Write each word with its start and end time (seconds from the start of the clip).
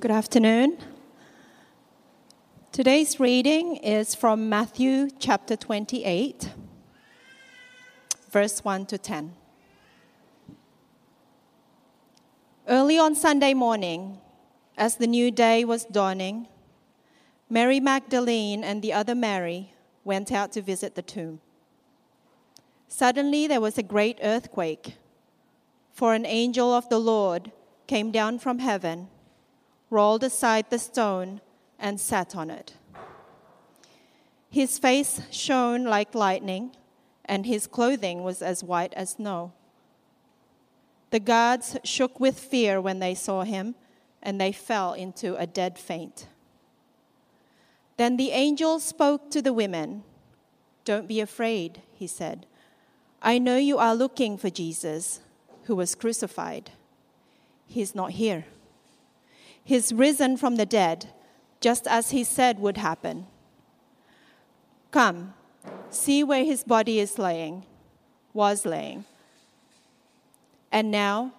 Good 0.00 0.12
afternoon. 0.12 0.78
Today's 2.70 3.18
reading 3.18 3.74
is 3.78 4.14
from 4.14 4.48
Matthew 4.48 5.08
chapter 5.18 5.56
28, 5.56 6.52
verse 8.30 8.64
1 8.64 8.86
to 8.86 8.98
10. 8.98 9.34
Early 12.68 12.96
on 12.96 13.16
Sunday 13.16 13.54
morning, 13.54 14.18
as 14.76 14.94
the 14.94 15.08
new 15.08 15.32
day 15.32 15.64
was 15.64 15.84
dawning, 15.84 16.46
Mary 17.50 17.80
Magdalene 17.80 18.62
and 18.62 18.82
the 18.82 18.92
other 18.92 19.16
Mary 19.16 19.72
went 20.04 20.30
out 20.30 20.52
to 20.52 20.62
visit 20.62 20.94
the 20.94 21.02
tomb. 21.02 21.40
Suddenly 22.86 23.48
there 23.48 23.60
was 23.60 23.78
a 23.78 23.82
great 23.82 24.20
earthquake, 24.22 24.94
for 25.92 26.14
an 26.14 26.24
angel 26.24 26.72
of 26.72 26.88
the 26.88 27.00
Lord 27.00 27.50
came 27.88 28.12
down 28.12 28.38
from 28.38 28.60
heaven, 28.60 29.08
rolled 29.90 30.24
aside 30.24 30.66
the 30.70 30.78
stone, 30.78 31.40
and 31.78 32.00
sat 32.00 32.34
on 32.34 32.50
it. 32.50 32.74
His 34.50 34.78
face 34.78 35.20
shone 35.30 35.84
like 35.84 36.14
lightning, 36.14 36.72
and 37.24 37.46
his 37.46 37.66
clothing 37.66 38.22
was 38.22 38.42
as 38.42 38.64
white 38.64 38.94
as 38.94 39.10
snow. 39.10 39.52
The 41.10 41.20
guards 41.20 41.76
shook 41.84 42.18
with 42.18 42.38
fear 42.38 42.80
when 42.80 42.98
they 42.98 43.14
saw 43.14 43.44
him, 43.44 43.74
and 44.22 44.40
they 44.40 44.52
fell 44.52 44.92
into 44.92 45.36
a 45.36 45.46
dead 45.46 45.78
faint. 45.78 46.26
Then 47.96 48.16
the 48.16 48.30
angel 48.30 48.80
spoke 48.80 49.30
to 49.30 49.42
the 49.42 49.52
women. 49.52 50.04
Don't 50.84 51.08
be 51.08 51.20
afraid, 51.20 51.82
he 51.92 52.06
said. 52.06 52.46
I 53.20 53.38
know 53.38 53.56
you 53.56 53.78
are 53.78 53.94
looking 53.94 54.38
for 54.38 54.50
Jesus, 54.50 55.20
who 55.64 55.76
was 55.76 55.94
crucified. 55.94 56.70
He's 57.66 57.94
not 57.94 58.12
here. 58.12 58.46
He's 59.68 59.92
risen 59.92 60.38
from 60.38 60.56
the 60.56 60.64
dead, 60.64 61.10
just 61.60 61.86
as 61.86 62.08
he 62.08 62.24
said 62.24 62.58
would 62.58 62.78
happen. 62.78 63.26
Come, 64.90 65.34
see 65.90 66.24
where 66.24 66.42
his 66.42 66.64
body 66.64 67.00
is 67.00 67.18
laying, 67.18 67.66
was 68.32 68.64
laying. 68.64 69.04
And 70.72 70.90
now, 70.90 71.34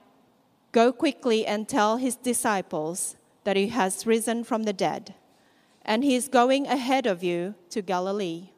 go 0.71 0.91
quickly 0.91 1.44
and 1.44 1.67
tell 1.67 1.97
his 1.97 2.16
disciples 2.16 3.16
that 3.45 3.58
he 3.58 3.69
has 3.69 4.05
risen 4.05 4.43
from 4.43 4.61
the 4.61 4.73
dead, 4.73 5.16
and 5.83 6.03
he 6.03 6.14
is 6.14 6.27
going 6.27 6.67
ahead 6.67 7.08
of 7.08 7.23
you 7.23 7.55
to 7.71 7.81
Galilee. 7.81 8.49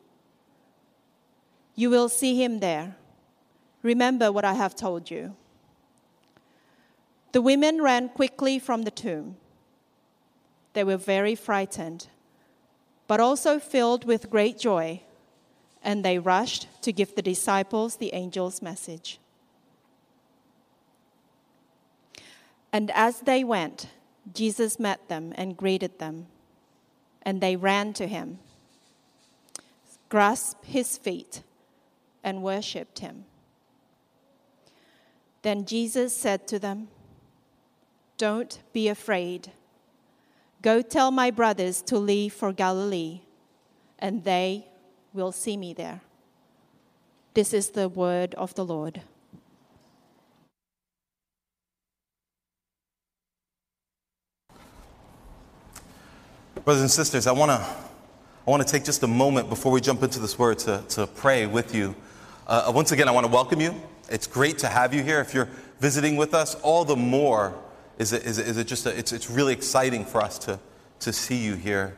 You 1.75 1.89
will 1.89 2.09
see 2.09 2.43
him 2.43 2.59
there. 2.59 2.97
Remember 3.83 4.33
what 4.33 4.43
I 4.43 4.55
have 4.55 4.75
told 4.75 5.09
you. 5.09 5.33
The 7.31 7.41
women 7.41 7.81
ran 7.81 8.09
quickly 8.09 8.59
from 8.59 8.81
the 8.81 8.91
tomb. 8.91 9.37
They 10.73 10.83
were 10.83 10.97
very 10.97 11.35
frightened, 11.35 12.07
but 13.07 13.19
also 13.19 13.59
filled 13.59 14.05
with 14.05 14.29
great 14.29 14.57
joy, 14.57 15.01
and 15.83 16.05
they 16.05 16.17
rushed 16.17 16.67
to 16.83 16.93
give 16.93 17.15
the 17.15 17.21
disciples 17.21 17.97
the 17.97 18.13
angel's 18.13 18.61
message. 18.61 19.19
And 22.73 22.89
as 22.91 23.21
they 23.21 23.43
went, 23.43 23.87
Jesus 24.33 24.79
met 24.79 25.09
them 25.09 25.33
and 25.35 25.57
greeted 25.57 25.99
them, 25.99 26.27
and 27.21 27.41
they 27.41 27.55
ran 27.55 27.93
to 27.93 28.07
him, 28.07 28.39
grasped 30.09 30.65
his 30.65 30.97
feet, 30.97 31.43
and 32.23 32.43
worshipped 32.43 32.99
him. 32.99 33.25
Then 35.41 35.65
Jesus 35.65 36.15
said 36.15 36.47
to 36.47 36.59
them, 36.59 36.87
Don't 38.17 38.59
be 38.73 38.87
afraid. 38.87 39.51
Go 40.61 40.83
tell 40.83 41.09
my 41.09 41.31
brothers 41.31 41.81
to 41.83 41.97
leave 41.97 42.33
for 42.33 42.53
Galilee, 42.53 43.21
and 43.97 44.23
they 44.23 44.67
will 45.11 45.31
see 45.31 45.57
me 45.57 45.73
there. 45.73 46.01
This 47.33 47.53
is 47.53 47.71
the 47.71 47.89
word 47.89 48.35
of 48.35 48.53
the 48.53 48.63
Lord. 48.63 49.01
Brothers 56.63 56.81
and 56.81 56.91
sisters, 56.91 57.25
I 57.25 57.31
want 57.31 57.49
to 57.49 57.57
I 58.45 58.49
want 58.49 58.65
to 58.65 58.71
take 58.71 58.83
just 58.83 59.01
a 59.01 59.07
moment 59.07 59.49
before 59.49 59.71
we 59.71 59.81
jump 59.81 60.03
into 60.03 60.19
this 60.19 60.37
word 60.37 60.59
to, 60.59 60.83
to 60.89 61.07
pray 61.07 61.45
with 61.45 61.73
you. 61.73 61.95
Uh, 62.47 62.71
once 62.73 62.91
again, 62.91 63.07
I 63.07 63.11
want 63.11 63.25
to 63.25 63.31
welcome 63.31 63.61
you. 63.61 63.73
It's 64.09 64.27
great 64.27 64.57
to 64.59 64.67
have 64.67 64.93
you 64.93 65.03
here. 65.03 65.21
If 65.21 65.33
you're 65.33 65.49
visiting 65.79 66.17
with 66.17 66.33
us, 66.33 66.55
all 66.55 66.83
the 66.83 66.95
more 66.95 67.55
is 68.01 68.13
it, 68.13 68.25
is 68.25 68.39
it, 68.39 68.47
is 68.47 68.57
it 68.57 68.65
just 68.65 68.87
a, 68.87 68.97
it's, 68.97 69.13
it's 69.13 69.29
really 69.29 69.53
exciting 69.53 70.05
for 70.05 70.21
us 70.21 70.39
to, 70.39 70.59
to 71.01 71.13
see 71.13 71.37
you 71.37 71.53
here 71.53 71.95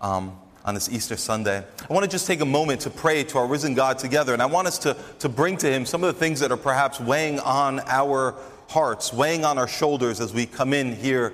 um, 0.00 0.38
on 0.64 0.74
this 0.74 0.88
Easter 0.88 1.16
Sunday. 1.16 1.64
I 1.88 1.92
want 1.92 2.04
to 2.04 2.10
just 2.10 2.28
take 2.28 2.40
a 2.40 2.46
moment 2.46 2.82
to 2.82 2.90
pray 2.90 3.24
to 3.24 3.38
our 3.38 3.48
risen 3.48 3.74
God 3.74 3.98
together, 3.98 4.32
and 4.32 4.40
I 4.40 4.46
want 4.46 4.68
us 4.68 4.78
to, 4.78 4.96
to 5.18 5.28
bring 5.28 5.56
to 5.56 5.66
Him 5.66 5.86
some 5.86 6.04
of 6.04 6.14
the 6.14 6.20
things 6.20 6.38
that 6.38 6.52
are 6.52 6.56
perhaps 6.56 7.00
weighing 7.00 7.40
on 7.40 7.80
our 7.86 8.36
hearts, 8.68 9.12
weighing 9.12 9.44
on 9.44 9.58
our 9.58 9.66
shoulders 9.66 10.20
as 10.20 10.32
we 10.32 10.46
come 10.46 10.72
in 10.72 10.94
here 10.94 11.32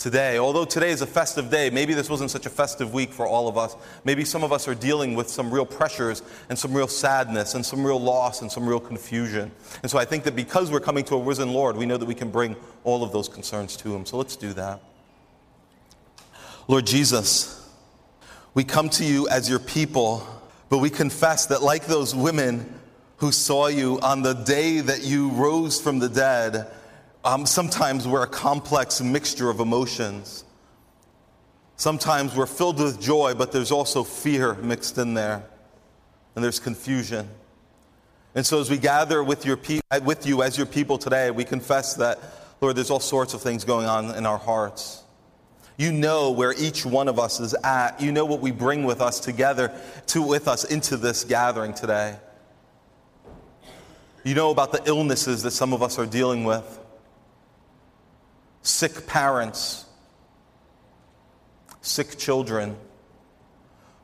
today. 0.00 0.38
Although 0.38 0.64
today 0.64 0.90
is 0.90 1.02
a 1.02 1.06
festive 1.06 1.50
day, 1.50 1.68
maybe 1.70 1.92
this 1.92 2.08
wasn't 2.08 2.30
such 2.30 2.46
a 2.46 2.50
festive 2.50 2.92
week 2.92 3.12
for 3.12 3.26
all 3.26 3.46
of 3.46 3.58
us. 3.58 3.76
Maybe 4.04 4.24
some 4.24 4.42
of 4.42 4.50
us 4.50 4.66
are 4.66 4.74
dealing 4.74 5.14
with 5.14 5.28
some 5.28 5.52
real 5.52 5.66
pressures 5.66 6.22
and 6.48 6.58
some 6.58 6.72
real 6.72 6.88
sadness 6.88 7.54
and 7.54 7.64
some 7.64 7.86
real 7.86 8.00
loss 8.00 8.40
and 8.40 8.50
some 8.50 8.66
real 8.66 8.80
confusion. 8.80 9.52
And 9.82 9.90
so 9.90 9.98
I 9.98 10.06
think 10.06 10.24
that 10.24 10.34
because 10.34 10.72
we're 10.72 10.80
coming 10.80 11.04
to 11.04 11.16
a 11.16 11.22
risen 11.22 11.52
Lord, 11.52 11.76
we 11.76 11.86
know 11.86 11.98
that 11.98 12.06
we 12.06 12.14
can 12.14 12.30
bring 12.30 12.56
all 12.82 13.04
of 13.04 13.12
those 13.12 13.28
concerns 13.28 13.76
to 13.76 13.94
Him. 13.94 14.06
So 14.06 14.16
let's 14.16 14.36
do 14.36 14.54
that. 14.54 14.80
Lord 16.66 16.86
Jesus, 16.86 17.68
we 18.54 18.64
come 18.64 18.88
to 18.90 19.04
you 19.04 19.28
as 19.28 19.50
your 19.50 19.58
people, 19.58 20.26
but 20.70 20.78
we 20.78 20.88
confess 20.88 21.46
that, 21.46 21.62
like 21.62 21.86
those 21.86 22.14
women 22.14 22.80
who 23.18 23.32
saw 23.32 23.66
you 23.66 24.00
on 24.00 24.22
the 24.22 24.32
day 24.32 24.80
that 24.80 25.02
you 25.04 25.28
rose 25.30 25.78
from 25.78 25.98
the 25.98 26.08
dead, 26.08 26.66
um, 27.24 27.44
sometimes 27.44 28.08
we're 28.08 28.22
a 28.22 28.28
complex 28.28 29.00
mixture 29.00 29.50
of 29.50 29.60
emotions. 29.60 30.44
Sometimes 31.76 32.34
we're 32.34 32.46
filled 32.46 32.78
with 32.78 33.00
joy, 33.00 33.34
but 33.34 33.52
there's 33.52 33.70
also 33.70 34.04
fear 34.04 34.54
mixed 34.54 34.98
in 34.98 35.14
there, 35.14 35.42
and 36.34 36.44
there's 36.44 36.58
confusion. 36.58 37.28
And 38.34 38.46
so, 38.46 38.60
as 38.60 38.70
we 38.70 38.78
gather 38.78 39.22
with, 39.22 39.44
your 39.44 39.56
pe- 39.56 39.80
with 40.02 40.26
you 40.26 40.42
as 40.42 40.56
your 40.56 40.66
people 40.66 40.98
today, 40.98 41.30
we 41.30 41.44
confess 41.44 41.94
that, 41.94 42.18
Lord, 42.60 42.76
there's 42.76 42.90
all 42.90 43.00
sorts 43.00 43.34
of 43.34 43.42
things 43.42 43.64
going 43.64 43.86
on 43.86 44.14
in 44.14 44.24
our 44.24 44.38
hearts. 44.38 45.02
You 45.76 45.92
know 45.92 46.30
where 46.30 46.54
each 46.58 46.84
one 46.84 47.08
of 47.08 47.18
us 47.18 47.40
is 47.40 47.54
at. 47.64 48.00
You 48.00 48.12
know 48.12 48.24
what 48.24 48.40
we 48.40 48.50
bring 48.50 48.84
with 48.84 49.00
us 49.00 49.18
together, 49.18 49.72
to, 50.08 50.22
with 50.22 50.48
us 50.48 50.64
into 50.64 50.96
this 50.96 51.24
gathering 51.24 51.74
today. 51.74 52.16
You 54.22 54.34
know 54.34 54.50
about 54.50 54.72
the 54.72 54.82
illnesses 54.84 55.42
that 55.42 55.52
some 55.52 55.72
of 55.72 55.82
us 55.82 55.98
are 55.98 56.06
dealing 56.06 56.44
with 56.44 56.79
sick 58.62 59.06
parents, 59.06 59.86
sick 61.80 62.18
children, 62.18 62.76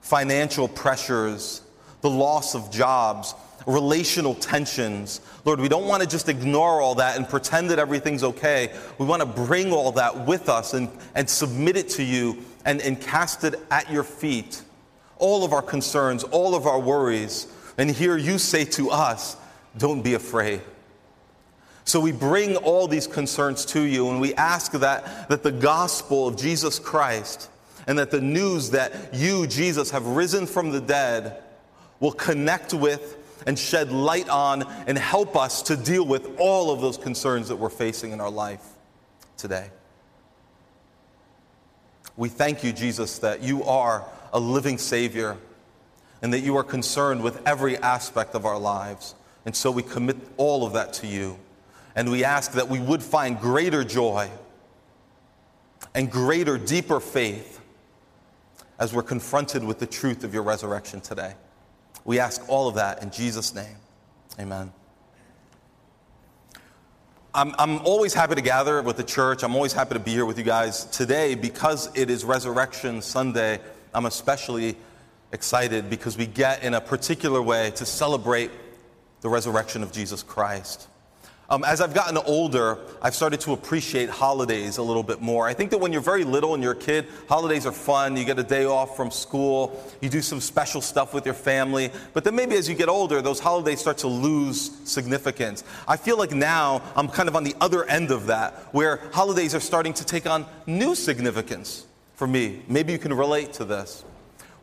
financial 0.01 0.69
pressures, 0.69 1.63
the 2.01 2.11
loss 2.11 2.55
of 2.55 2.71
jobs, 2.71 3.35
relational 3.67 4.35
tensions. 4.35 5.21
Lord, 5.45 5.61
we 5.61 5.69
don't 5.69 5.87
want 5.87 6.03
to 6.03 6.09
just 6.09 6.29
ignore 6.29 6.81
all 6.81 6.95
that 6.97 7.17
and 7.17 7.29
pretend 7.29 7.71
that 7.71 7.79
everything's 7.79 8.23
okay. 8.23 8.73
We 8.99 9.07
want 9.07 9.21
to 9.21 9.27
bring 9.27 9.73
all 9.73 9.93
that 9.93 10.27
with 10.27 10.49
us 10.49 10.75
and, 10.75 10.89
and 11.15 11.29
submit 11.29 11.77
it 11.77 11.89
to 11.91 12.03
you 12.03 12.45
and, 12.65 12.81
and 12.81 13.01
cast 13.01 13.45
it 13.45 13.57
at 13.71 13.91
your 13.91 14.05
feet. 14.05 14.63
All 15.19 15.45
of 15.45 15.53
our 15.53 15.63
concerns, 15.63 16.23
all 16.25 16.55
of 16.55 16.67
our 16.67 16.79
worries. 16.79 17.49
And 17.79 17.91
here 17.91 18.17
you 18.17 18.39
say 18.39 18.65
to 18.65 18.91
us, 18.91 19.37
don't 19.77 20.03
be 20.03 20.15
afraid. 20.15 20.63
So 21.87 22.01
we 22.01 22.11
bring 22.11 22.57
all 22.57 22.89
these 22.89 23.07
concerns 23.07 23.65
to 23.67 23.81
you 23.81 24.11
and 24.11 24.21
we 24.21 24.35
ask 24.35 24.73
that, 24.73 25.29
that 25.29 25.45
the 25.45 25.53
gospel 25.53 26.27
of 26.27 26.37
Jesus 26.37 26.81
Christ 26.81 27.49
and 27.87 27.97
that 28.01 28.11
the 28.11 28.21
news 28.21 28.71
that 28.71 29.15
you, 29.15 29.47
Jesus, 29.47 29.93
have 29.93 30.05
risen 30.05 30.49
from 30.49 30.73
the 30.73 30.81
dead 30.81 31.45
will 32.01 32.11
connect 32.11 32.75
with 32.75 33.17
and 33.47 33.57
shed 33.57 33.93
light 33.93 34.29
on 34.29 34.65
and 34.89 34.99
help 34.99 35.37
us 35.37 35.63
to 35.63 35.77
deal 35.77 36.05
with 36.05 36.29
all 36.41 36.73
of 36.73 36.81
those 36.81 36.99
concerns 36.99 37.47
that 37.49 37.57
we're 37.57 37.71
facing 37.71 38.11
in 38.11 38.21
our 38.21 38.31
life 38.31 38.65
today. 39.37 39.71
We 42.17 42.29
thank 42.29 42.65
you, 42.65 42.73
Jesus, 42.73 43.21
that 43.21 43.45
you 43.45 43.63
are 43.63 44.05
a 44.33 44.41
living 44.41 44.79
Savior 44.79 45.37
and 46.21 46.33
that 46.33 46.41
you 46.41 46.57
are 46.57 46.65
concerned 46.65 47.23
with 47.23 47.47
every 47.47 47.77
aspect 47.77 48.35
of 48.35 48.45
our 48.45 48.59
lives. 48.59 49.15
And 49.45 49.55
so 49.55 49.71
we 49.71 49.85
commit 49.85 50.17
all 50.37 50.67
of 50.67 50.73
that 50.73 50.93
to 50.95 51.07
you. 51.07 51.39
And 51.97 52.11
we 52.11 52.23
ask 52.25 52.53
that 52.53 52.69
we 52.69 52.79
would 52.79 53.03
find 53.03 53.41
greater 53.41 53.83
joy 53.83 54.31
and 55.95 56.11
greater, 56.11 56.59
deeper 56.59 57.01
faith 57.01 57.61
as 58.79 58.93
we're 58.93 59.03
confronted 59.03 59.65
with 59.65 59.79
the 59.79 59.87
truth 59.87 60.23
of 60.23 60.35
your 60.35 60.43
resurrection 60.43 61.01
today. 61.01 61.35
We 62.05 62.21
ask 62.21 62.47
all 62.49 62.69
of 62.69 62.75
that 62.75 63.03
in 63.03 63.11
Jesus' 63.11 63.55
name. 63.55 63.77
Amen. 64.39 64.71
I'm, 67.35 67.55
I'm 67.59 67.79
always 67.79 68.15
happy 68.15 68.35
to 68.35 68.43
gather 68.43 68.81
with 68.83 68.97
the 68.99 69.05
church. 69.05 69.43
I'm 69.43 69.55
always 69.55 69.73
happy 69.73 69.95
to 69.95 70.01
be 70.01 70.11
here 70.11 70.27
with 70.27 70.39
you 70.39 70.45
guys. 70.45 70.85
Today, 70.87 71.35
because 71.35 71.91
it 71.95 72.11
is 72.11 72.25
Resurrection 72.25 73.01
Sunday, 73.01 73.59
I'm 73.95 74.07
especially 74.07 74.77
excited 75.33 75.91
because 75.91 76.17
we 76.17 76.27
get 76.27 76.63
in 76.63 76.75
a 76.75 76.81
particular 76.81 77.43
way 77.43 77.73
to 77.73 77.87
celebrate 77.87 78.51
the 79.23 79.29
resurrection 79.29 79.83
of 79.83 79.93
Jesus 79.93 80.23
Christ. 80.23 80.89
Um, 81.49 81.63
as 81.63 81.81
I've 81.81 81.95
gotten 81.95 82.17
older, 82.19 82.79
I've 83.01 83.15
started 83.15 83.39
to 83.43 83.53
appreciate 83.53 84.11
holidays 84.11 84.79
a 84.79 84.83
little 84.83 85.05
bit 85.05 85.21
more. 85.21 85.47
I 85.47 85.55
think 85.55 85.71
that 85.71 85.79
when 85.79 85.93
you're 85.93 86.03
very 86.03 86.25
little 86.25 86.55
and 86.55 86.63
you're 86.63 86.73
a 86.73 86.77
kid, 86.77 87.07
holidays 87.29 87.67
are 87.67 87.73
fun. 87.73 88.17
You 88.17 88.25
get 88.25 88.37
a 88.41 88.43
day 88.43 88.65
off 88.65 88.97
from 88.97 89.13
school, 89.13 89.81
you 90.01 90.09
do 90.09 90.23
some 90.23 90.41
special 90.41 90.81
stuff 90.81 91.15
with 91.15 91.25
your 91.25 91.35
family. 91.35 91.93
But 92.15 92.25
then 92.25 92.35
maybe 92.35 92.57
as 92.57 92.69
you 92.69 92.75
get 92.75 92.89
older, 92.89 93.23
those 93.23 93.39
holidays 93.39 93.79
start 93.79 93.99
to 93.99 94.09
lose 94.09 94.73
significance. 94.91 95.63
I 95.87 95.97
feel 95.97 96.19
like 96.19 96.33
now 96.33 96.83
I'm 96.97 97.07
kind 97.07 97.29
of 97.29 97.37
on 97.37 97.45
the 97.45 97.55
other 97.61 97.85
end 97.85 98.11
of 98.11 98.27
that, 98.27 98.55
where 98.73 99.01
holidays 99.13 99.55
are 99.55 99.61
starting 99.61 99.93
to 99.95 100.05
take 100.05 100.27
on 100.27 100.47
new 100.67 100.97
significance 100.97 101.87
for 102.17 102.27
me. 102.27 102.63
Maybe 102.67 102.93
you 102.93 102.99
can 102.99 103.13
relate 103.13 103.53
to 103.55 103.65
this. 103.65 104.05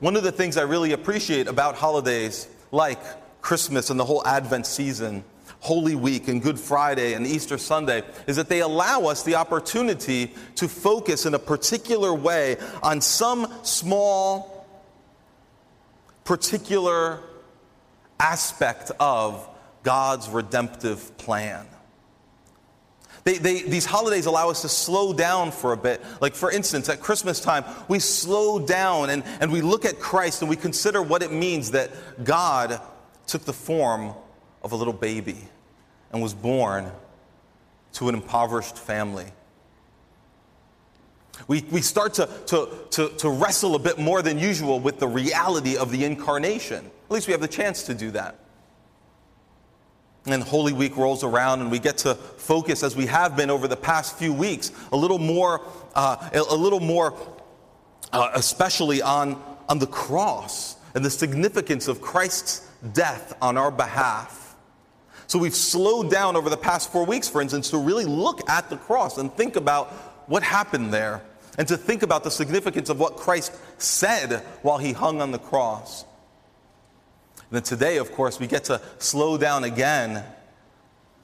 One 0.01 0.17
of 0.17 0.23
the 0.23 0.33
things 0.33 0.57
I 0.57 0.63
really 0.63 0.91
appreciate 0.91 1.47
about 1.47 1.75
holidays, 1.75 2.49
like 2.73 2.99
Christmas 3.41 3.89
and 3.89 3.97
the 3.97 4.03
whole 4.03 4.25
Advent 4.27 4.65
season, 4.65 5.23
Holy 5.63 5.95
Week 5.95 6.27
and 6.27 6.41
Good 6.41 6.59
Friday 6.59 7.13
and 7.13 7.25
Easter 7.25 7.57
Sunday 7.57 8.03
is 8.27 8.35
that 8.35 8.49
they 8.49 8.59
allow 8.59 9.05
us 9.05 9.23
the 9.23 9.35
opportunity 9.35 10.33
to 10.55 10.67
focus 10.67 11.25
in 11.25 11.35
a 11.35 11.39
particular 11.39 12.13
way 12.13 12.57
on 12.83 12.99
some 12.99 13.47
small, 13.63 14.67
particular 16.25 17.21
aspect 18.19 18.91
of 18.99 19.47
God's 19.83 20.27
redemptive 20.27 21.17
plan. 21.17 21.65
They, 23.23 23.37
they, 23.37 23.61
these 23.61 23.85
holidays 23.85 24.25
allow 24.25 24.49
us 24.49 24.63
to 24.63 24.69
slow 24.69 25.13
down 25.13 25.51
for 25.51 25.71
a 25.71 25.77
bit. 25.77 26.03
Like, 26.19 26.35
for 26.35 26.51
instance, 26.51 26.89
at 26.89 26.99
Christmas 26.99 27.39
time, 27.39 27.63
we 27.87 27.99
slow 27.99 28.59
down 28.59 29.09
and, 29.09 29.23
and 29.39 29.49
we 29.49 29.61
look 29.61 29.85
at 29.85 29.97
Christ 29.97 30.41
and 30.41 30.49
we 30.49 30.57
consider 30.57 31.01
what 31.01 31.23
it 31.23 31.31
means 31.31 31.71
that 31.71 31.89
God 32.25 32.81
took 33.27 33.45
the 33.45 33.53
form 33.53 34.13
of 34.61 34.73
a 34.73 34.75
little 34.75 34.91
baby 34.91 35.37
and 36.13 36.21
was 36.21 36.33
born 36.33 36.91
to 37.93 38.07
an 38.07 38.15
impoverished 38.15 38.77
family. 38.77 39.25
We, 41.47 41.65
we 41.71 41.81
start 41.81 42.13
to, 42.15 42.29
to, 42.47 42.69
to, 42.91 43.09
to 43.09 43.29
wrestle 43.29 43.75
a 43.75 43.79
bit 43.79 43.97
more 43.97 44.21
than 44.21 44.37
usual 44.37 44.79
with 44.79 44.99
the 44.99 45.07
reality 45.07 45.75
of 45.75 45.91
the 45.91 46.05
incarnation. 46.05 46.85
At 46.85 47.11
least 47.11 47.27
we 47.27 47.31
have 47.31 47.41
the 47.41 47.47
chance 47.47 47.83
to 47.83 47.93
do 47.93 48.11
that. 48.11 48.39
And 50.25 50.41
Holy 50.41 50.71
Week 50.71 50.95
rolls 50.95 51.23
around, 51.23 51.59
and 51.61 51.69
we 51.69 51.79
get 51.79 51.97
to 51.99 52.15
focus, 52.15 52.81
as 52.81 52.95
we 52.95 53.07
have 53.07 53.35
been 53.35 53.49
over 53.49 53.67
the 53.67 53.75
past 53.75 54.17
few 54.17 54.31
weeks, 54.31 54.71
a 54.93 54.95
little 54.95 55.19
more, 55.19 55.61
uh, 55.95 56.29
a 56.33 56.55
little 56.55 56.79
more, 56.79 57.17
uh, 58.13 58.29
especially 58.35 59.01
on, 59.01 59.41
on 59.67 59.79
the 59.79 59.87
cross 59.87 60.77
and 60.95 61.03
the 61.03 61.09
significance 61.09 61.89
of 61.89 61.99
Christ's 61.99 62.65
death 62.93 63.35
on 63.41 63.57
our 63.57 63.71
behalf. 63.71 64.42
So 65.27 65.39
we've 65.39 65.55
slowed 65.55 66.11
down 66.11 66.35
over 66.35 66.49
the 66.49 66.57
past 66.57 66.91
four 66.91 67.05
weeks, 67.05 67.27
for 67.27 67.41
instance, 67.41 67.69
to 67.71 67.77
really 67.77 68.05
look 68.05 68.47
at 68.49 68.69
the 68.69 68.77
cross 68.77 69.17
and 69.17 69.33
think 69.33 69.55
about 69.55 69.87
what 70.27 70.43
happened 70.43 70.93
there 70.93 71.21
and 71.57 71.67
to 71.67 71.77
think 71.77 72.03
about 72.03 72.23
the 72.23 72.31
significance 72.31 72.89
of 72.89 72.99
what 72.99 73.15
Christ 73.15 73.53
said 73.77 74.43
while 74.61 74.77
he 74.77 74.91
hung 74.91 75.21
on 75.21 75.31
the 75.31 75.39
cross. 75.39 76.03
And 77.37 77.51
then 77.51 77.63
today, 77.63 77.97
of 77.97 78.11
course, 78.11 78.39
we 78.39 78.47
get 78.47 78.65
to 78.65 78.81
slow 78.97 79.37
down 79.37 79.63
again 79.63 80.23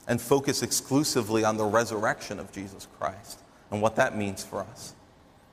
and 0.07 0.19
focus 0.19 0.63
exclusively 0.63 1.43
on 1.43 1.57
the 1.57 1.65
resurrection 1.65 2.39
of 2.39 2.51
Jesus 2.51 2.87
Christ 2.99 3.39
and 3.71 3.81
what 3.81 3.95
that 3.97 4.17
means 4.17 4.43
for 4.43 4.61
us. 4.61 4.93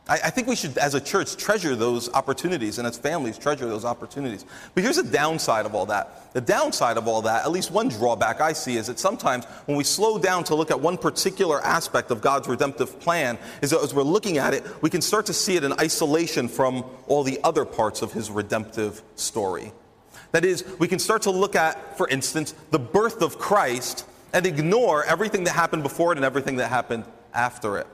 I, 0.09 0.15
I, 0.15 0.31
think 0.31 0.47
we 0.47 0.55
should, 0.55 0.79
as 0.79 0.95
a 0.95 1.01
church, 1.01 1.37
treasure 1.37 1.75
those 1.75 2.13
opportunities 2.13 2.79
and 2.79 2.87
as 2.87 2.97
families, 2.97 3.39
treasure 3.39 3.67
those 3.67 3.85
opportunities. 3.85 4.45
But 4.75 4.85
here's 4.85 4.97
the 4.97 5.03
downside 5.03 5.67
of 5.67 5.75
all 5.75 5.87
that. 5.87 6.33
The 6.33 6.41
downside 6.41 6.97
of 6.97 7.09
all 7.09 7.23
that, 7.23 7.45
at 7.45 7.51
least 7.51 7.73
one 7.73 7.89
drawback 7.89 8.41
I 8.41 8.53
see, 8.53 8.77
is 8.77 8.87
that 8.87 9.01
sometimes 9.01 9.47
when 9.67 9.77
we 9.77 9.83
slow 9.83 10.19
down 10.19 10.45
to 10.45 10.55
look 10.55 10.71
at 10.71 10.81
one 10.81 10.97
particular 10.97 11.61
aspect 11.63 12.11
of 12.11 12.21
God's 12.21 12.47
redemptive 12.47 13.01
plan, 13.01 13.37
is 13.63 13.71
that 13.71 13.81
as 13.81 13.95
we're 13.95 14.03
looking 14.03 14.39
at 14.39 14.55
it, 14.55 14.65
we 14.81 14.91
can 14.91 15.03
start 15.03 15.27
to 15.27 15.33
see 15.33 15.57
it 15.57 15.65
in 15.65 15.73
isolation 15.81 16.47
from 16.47 16.85
all 17.09 17.25
the 17.25 17.41
other 17.43 17.65
parts 17.65 18.01
of 18.01 18.13
his 18.13 18.31
redemptive 18.31 19.03
story. 19.17 19.73
That 20.31 20.45
is, 20.45 20.65
we 20.79 20.87
can 20.87 20.99
start 21.01 21.23
to 21.23 21.31
look 21.31 21.57
at, 21.57 21.97
for 21.99 22.09
instance, 22.09 22.55
the 22.71 22.79
birth 22.79 23.23
of 23.23 23.39
Christ 23.39 24.05
and 24.33 24.47
ignore 24.47 25.05
everything 25.05 25.45
that 25.45 25.53
happened 25.53 25.83
before 25.83 26.13
it 26.13 26.19
and 26.19 26.25
everything 26.25 26.57
that 26.57 26.69
happened 26.69 27.05
after 27.33 27.79
it. 27.79 27.87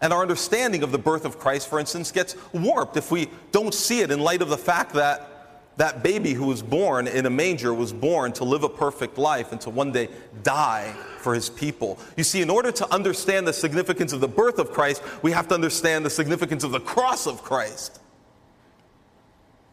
And 0.00 0.12
our 0.12 0.22
understanding 0.22 0.82
of 0.82 0.92
the 0.92 0.98
birth 0.98 1.24
of 1.24 1.38
Christ, 1.38 1.68
for 1.68 1.78
instance, 1.78 2.12
gets 2.12 2.36
warped 2.52 2.96
if 2.96 3.10
we 3.10 3.28
don't 3.52 3.74
see 3.74 4.00
it 4.00 4.10
in 4.10 4.20
light 4.20 4.42
of 4.42 4.48
the 4.48 4.58
fact 4.58 4.92
that 4.94 5.32
that 5.76 6.02
baby 6.02 6.32
who 6.32 6.46
was 6.46 6.62
born 6.62 7.06
in 7.06 7.26
a 7.26 7.30
manger 7.30 7.74
was 7.74 7.92
born 7.92 8.32
to 8.32 8.44
live 8.44 8.62
a 8.62 8.68
perfect 8.68 9.18
life 9.18 9.52
and 9.52 9.60
to 9.60 9.70
one 9.70 9.92
day 9.92 10.08
die 10.42 10.94
for 11.18 11.34
his 11.34 11.50
people. 11.50 11.98
You 12.16 12.24
see, 12.24 12.40
in 12.40 12.48
order 12.48 12.72
to 12.72 12.94
understand 12.94 13.46
the 13.46 13.52
significance 13.52 14.12
of 14.12 14.20
the 14.20 14.28
birth 14.28 14.58
of 14.58 14.72
Christ, 14.72 15.02
we 15.22 15.32
have 15.32 15.48
to 15.48 15.54
understand 15.54 16.04
the 16.04 16.10
significance 16.10 16.64
of 16.64 16.70
the 16.70 16.80
cross 16.80 17.26
of 17.26 17.42
Christ. 17.42 18.00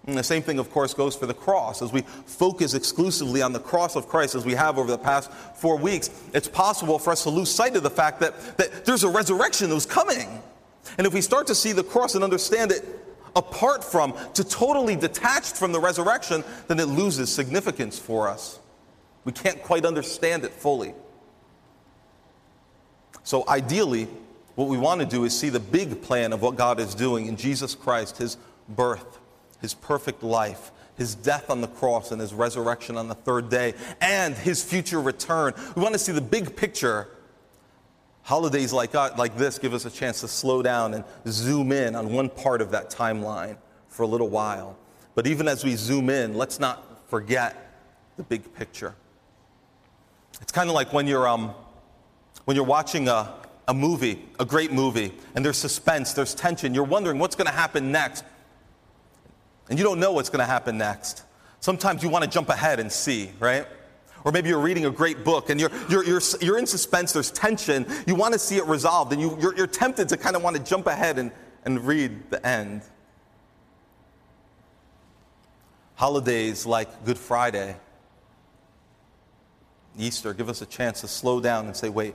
And 0.05 0.17
the 0.17 0.23
same 0.23 0.41
thing, 0.41 0.59
of 0.59 0.69
course, 0.69 0.93
goes 0.93 1.15
for 1.15 1.27
the 1.27 1.33
cross. 1.33 1.81
As 1.81 1.93
we 1.93 2.01
focus 2.01 2.73
exclusively 2.73 3.41
on 3.41 3.53
the 3.53 3.59
cross 3.59 3.95
of 3.95 4.09
Christ, 4.09 4.35
as 4.35 4.45
we 4.45 4.53
have 4.53 4.77
over 4.77 4.91
the 4.91 4.97
past 4.97 5.31
four 5.55 5.77
weeks, 5.77 6.09
it's 6.33 6.47
possible 6.47 6.99
for 6.99 7.11
us 7.11 7.23
to 7.23 7.29
lose 7.29 7.49
sight 7.49 7.75
of 7.77 7.83
the 7.83 7.89
fact 7.89 8.19
that, 8.19 8.57
that 8.57 8.85
there's 8.85 9.05
a 9.05 9.09
resurrection 9.09 9.69
that 9.69 9.75
was 9.75 9.85
coming. 9.85 10.41
And 10.97 11.07
if 11.07 11.13
we 11.13 11.21
start 11.21 11.47
to 11.47 11.55
see 11.55 11.71
the 11.71 11.83
cross 11.83 12.15
and 12.15 12.23
understand 12.23 12.71
it 12.71 12.83
apart 13.33 13.81
from, 13.81 14.13
to 14.33 14.43
totally 14.43 14.97
detached 14.97 15.55
from 15.55 15.71
the 15.71 15.79
resurrection, 15.79 16.43
then 16.67 16.79
it 16.79 16.87
loses 16.87 17.33
significance 17.33 17.97
for 17.97 18.27
us. 18.27 18.59
We 19.23 19.31
can't 19.31 19.63
quite 19.63 19.85
understand 19.85 20.43
it 20.43 20.51
fully. 20.51 20.93
So, 23.23 23.47
ideally, 23.47 24.09
what 24.55 24.67
we 24.67 24.77
want 24.77 24.99
to 24.99 25.07
do 25.07 25.23
is 25.23 25.37
see 25.37 25.47
the 25.47 25.61
big 25.61 26.01
plan 26.01 26.33
of 26.33 26.41
what 26.41 26.57
God 26.57 26.81
is 26.81 26.93
doing 26.93 27.27
in 27.27 27.37
Jesus 27.37 27.73
Christ, 27.73 28.17
his 28.17 28.35
birth 28.67 29.19
his 29.63 29.73
perfect 29.73 30.21
life, 30.21 30.71
his 30.97 31.15
death 31.15 31.49
on 31.49 31.61
the 31.61 31.67
cross, 31.69 32.11
and 32.11 32.19
his 32.19 32.33
resurrection 32.33 32.97
on 32.97 33.07
the 33.07 33.15
third 33.15 33.49
day, 33.49 33.73
and 34.01 34.35
his 34.35 34.61
future 34.61 35.01
return. 35.01 35.53
We 35.73 35.81
want 35.81 35.93
to 35.93 35.99
see 35.99 36.11
the 36.11 36.21
big 36.21 36.55
picture. 36.55 37.07
Holidays 38.23 38.73
like, 38.73 38.93
uh, 38.93 39.11
like 39.17 39.37
this 39.37 39.57
give 39.57 39.73
us 39.73 39.85
a 39.85 39.89
chance 39.89 40.19
to 40.19 40.27
slow 40.27 40.61
down 40.61 40.93
and 40.93 41.05
zoom 41.27 41.71
in 41.71 41.95
on 41.95 42.11
one 42.11 42.29
part 42.29 42.61
of 42.61 42.71
that 42.71 42.89
timeline 42.89 43.55
for 43.87 44.03
a 44.03 44.07
little 44.07 44.27
while. 44.27 44.77
But 45.15 45.27
even 45.27 45.47
as 45.47 45.63
we 45.63 45.75
zoom 45.75 46.09
in, 46.09 46.33
let's 46.33 46.59
not 46.59 47.09
forget 47.09 47.79
the 48.17 48.23
big 48.23 48.53
picture. 48.53 48.95
It's 50.41 50.51
kind 50.51 50.69
of 50.69 50.75
like 50.75 50.91
when 50.91 51.07
you're, 51.07 51.27
um, 51.27 51.53
when 52.43 52.55
you're 52.55 52.65
watching 52.65 53.07
a, 53.07 53.33
a 53.69 53.73
movie, 53.73 54.25
a 54.41 54.45
great 54.45 54.73
movie, 54.73 55.13
and 55.35 55.45
there's 55.45 55.57
suspense, 55.57 56.11
there's 56.11 56.35
tension. 56.35 56.73
You're 56.73 56.83
wondering 56.83 57.17
what's 57.17 57.37
going 57.37 57.47
to 57.47 57.53
happen 57.53 57.93
next 57.93 58.25
and 59.73 59.79
you 59.79 59.83
don't 59.83 59.99
know 59.99 60.11
what's 60.11 60.29
going 60.29 60.37
to 60.39 60.45
happen 60.45 60.77
next. 60.77 61.23
Sometimes 61.59 62.03
you 62.03 62.09
want 62.09 62.23
to 62.23 62.29
jump 62.29 62.49
ahead 62.49 62.79
and 62.79 62.91
see, 62.91 63.31
right? 63.39 63.65
Or 64.23 64.31
maybe 64.31 64.49
you're 64.49 64.61
reading 64.61 64.85
a 64.85 64.91
great 64.91 65.23
book 65.23 65.49
and 65.49 65.59
you're, 65.59 65.71
you're, 65.89 66.03
you're, 66.05 66.21
you're 66.41 66.59
in 66.59 66.67
suspense, 66.67 67.11
there's 67.11 67.31
tension, 67.31 67.87
you 68.05 68.13
want 68.13 68.33
to 68.33 68.39
see 68.39 68.57
it 68.57 68.65
resolved, 68.65 69.13
and 69.13 69.19
you, 69.19 69.35
you're, 69.41 69.55
you're 69.55 69.65
tempted 69.65 70.09
to 70.09 70.17
kind 70.17 70.35
of 70.35 70.43
want 70.43 70.55
to 70.55 70.61
jump 70.61 70.85
ahead 70.85 71.17
and, 71.17 71.31
and 71.65 71.87
read 71.87 72.29
the 72.29 72.45
end. 72.45 72.83
Holidays 75.95 76.67
like 76.67 77.03
Good 77.03 77.17
Friday, 77.17 77.75
Easter 79.97 80.35
give 80.35 80.49
us 80.49 80.61
a 80.61 80.67
chance 80.67 81.01
to 81.01 81.07
slow 81.07 81.39
down 81.39 81.65
and 81.65 81.75
say, 81.75 81.89
wait, 81.89 82.13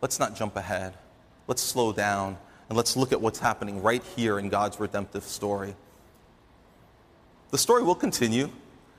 let's 0.00 0.20
not 0.20 0.36
jump 0.36 0.54
ahead. 0.54 0.94
Let's 1.48 1.62
slow 1.62 1.92
down 1.92 2.38
and 2.68 2.76
let's 2.76 2.96
look 2.96 3.10
at 3.10 3.20
what's 3.20 3.40
happening 3.40 3.82
right 3.82 4.04
here 4.14 4.38
in 4.38 4.48
God's 4.48 4.78
redemptive 4.78 5.24
story. 5.24 5.74
The 7.50 7.58
story 7.58 7.82
will 7.82 7.94
continue, 7.94 8.50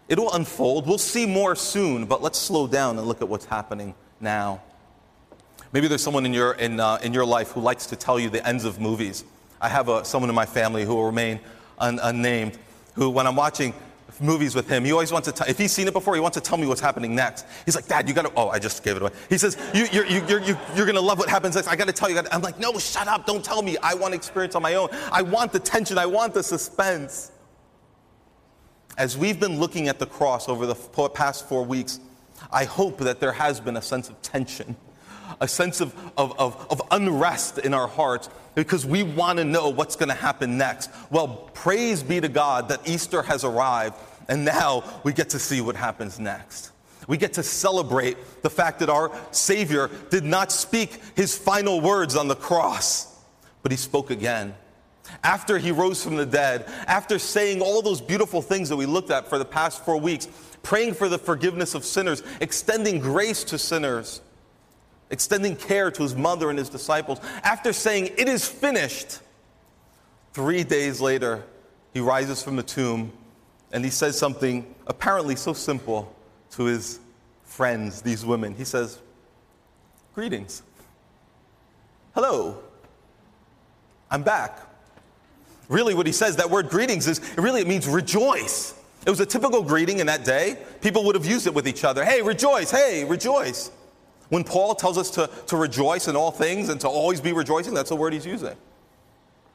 it 0.07 0.19
will 0.19 0.33
unfold. 0.33 0.87
We'll 0.87 0.97
see 0.97 1.25
more 1.25 1.55
soon, 1.55 2.05
but 2.05 2.21
let's 2.21 2.37
slow 2.37 2.67
down 2.67 2.97
and 2.97 3.07
look 3.07 3.21
at 3.21 3.29
what's 3.29 3.45
happening 3.45 3.95
now. 4.19 4.61
Maybe 5.73 5.87
there's 5.87 6.03
someone 6.03 6.25
in 6.25 6.33
your, 6.33 6.53
in, 6.53 6.79
uh, 6.79 6.99
in 7.01 7.13
your 7.13 7.25
life 7.25 7.51
who 7.51 7.61
likes 7.61 7.85
to 7.87 7.95
tell 7.95 8.19
you 8.19 8.29
the 8.29 8.45
ends 8.45 8.65
of 8.65 8.79
movies. 8.79 9.23
I 9.61 9.69
have 9.69 9.87
a, 9.87 10.03
someone 10.03 10.29
in 10.29 10.35
my 10.35 10.45
family 10.45 10.83
who 10.83 10.95
will 10.95 11.05
remain 11.05 11.39
un, 11.79 11.99
unnamed, 12.03 12.57
who, 12.95 13.09
when 13.09 13.25
I'm 13.25 13.37
watching 13.37 13.73
movies 14.19 14.53
with 14.53 14.67
him, 14.67 14.83
he 14.83 14.91
always 14.91 15.11
wants 15.11 15.29
to 15.29 15.31
tell, 15.33 15.47
if 15.47 15.57
he's 15.57 15.71
seen 15.71 15.87
it 15.87 15.93
before, 15.93 16.13
he 16.13 16.19
wants 16.19 16.35
to 16.35 16.41
tell 16.41 16.57
me 16.57 16.67
what's 16.67 16.81
happening 16.81 17.15
next. 17.15 17.45
He's 17.63 17.75
like, 17.75 17.87
Dad, 17.87 18.09
you 18.09 18.13
gotta, 18.13 18.31
oh, 18.35 18.49
I 18.49 18.59
just 18.59 18.83
gave 18.83 18.97
it 18.97 19.01
away. 19.01 19.11
He 19.29 19.37
says, 19.37 19.57
you, 19.73 19.87
you're, 19.93 20.05
you, 20.05 20.23
you're, 20.27 20.41
you, 20.41 20.57
you're 20.75 20.85
gonna 20.85 20.99
love 20.99 21.19
what 21.19 21.29
happens 21.29 21.55
next. 21.55 21.67
I 21.67 21.77
gotta 21.77 21.93
tell 21.93 22.09
you. 22.09 22.21
I'm 22.31 22.41
like, 22.41 22.59
no, 22.59 22.77
shut 22.77 23.07
up, 23.07 23.25
don't 23.25 23.43
tell 23.43 23.61
me. 23.61 23.77
I 23.81 23.93
want 23.93 24.13
experience 24.13 24.55
on 24.55 24.61
my 24.61 24.75
own. 24.75 24.89
I 25.11 25.21
want 25.21 25.53
the 25.53 25.59
tension, 25.59 25.97
I 25.97 26.05
want 26.05 26.33
the 26.33 26.43
suspense. 26.43 27.30
As 29.01 29.17
we've 29.17 29.39
been 29.39 29.59
looking 29.59 29.87
at 29.87 29.97
the 29.97 30.05
cross 30.05 30.47
over 30.47 30.67
the 30.67 30.75
past 31.15 31.49
four 31.49 31.65
weeks, 31.65 31.99
I 32.51 32.65
hope 32.65 32.99
that 32.99 33.19
there 33.19 33.31
has 33.31 33.59
been 33.59 33.75
a 33.75 33.81
sense 33.81 34.09
of 34.09 34.21
tension, 34.21 34.75
a 35.39 35.47
sense 35.47 35.81
of, 35.81 35.95
of, 36.19 36.39
of, 36.39 36.67
of 36.69 36.83
unrest 36.91 37.57
in 37.57 37.73
our 37.73 37.87
hearts 37.87 38.29
because 38.53 38.85
we 38.85 39.01
want 39.01 39.39
to 39.39 39.43
know 39.43 39.69
what's 39.69 39.95
going 39.95 40.09
to 40.09 40.13
happen 40.13 40.55
next. 40.55 40.91
Well, 41.09 41.49
praise 41.55 42.03
be 42.03 42.21
to 42.21 42.29
God 42.29 42.69
that 42.69 42.87
Easter 42.87 43.23
has 43.23 43.43
arrived 43.43 43.95
and 44.27 44.45
now 44.45 44.83
we 45.03 45.13
get 45.13 45.31
to 45.31 45.39
see 45.39 45.61
what 45.61 45.75
happens 45.75 46.19
next. 46.19 46.71
We 47.07 47.17
get 47.17 47.33
to 47.33 47.41
celebrate 47.41 48.17
the 48.43 48.51
fact 48.51 48.77
that 48.81 48.89
our 48.91 49.11
Savior 49.31 49.89
did 50.11 50.25
not 50.25 50.51
speak 50.51 51.01
his 51.15 51.35
final 51.35 51.81
words 51.81 52.15
on 52.15 52.27
the 52.27 52.35
cross, 52.35 53.19
but 53.63 53.71
he 53.71 53.79
spoke 53.79 54.11
again. 54.11 54.53
After 55.23 55.57
he 55.57 55.71
rose 55.71 56.03
from 56.03 56.15
the 56.15 56.25
dead, 56.25 56.65
after 56.87 57.19
saying 57.19 57.61
all 57.61 57.81
those 57.81 58.01
beautiful 58.01 58.41
things 58.41 58.69
that 58.69 58.75
we 58.75 58.85
looked 58.87 59.11
at 59.11 59.27
for 59.27 59.37
the 59.37 59.45
past 59.45 59.85
four 59.85 59.97
weeks, 59.97 60.27
praying 60.63 60.95
for 60.95 61.07
the 61.07 61.19
forgiveness 61.19 61.75
of 61.75 61.85
sinners, 61.85 62.23
extending 62.39 62.99
grace 62.99 63.43
to 63.45 63.57
sinners, 63.57 64.21
extending 65.11 65.55
care 65.55 65.91
to 65.91 66.01
his 66.01 66.15
mother 66.15 66.49
and 66.49 66.57
his 66.57 66.69
disciples, 66.69 67.19
after 67.43 67.71
saying, 67.71 68.09
It 68.17 68.27
is 68.27 68.47
finished, 68.47 69.19
three 70.33 70.63
days 70.63 70.99
later, 71.01 71.43
he 71.93 71.99
rises 71.99 72.41
from 72.41 72.55
the 72.55 72.63
tomb 72.63 73.11
and 73.71 73.83
he 73.83 73.91
says 73.91 74.17
something 74.17 74.73
apparently 74.87 75.35
so 75.35 75.53
simple 75.53 76.13
to 76.51 76.65
his 76.65 76.99
friends, 77.43 78.01
these 78.01 78.25
women. 78.25 78.55
He 78.55 78.65
says, 78.65 78.99
Greetings. 80.13 80.63
Hello. 82.13 82.59
I'm 84.09 84.23
back. 84.23 84.59
Really, 85.71 85.93
what 85.93 86.05
he 86.05 86.11
says, 86.11 86.35
that 86.35 86.49
word 86.49 86.67
greetings 86.67 87.07
is 87.07 87.21
really 87.37 87.61
it 87.61 87.67
means 87.67 87.87
rejoice. 87.87 88.77
It 89.07 89.09
was 89.09 89.21
a 89.21 89.25
typical 89.25 89.63
greeting 89.63 89.99
in 89.99 90.07
that 90.07 90.25
day. 90.25 90.57
People 90.81 91.05
would 91.05 91.15
have 91.15 91.25
used 91.25 91.47
it 91.47 91.53
with 91.53 91.65
each 91.65 91.85
other. 91.85 92.03
Hey, 92.03 92.21
rejoice. 92.21 92.69
Hey, 92.69 93.05
rejoice. 93.05 93.71
When 94.27 94.43
Paul 94.43 94.75
tells 94.75 94.97
us 94.97 95.09
to, 95.11 95.29
to 95.47 95.55
rejoice 95.55 96.09
in 96.09 96.17
all 96.17 96.29
things 96.29 96.67
and 96.67 96.79
to 96.81 96.89
always 96.89 97.21
be 97.21 97.31
rejoicing, 97.31 97.73
that's 97.73 97.87
the 97.87 97.95
word 97.95 98.11
he's 98.11 98.25
using. 98.25 98.57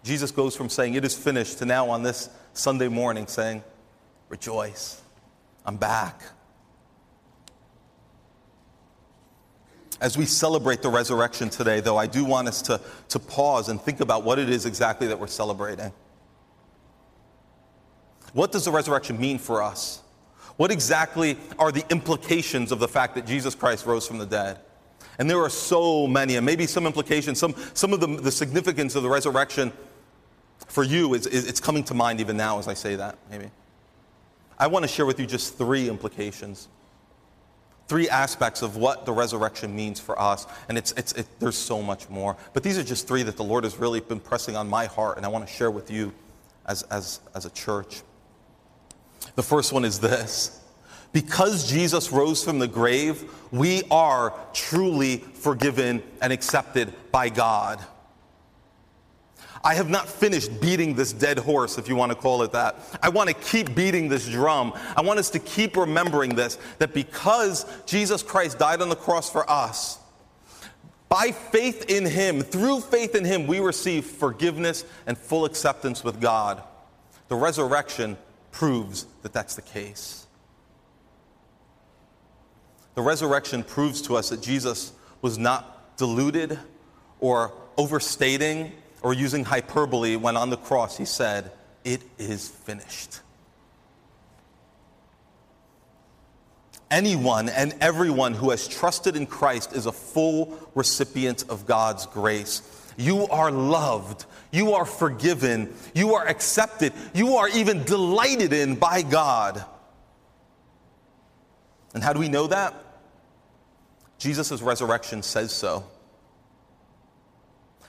Jesus 0.05 0.31
goes 0.31 0.57
from 0.57 0.71
saying, 0.71 0.95
It 0.95 1.05
is 1.05 1.15
finished, 1.15 1.59
to 1.59 1.67
now 1.67 1.91
on 1.91 2.03
this 2.03 2.31
Sunday 2.55 2.89
morning 2.89 3.27
saying, 3.27 3.63
Rejoice. 4.31 5.03
I'm 5.67 5.77
back. 5.77 6.23
As 10.01 10.17
we 10.17 10.25
celebrate 10.25 10.81
the 10.81 10.89
resurrection 10.89 11.51
today, 11.51 11.81
though, 11.81 11.99
I 11.99 12.07
do 12.07 12.25
want 12.25 12.49
us 12.49 12.63
to, 12.63 12.81
to 13.11 13.19
pause 13.19 13.69
and 13.69 13.79
think 13.79 14.01
about 14.01 14.25
what 14.25 14.39
it 14.39 14.49
is 14.49 14.65
exactly 14.65 15.09
that 15.09 15.19
we're 15.19 15.27
celebrating. 15.27 15.93
What 18.33 18.53
does 18.53 18.65
the 18.65 18.71
resurrection 18.71 19.19
mean 19.19 19.39
for 19.39 19.63
us? 19.63 20.03
What 20.57 20.71
exactly 20.71 21.37
are 21.59 21.71
the 21.71 21.85
implications 21.91 22.73
of 22.73 22.79
the 22.79 22.89
fact 22.89 23.15
that 23.15 23.27
Jesus 23.27 23.55
Christ 23.55 23.87
rose 23.87 24.07
from 24.07 24.19
the 24.19 24.27
dead? 24.27 24.59
And 25.19 25.29
there 25.29 25.41
are 25.41 25.51
so 25.51 26.07
many, 26.07 26.37
and 26.37 26.45
maybe 26.45 26.67
some 26.67 26.87
implications, 26.87 27.39
some, 27.39 27.55
some 27.75 27.93
of 27.93 28.01
the, 28.01 28.07
the 28.07 28.31
significance 28.31 28.95
of 28.95 29.03
the 29.03 29.09
resurrection 29.09 29.73
for 30.67 30.83
you 30.83 31.15
is, 31.15 31.27
is 31.27 31.47
it's 31.47 31.61
coming 31.61 31.85
to 31.85 31.95
mind 31.95 32.21
even 32.21 32.37
now 32.37 32.59
as 32.59 32.69
I 32.69 32.75
say 32.75 32.97
that, 32.97 33.19
maybe. 33.31 33.51
I 34.59 34.67
want 34.67 34.85
to 34.85 34.89
share 34.89 35.07
with 35.07 35.21
you 35.21 35.27
just 35.27 35.59
three 35.59 35.89
implications, 35.89 36.69
three 37.89 38.09
aspects 38.09 38.63
of 38.63 38.77
what 38.77 39.05
the 39.05 39.13
resurrection 39.13 39.77
means 39.77 40.01
for 40.01 40.19
us. 40.21 40.47
And 40.69 40.79
it's, 40.79 40.93
it's, 40.93 41.13
it, 41.13 41.27
there's 41.39 41.57
so 41.57 41.83
much 41.83 42.09
more. 42.09 42.37
But 42.55 42.63
these 42.63 42.79
are 42.79 42.83
just 42.83 43.07
three 43.07 43.23
that 43.23 43.37
the 43.37 43.45
Lord 43.45 43.65
has 43.65 43.77
really 43.77 44.01
been 44.01 44.21
pressing 44.21 44.57
on 44.57 44.69
my 44.69 44.87
heart, 44.87 45.19
and 45.19 45.27
I 45.27 45.29
want 45.29 45.47
to 45.47 45.53
share 45.53 45.71
with 45.71 45.91
you 45.91 46.13
as, 46.67 46.83
as, 46.85 47.21
as 47.35 47.45
a 47.45 47.51
church. 47.51 48.03
The 49.37 49.43
first 49.43 49.73
one 49.73 49.85
is 49.85 50.01
this 50.01 50.61
because 51.13 51.71
Jesus 51.71 52.13
rose 52.13 52.45
from 52.45 52.59
the 52.59 52.69
grave, 52.69 53.25
we 53.51 53.85
are 53.91 54.35
truly 54.53 55.19
forgiven 55.19 56.03
and 56.21 56.33
accepted 56.33 56.93
by 57.11 57.29
God. 57.29 57.83
I 59.65 59.75
have 59.75 59.89
not 59.89 60.09
finished 60.09 60.61
beating 60.61 60.95
this 60.95 61.13
dead 61.13 61.39
horse, 61.39 61.79
if 61.79 61.89
you 61.89 61.97
want 61.97 62.13
to 62.13 62.17
call 62.17 62.43
it 62.43 62.53
that. 62.53 62.77
I 63.03 63.09
want 63.09 63.29
to 63.29 63.35
keep 63.35 63.75
beating 63.75 64.09
this 64.09 64.29
drum. 64.29 64.73
I 64.97 65.01
want 65.01 65.19
us 65.19 65.31
to 65.31 65.39
keep 65.39 65.77
remembering 65.77 66.35
this 66.35 66.59
that 66.79 66.95
because 66.95 67.65
Jesus 67.87 68.23
Christ 68.23 68.59
died 68.59 68.81
on 68.81 68.91
the 68.91 68.97
cross 68.97 69.31
for 69.31 69.49
us, 69.51 69.99
by 71.09 71.31
faith 71.31 71.91
in 71.91 72.05
Him, 72.05 72.43
through 72.43 72.81
faith 72.81 73.15
in 73.15 73.25
Him, 73.25 73.47
we 73.47 73.61
receive 73.61 74.05
forgiveness 74.05 74.85
and 75.07 75.17
full 75.17 75.45
acceptance 75.45 76.05
with 76.05 76.21
God. 76.21 76.63
The 77.29 77.37
resurrection 77.37 78.17
proves 78.57 79.05
that 79.21 79.35
that's 79.35 79.55
the 79.55 79.61
case. 79.61 80.27
The 82.95 83.03
resurrection 83.03 83.63
proves 83.63 84.01
to 84.03 84.17
us 84.17 84.31
that 84.31 84.41
Jesus 84.41 84.93
was 85.21 85.37
not 85.37 85.99
deluded 85.99 86.59
or 87.21 87.53
overstating 87.77 88.73
or 89.03 89.13
using 89.13 89.45
hyperbole 89.45 90.17
when 90.17 90.39
on 90.39 90.49
the 90.49 90.57
cross 90.57 90.97
he 90.97 91.05
said, 91.05 91.53
It 91.85 92.01
is 92.17 92.49
finished. 92.49 93.21
Anyone 96.91 97.51
and 97.51 97.75
everyone 97.83 98.33
who 98.33 98.49
has 98.51 98.67
trusted 98.67 99.17
in 99.17 99.27
Christ 99.27 99.75
is 99.75 99.85
a 99.85 99.93
full 99.93 100.59
recipient 100.75 101.45
of 101.51 101.67
God's 101.67 102.07
grace. 102.07 102.63
You 102.97 103.27
are 103.29 103.51
loved. 103.51 104.25
You 104.51 104.73
are 104.73 104.85
forgiven. 104.85 105.75
You 105.95 106.15
are 106.15 106.27
accepted. 106.27 106.93
You 107.15 107.37
are 107.37 107.49
even 107.49 107.85
delighted 107.85 108.53
in 108.53 108.77
by 108.77 109.03
God. 109.03 109.65
And 111.95 112.03
how 112.03 112.13
do 112.13 112.21
we 112.21 112.29
know 112.29 112.47
that? 112.47 112.75
Jesus' 114.19 114.63
resurrection 114.63 115.23
says 115.23 115.53
so. 115.53 115.85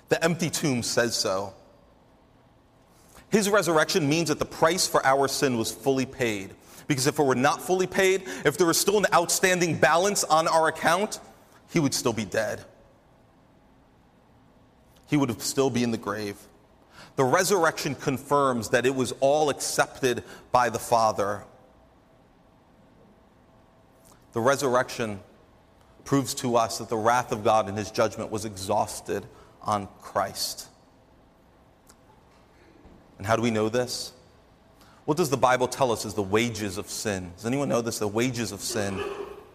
The 0.09 0.23
empty 0.23 0.49
tomb 0.49 0.83
says 0.83 1.15
so. 1.15 1.53
His 3.29 3.49
resurrection 3.49 4.07
means 4.07 4.29
that 4.29 4.39
the 4.39 4.45
price 4.45 4.87
for 4.87 5.05
our 5.05 5.27
sin 5.27 5.57
was 5.57 5.71
fully 5.71 6.05
paid. 6.05 6.53
Because 6.87 7.07
if 7.07 7.19
it 7.19 7.23
were 7.23 7.35
not 7.35 7.61
fully 7.61 7.87
paid, 7.87 8.23
if 8.45 8.57
there 8.57 8.67
was 8.67 8.79
still 8.79 8.97
an 8.97 9.05
outstanding 9.13 9.77
balance 9.77 10.23
on 10.23 10.47
our 10.47 10.69
account, 10.69 11.19
he 11.69 11.79
would 11.79 11.93
still 11.93 12.13
be 12.13 12.23
dead. 12.23 12.63
He 15.07 15.17
would 15.17 15.41
still 15.41 15.69
be 15.69 15.83
in 15.83 15.91
the 15.91 15.97
grave. 15.97 16.35
The 17.15 17.23
resurrection 17.23 17.95
confirms 17.95 18.69
that 18.69 18.85
it 18.85 18.93
was 18.93 19.13
all 19.19 19.49
accepted 19.49 20.23
by 20.51 20.69
the 20.69 20.79
Father. 20.79 21.43
The 24.33 24.41
resurrection 24.41 25.19
proves 26.05 26.33
to 26.35 26.55
us 26.55 26.77
that 26.77 26.89
the 26.89 26.97
wrath 26.97 27.31
of 27.31 27.43
God 27.43 27.67
and 27.67 27.77
his 27.77 27.91
judgment 27.91 28.31
was 28.31 28.45
exhausted 28.45 29.25
on 29.61 29.87
Christ. 29.99 30.67
And 33.17 33.25
how 33.25 33.35
do 33.35 33.41
we 33.41 33.51
know 33.51 33.67
this? 33.67 34.13
What 35.05 35.17
does 35.17 35.29
the 35.29 35.37
Bible 35.37 35.67
tell 35.67 35.91
us 35.91 36.05
is 36.05 36.13
the 36.13 36.21
wages 36.21 36.77
of 36.77 36.89
sin? 36.89 37.31
Does 37.35 37.45
anyone 37.45 37.69
know 37.69 37.81
this? 37.81 37.99
The 37.99 38.07
wages 38.07 38.51
of 38.51 38.61
sin, 38.61 39.01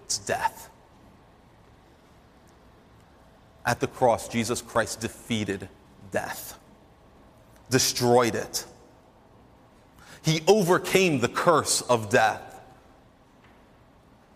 it's 0.04 0.18
death. 0.18 0.68
At 3.64 3.80
the 3.80 3.86
cross, 3.86 4.28
Jesus 4.28 4.60
Christ 4.60 5.00
defeated 5.00 5.68
death, 6.10 6.58
destroyed 7.70 8.34
it. 8.34 8.64
He 10.22 10.42
overcame 10.46 11.20
the 11.20 11.28
curse 11.28 11.80
of 11.82 12.10
death. 12.10 12.60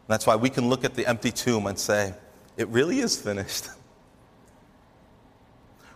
That's 0.09 0.27
why 0.27 0.37
we 0.37 0.51
can 0.51 0.69
look 0.69 0.85
at 0.85 0.95
the 0.95 1.07
empty 1.07 1.33
tomb 1.33 1.67
and 1.67 1.79
say, 1.79 2.15
it 2.57 2.69
really 2.69 3.01
is 3.01 3.21
finished. 3.21 3.69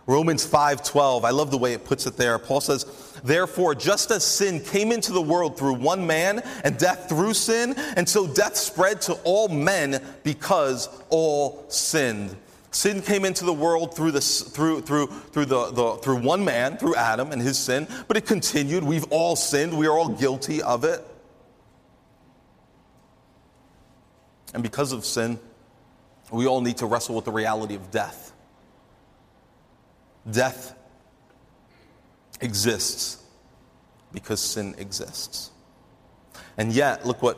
Romans 0.07 0.45
5:12. 0.45 1.23
I 1.23 1.29
love 1.29 1.51
the 1.51 1.57
way 1.57 1.73
it 1.73 1.85
puts 1.85 2.05
it 2.05 2.17
there. 2.17 2.37
Paul 2.39 2.59
says, 2.59 2.85
"Therefore, 3.23 3.75
just 3.75 4.11
as 4.11 4.23
sin 4.23 4.59
came 4.59 4.91
into 4.91 5.13
the 5.13 5.21
world 5.21 5.57
through 5.57 5.75
one 5.75 6.05
man 6.05 6.39
and 6.63 6.77
death 6.77 7.07
through 7.07 7.35
sin, 7.35 7.75
and 7.95 8.09
so 8.09 8.27
death 8.27 8.57
spread 8.57 9.01
to 9.03 9.13
all 9.23 9.47
men 9.47 10.01
because 10.23 10.89
all 11.09 11.65
sinned." 11.69 12.35
Sin 12.71 13.01
came 13.01 13.25
into 13.25 13.43
the 13.43 13.53
world 13.53 13.93
through, 13.95 14.11
the, 14.11 14.21
through, 14.21 14.81
through, 14.81 15.07
through, 15.07 15.45
the, 15.45 15.71
the, 15.71 15.95
through 15.97 16.21
one 16.21 16.45
man, 16.45 16.77
through 16.77 16.95
Adam 16.95 17.33
and 17.33 17.41
his 17.41 17.57
sin, 17.57 17.85
but 18.07 18.15
it 18.15 18.25
continued. 18.25 18.83
We've 18.83 19.05
all 19.11 19.35
sinned. 19.35 19.77
We 19.77 19.87
are 19.87 19.97
all 19.97 20.07
guilty 20.07 20.61
of 20.61 20.85
it. 20.85 21.05
And 24.53 24.63
because 24.63 24.93
of 24.93 25.05
sin, 25.05 25.37
we 26.31 26.47
all 26.47 26.61
need 26.61 26.77
to 26.77 26.85
wrestle 26.85 27.15
with 27.15 27.25
the 27.25 27.31
reality 27.31 27.75
of 27.75 27.91
death. 27.91 28.31
Death 30.29 30.73
exists 32.39 33.21
because 34.13 34.39
sin 34.39 34.75
exists. 34.77 35.51
And 36.57 36.71
yet, 36.71 37.05
look 37.05 37.21
what 37.21 37.37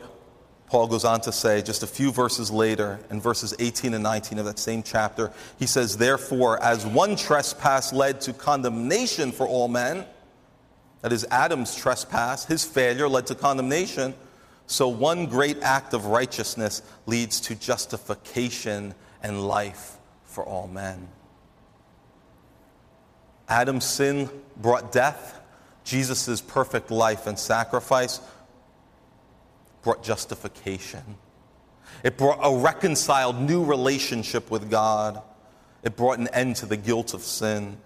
Paul 0.74 0.88
goes 0.88 1.04
on 1.04 1.20
to 1.20 1.30
say 1.30 1.62
just 1.62 1.84
a 1.84 1.86
few 1.86 2.10
verses 2.10 2.50
later, 2.50 2.98
in 3.08 3.20
verses 3.20 3.54
18 3.60 3.94
and 3.94 4.02
19 4.02 4.40
of 4.40 4.46
that 4.46 4.58
same 4.58 4.82
chapter. 4.82 5.30
He 5.56 5.66
says, 5.66 5.98
Therefore, 5.98 6.60
as 6.60 6.84
one 6.84 7.14
trespass 7.14 7.92
led 7.92 8.20
to 8.22 8.32
condemnation 8.32 9.30
for 9.30 9.46
all 9.46 9.68
men, 9.68 10.04
that 11.02 11.12
is, 11.12 11.24
Adam's 11.30 11.76
trespass, 11.76 12.46
his 12.46 12.64
failure 12.64 13.08
led 13.08 13.28
to 13.28 13.36
condemnation, 13.36 14.14
so 14.66 14.88
one 14.88 15.26
great 15.26 15.62
act 15.62 15.94
of 15.94 16.06
righteousness 16.06 16.82
leads 17.06 17.38
to 17.42 17.54
justification 17.54 18.96
and 19.22 19.46
life 19.46 19.92
for 20.24 20.42
all 20.44 20.66
men. 20.66 21.06
Adam's 23.48 23.84
sin 23.84 24.28
brought 24.56 24.90
death. 24.90 25.40
Jesus' 25.84 26.40
perfect 26.40 26.90
life 26.90 27.28
and 27.28 27.38
sacrifice 27.38 28.18
brought 29.84 30.02
justification. 30.02 31.02
It 32.02 32.16
brought 32.16 32.40
a 32.42 32.58
reconciled 32.58 33.40
new 33.40 33.64
relationship 33.64 34.50
with 34.50 34.70
God. 34.70 35.22
It 35.84 35.96
brought 35.96 36.18
an 36.18 36.28
end 36.28 36.56
to 36.56 36.66
the 36.66 36.76
guilt 36.76 37.14
of 37.14 37.22
sin. 37.22 37.76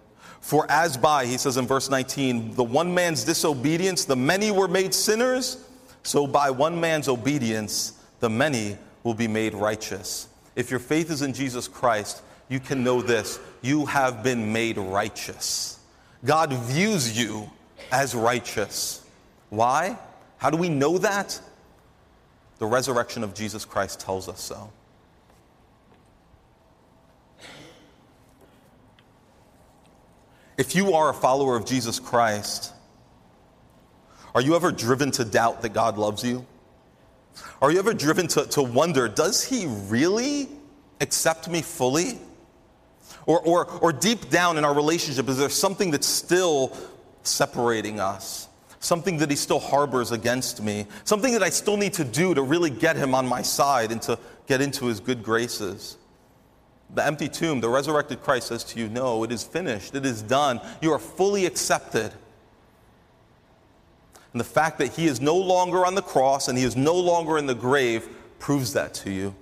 For 0.41 0.71
as 0.71 0.97
by, 0.97 1.27
he 1.27 1.37
says 1.37 1.57
in 1.57 1.67
verse 1.67 1.91
19, 1.91 2.55
the 2.55 2.65
one 2.65 2.95
man's 2.95 3.25
disobedience, 3.25 4.05
the 4.05 4.17
many 4.17 4.51
were 4.51 4.69
made 4.69 4.95
sinners, 4.95 5.63
so 6.05 6.27
by 6.27 6.51
one 6.51 6.81
man's 6.81 7.09
obedience, 7.09 7.93
the 8.21 8.31
many 8.31 8.79
will 9.03 9.15
be 9.15 9.29
made 9.29 9.53
righteous. 9.53 10.29
If 10.55 10.71
your 10.71 10.81
faith 10.81 11.11
is 11.11 11.23
in 11.23 11.33
Jesus 11.33 11.69
Christ, 11.69 12.23
you 12.49 12.61
can 12.61 12.83
know 12.83 13.03
this 13.03 13.41
you 13.61 13.87
have 13.87 14.23
been 14.23 14.53
made 14.53 14.79
righteous. 14.79 15.79
God 16.25 16.53
views 16.53 17.19
you 17.19 17.51
as 17.91 18.15
righteous. 18.15 19.05
Why? 19.51 19.99
How 20.39 20.51
do 20.51 20.57
we 20.57 20.69
know 20.69 20.99
that? 20.99 21.41
The 22.59 22.67
resurrection 22.67 23.23
of 23.23 23.35
Jesus 23.35 23.65
Christ 23.65 24.01
tells 24.01 24.29
us 24.29 24.41
so. 24.41 24.71
If 30.57 30.75
you 30.75 30.95
are 30.95 31.11
a 31.11 31.15
follower 31.15 31.57
of 31.57 31.65
Jesus 31.65 32.01
Christ, 32.01 32.73
are 34.35 34.41
you 34.41 34.57
ever 34.57 34.73
driven 34.73 35.13
to 35.13 35.25
doubt 35.25 35.63
that 35.63 35.71
God 35.71 35.97
loves 35.99 36.25
you? 36.25 36.45
Are 37.63 37.71
you 37.71 37.79
ever 37.79 37.95
driven 37.95 38.27
to, 38.29 38.45
to 38.47 38.63
wonder, 38.63 39.09
does 39.09 39.45
he 39.45 39.67
really 39.87 40.49
accept 41.01 41.49
me 41.49 41.63
fully? 41.63 42.19
Or, 43.25 43.41
or, 43.41 43.67
or 43.67 43.93
deep 43.93 44.31
down 44.31 44.59
in 44.59 44.65
our 44.65 44.75
relationship, 44.75 45.29
is 45.29 45.39
there 45.39 45.49
something 45.49 45.93
that's 45.93 46.07
still 46.07 46.77
separating 47.23 48.01
us? 48.01 48.48
Something 48.81 49.19
that 49.19 49.31
he 49.31 49.37
still 49.37 49.59
harbors 49.59 50.13
against 50.13 50.63
me? 50.63 50.87
Something 51.05 51.33
that 51.33 51.43
I 51.43 51.51
still 51.51 51.77
need 51.77 51.95
to 51.95 52.05
do 52.05 52.35
to 52.35 52.43
really 52.43 52.71
get 52.71 52.97
him 52.97 53.15
on 53.15 53.27
my 53.27 53.43
side 53.43 53.91
and 53.91 54.01
to 54.03 54.19
get 54.47 54.61
into 54.61 54.87
his 54.87 55.01
good 55.01 55.23
graces? 55.23 55.97
The 56.95 57.05
empty 57.05 57.29
tomb, 57.29 57.61
the 57.61 57.69
resurrected 57.69 58.23
Christ 58.23 58.49
says 58.49 58.65
to 58.65 58.79
you, 58.79 58.89
No, 58.89 59.25
it 59.25 59.33
is 59.33 59.43
finished. 59.43 59.95
It 59.95 60.07
is 60.07 60.23
done. 60.23 60.61
You 60.81 60.93
are 60.93 60.99
fully 60.99 61.45
accepted. 61.45 62.13
And 64.33 64.41
the 64.41 64.45
fact 64.45 64.79
that 64.79 64.93
he 64.93 65.07
is 65.07 65.21
no 65.21 65.37
longer 65.37 65.85
on 65.85 65.95
the 65.95 66.03
cross 66.03 66.49
and 66.49 66.57
he 66.57 66.65
is 66.65 66.77
no 66.77 66.95
longer 66.95 67.39
in 67.39 67.47
the 67.47 67.55
grave 67.55 68.09
proves 68.39 68.73
that 68.75 68.95
to 68.95 69.11
you. 69.11 69.35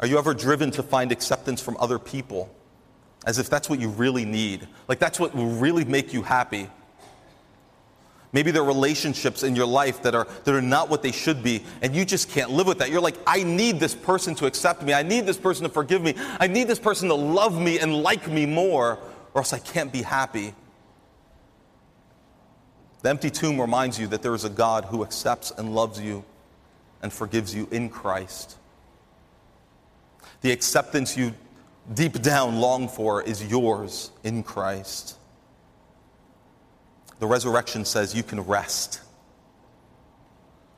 Are 0.00 0.06
you 0.06 0.18
ever 0.18 0.34
driven 0.34 0.70
to 0.72 0.82
find 0.82 1.10
acceptance 1.10 1.60
from 1.60 1.76
other 1.78 1.98
people 1.98 2.50
as 3.26 3.38
if 3.38 3.50
that's 3.50 3.68
what 3.68 3.80
you 3.80 3.90
really 3.90 4.24
need? 4.24 4.66
Like 4.88 4.98
that's 4.98 5.20
what 5.20 5.34
will 5.34 5.50
really 5.50 5.84
make 5.84 6.12
you 6.12 6.22
happy? 6.22 6.70
Maybe 8.32 8.50
there 8.50 8.62
are 8.62 8.66
relationships 8.66 9.42
in 9.42 9.56
your 9.56 9.66
life 9.66 10.02
that 10.02 10.14
are, 10.14 10.26
that 10.44 10.54
are 10.54 10.62
not 10.62 10.90
what 10.90 11.02
they 11.02 11.12
should 11.12 11.42
be, 11.42 11.64
and 11.80 11.94
you 11.94 12.04
just 12.04 12.28
can't 12.28 12.50
live 12.50 12.66
with 12.66 12.78
that. 12.78 12.90
You're 12.90 13.00
like, 13.00 13.16
I 13.26 13.42
need 13.42 13.80
this 13.80 13.94
person 13.94 14.34
to 14.36 14.46
accept 14.46 14.82
me. 14.82 14.92
I 14.92 15.02
need 15.02 15.26
this 15.26 15.38
person 15.38 15.64
to 15.64 15.70
forgive 15.70 16.02
me. 16.02 16.14
I 16.38 16.46
need 16.46 16.68
this 16.68 16.78
person 16.78 17.08
to 17.08 17.14
love 17.14 17.58
me 17.58 17.78
and 17.78 18.02
like 18.02 18.28
me 18.28 18.44
more, 18.44 18.98
or 19.32 19.40
else 19.40 19.52
I 19.52 19.58
can't 19.58 19.92
be 19.92 20.02
happy. 20.02 20.54
The 23.02 23.10
empty 23.10 23.30
tomb 23.30 23.60
reminds 23.60 23.98
you 23.98 24.06
that 24.08 24.22
there 24.22 24.34
is 24.34 24.44
a 24.44 24.50
God 24.50 24.84
who 24.86 25.02
accepts 25.02 25.50
and 25.50 25.74
loves 25.74 26.00
you 26.00 26.24
and 27.02 27.12
forgives 27.12 27.54
you 27.54 27.68
in 27.70 27.88
Christ. 27.88 28.56
The 30.42 30.50
acceptance 30.50 31.16
you 31.16 31.32
deep 31.94 32.20
down 32.22 32.60
long 32.60 32.88
for 32.88 33.22
is 33.22 33.44
yours 33.46 34.10
in 34.24 34.42
Christ 34.42 35.16
the 37.18 37.26
resurrection 37.26 37.84
says 37.84 38.14
you 38.14 38.22
can 38.22 38.40
rest. 38.40 39.00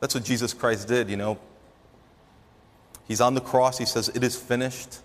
That's 0.01 0.15
what 0.15 0.25
Jesus 0.25 0.55
Christ 0.55 0.87
did, 0.87 1.11
you 1.11 1.17
know. 1.17 1.39
He's 3.07 3.21
on 3.21 3.35
the 3.35 3.41
cross, 3.41 3.79
he 3.79 3.87
says, 3.87 4.09
It 4.09 4.23
is 4.23 4.37
finished. 4.37 5.01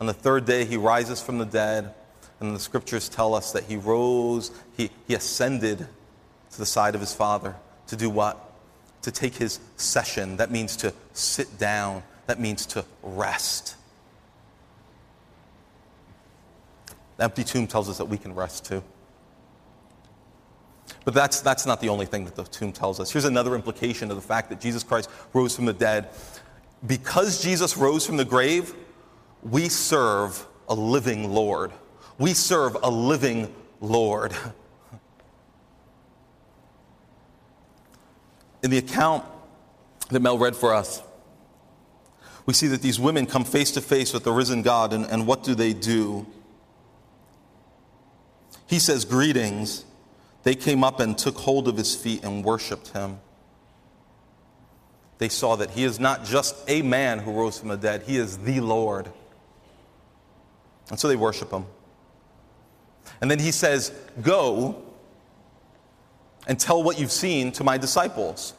On 0.00 0.06
the 0.06 0.14
third 0.14 0.46
day, 0.46 0.64
he 0.64 0.76
rises 0.76 1.20
from 1.20 1.38
the 1.38 1.44
dead. 1.44 1.94
And 2.40 2.56
the 2.56 2.60
scriptures 2.60 3.08
tell 3.08 3.34
us 3.34 3.52
that 3.52 3.64
he 3.64 3.76
rose, 3.76 4.50
he, 4.76 4.90
he 5.06 5.14
ascended 5.14 5.78
to 5.78 6.58
the 6.58 6.66
side 6.66 6.96
of 6.96 7.00
his 7.00 7.14
Father 7.14 7.54
to 7.86 7.94
do 7.94 8.10
what? 8.10 8.52
To 9.02 9.12
take 9.12 9.36
his 9.36 9.60
session. 9.76 10.38
That 10.38 10.50
means 10.50 10.76
to 10.78 10.92
sit 11.12 11.58
down, 11.58 12.02
that 12.26 12.40
means 12.40 12.66
to 12.66 12.84
rest. 13.02 13.76
Empty 17.22 17.44
tomb 17.44 17.68
tells 17.68 17.88
us 17.88 17.98
that 17.98 18.06
we 18.06 18.18
can 18.18 18.34
rest 18.34 18.64
too. 18.64 18.82
But 21.04 21.14
that's, 21.14 21.40
that's 21.40 21.66
not 21.66 21.80
the 21.80 21.88
only 21.88 22.04
thing 22.04 22.24
that 22.24 22.34
the 22.34 22.42
tomb 22.42 22.72
tells 22.72 22.98
us. 22.98 23.12
Here's 23.12 23.24
another 23.24 23.54
implication 23.54 24.10
of 24.10 24.16
the 24.16 24.22
fact 24.22 24.48
that 24.50 24.60
Jesus 24.60 24.82
Christ 24.82 25.08
rose 25.32 25.54
from 25.54 25.66
the 25.66 25.72
dead. 25.72 26.08
Because 26.84 27.40
Jesus 27.40 27.76
rose 27.76 28.04
from 28.04 28.16
the 28.16 28.24
grave, 28.24 28.74
we 29.42 29.68
serve 29.68 30.44
a 30.68 30.74
living 30.74 31.32
Lord. 31.32 31.70
We 32.18 32.34
serve 32.34 32.76
a 32.82 32.90
living 32.90 33.54
Lord. 33.80 34.32
In 38.64 38.70
the 38.70 38.78
account 38.78 39.24
that 40.10 40.20
Mel 40.20 40.38
read 40.38 40.56
for 40.56 40.74
us, 40.74 41.02
we 42.46 42.54
see 42.54 42.66
that 42.66 42.82
these 42.82 42.98
women 42.98 43.26
come 43.26 43.44
face 43.44 43.70
to 43.72 43.80
face 43.80 44.12
with 44.12 44.24
the 44.24 44.32
risen 44.32 44.62
God, 44.62 44.92
and, 44.92 45.06
and 45.06 45.26
what 45.26 45.44
do 45.44 45.54
they 45.54 45.72
do? 45.72 46.26
He 48.66 48.78
says, 48.78 49.04
Greetings. 49.04 49.84
They 50.44 50.54
came 50.56 50.82
up 50.82 50.98
and 50.98 51.16
took 51.16 51.36
hold 51.36 51.68
of 51.68 51.76
his 51.76 51.94
feet 51.94 52.24
and 52.24 52.44
worshiped 52.44 52.88
him. 52.88 53.20
They 55.18 55.28
saw 55.28 55.54
that 55.56 55.70
he 55.70 55.84
is 55.84 56.00
not 56.00 56.24
just 56.24 56.56
a 56.66 56.82
man 56.82 57.20
who 57.20 57.32
rose 57.32 57.60
from 57.60 57.68
the 57.68 57.76
dead, 57.76 58.02
he 58.02 58.16
is 58.16 58.38
the 58.38 58.60
Lord. 58.60 59.08
And 60.90 60.98
so 60.98 61.06
they 61.06 61.14
worship 61.14 61.50
him. 61.52 61.64
And 63.20 63.30
then 63.30 63.38
he 63.38 63.52
says, 63.52 63.92
Go 64.20 64.82
and 66.48 66.58
tell 66.58 66.82
what 66.82 66.98
you've 66.98 67.12
seen 67.12 67.52
to 67.52 67.64
my 67.64 67.78
disciples. 67.78 68.54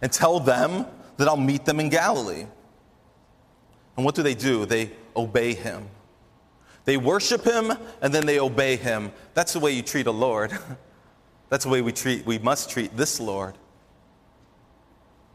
And 0.00 0.10
tell 0.10 0.40
them 0.40 0.86
that 1.18 1.28
I'll 1.28 1.36
meet 1.36 1.64
them 1.64 1.78
in 1.78 1.88
Galilee. 1.90 2.46
And 3.96 4.04
what 4.04 4.14
do 4.14 4.22
they 4.22 4.34
do? 4.34 4.64
They 4.64 4.92
obey 5.14 5.54
him. 5.54 5.88
They 6.88 6.96
worship 6.96 7.44
him 7.44 7.70
and 8.00 8.14
then 8.14 8.24
they 8.24 8.40
obey 8.40 8.76
him. 8.76 9.12
That's 9.34 9.52
the 9.52 9.58
way 9.58 9.72
you 9.72 9.82
treat 9.82 10.06
a 10.06 10.10
Lord. 10.10 10.58
That's 11.50 11.64
the 11.64 11.70
way 11.70 11.82
we 11.82 11.92
treat 11.92 12.24
we 12.24 12.38
must 12.38 12.70
treat 12.70 12.96
this 12.96 13.20
Lord. 13.20 13.58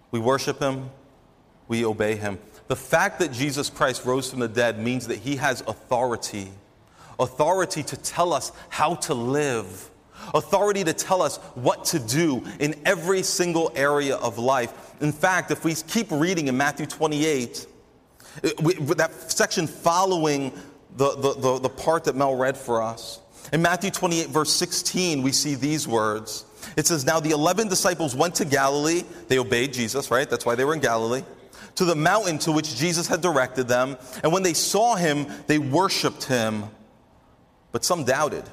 We 0.10 0.20
worship 0.20 0.60
him, 0.60 0.89
we 1.68 1.86
obey 1.86 2.16
him. 2.16 2.39
The 2.70 2.76
fact 2.76 3.20
that 3.20 3.32
Jesus 3.32 3.70
Christ 3.70 4.04
rose 4.04 4.32
from 4.32 4.39
the 4.39 4.48
dead 4.48 4.80
means 4.80 5.06
that 5.06 5.20
he 5.20 5.36
has 5.36 5.62
authority. 5.68 6.52
Authority 7.20 7.84
to 7.84 7.98
tell 7.98 8.34
us 8.34 8.52
how 8.70 8.96
to 8.96 9.13
live. 9.13 9.92
Authority 10.34 10.84
to 10.84 10.94
tell 10.94 11.22
us 11.22 11.38
what 11.54 11.86
to 11.86 12.00
do 12.00 12.44
in 12.60 12.74
every 12.84 13.22
single 13.22 13.72
area 13.76 14.16
of 14.16 14.39
life. 14.39 14.96
In 15.02 15.12
fact, 15.12 15.52
if 15.52 15.63
we 15.63 15.76
keep 15.76 16.10
reading 16.10 16.48
in 16.48 16.58
Matthew 16.58 16.88
28, 16.88 17.68
that 18.42 19.12
section 19.28 19.68
following 19.68 20.52
the, 20.95 21.15
the, 21.15 21.34
the, 21.34 21.60
the 21.60 21.69
part 21.69 22.06
that 22.06 22.15
Mel 22.15 22.36
read 22.36 22.58
for 22.58 22.82
us. 22.82 23.19
In 23.51 23.62
Matthew 23.62 23.91
28, 23.91 24.27
verse 24.29 24.51
16, 24.51 25.21
we 25.21 25.32
see 25.32 25.56
these 25.56 25.88
words. 25.88 26.45
It 26.77 26.88
says, 26.88 27.06
Now 27.06 27.19
the 27.19 27.32
11 27.32 27.67
disciples 27.67 28.15
went 28.15 28.36
to 28.36 28.45
Galilee. 28.45 29.03
They 29.27 29.38
obeyed 29.38 29.73
Jesus, 29.73 30.10
right? 30.10 30.29
That's 30.29 30.45
why 30.45 30.56
they 30.56 30.65
were 30.65 30.73
in 30.73 30.79
Galilee. 30.79 31.23
To 31.75 31.86
the 31.86 31.95
mountain 31.95 32.38
to 32.39 32.51
which 32.51 32.75
Jesus 32.75 33.08
had 33.08 33.21
directed 33.21 33.67
them. 33.67 33.97
And 34.23 34.32
when 34.32 34.43
they 34.43 34.53
saw 34.53 34.95
him, 34.95 35.27
they 35.47 35.60
worshiped 35.60 36.23
him. 36.25 36.65
But 37.71 37.84
some 37.84 38.03
doubted. 38.03 38.43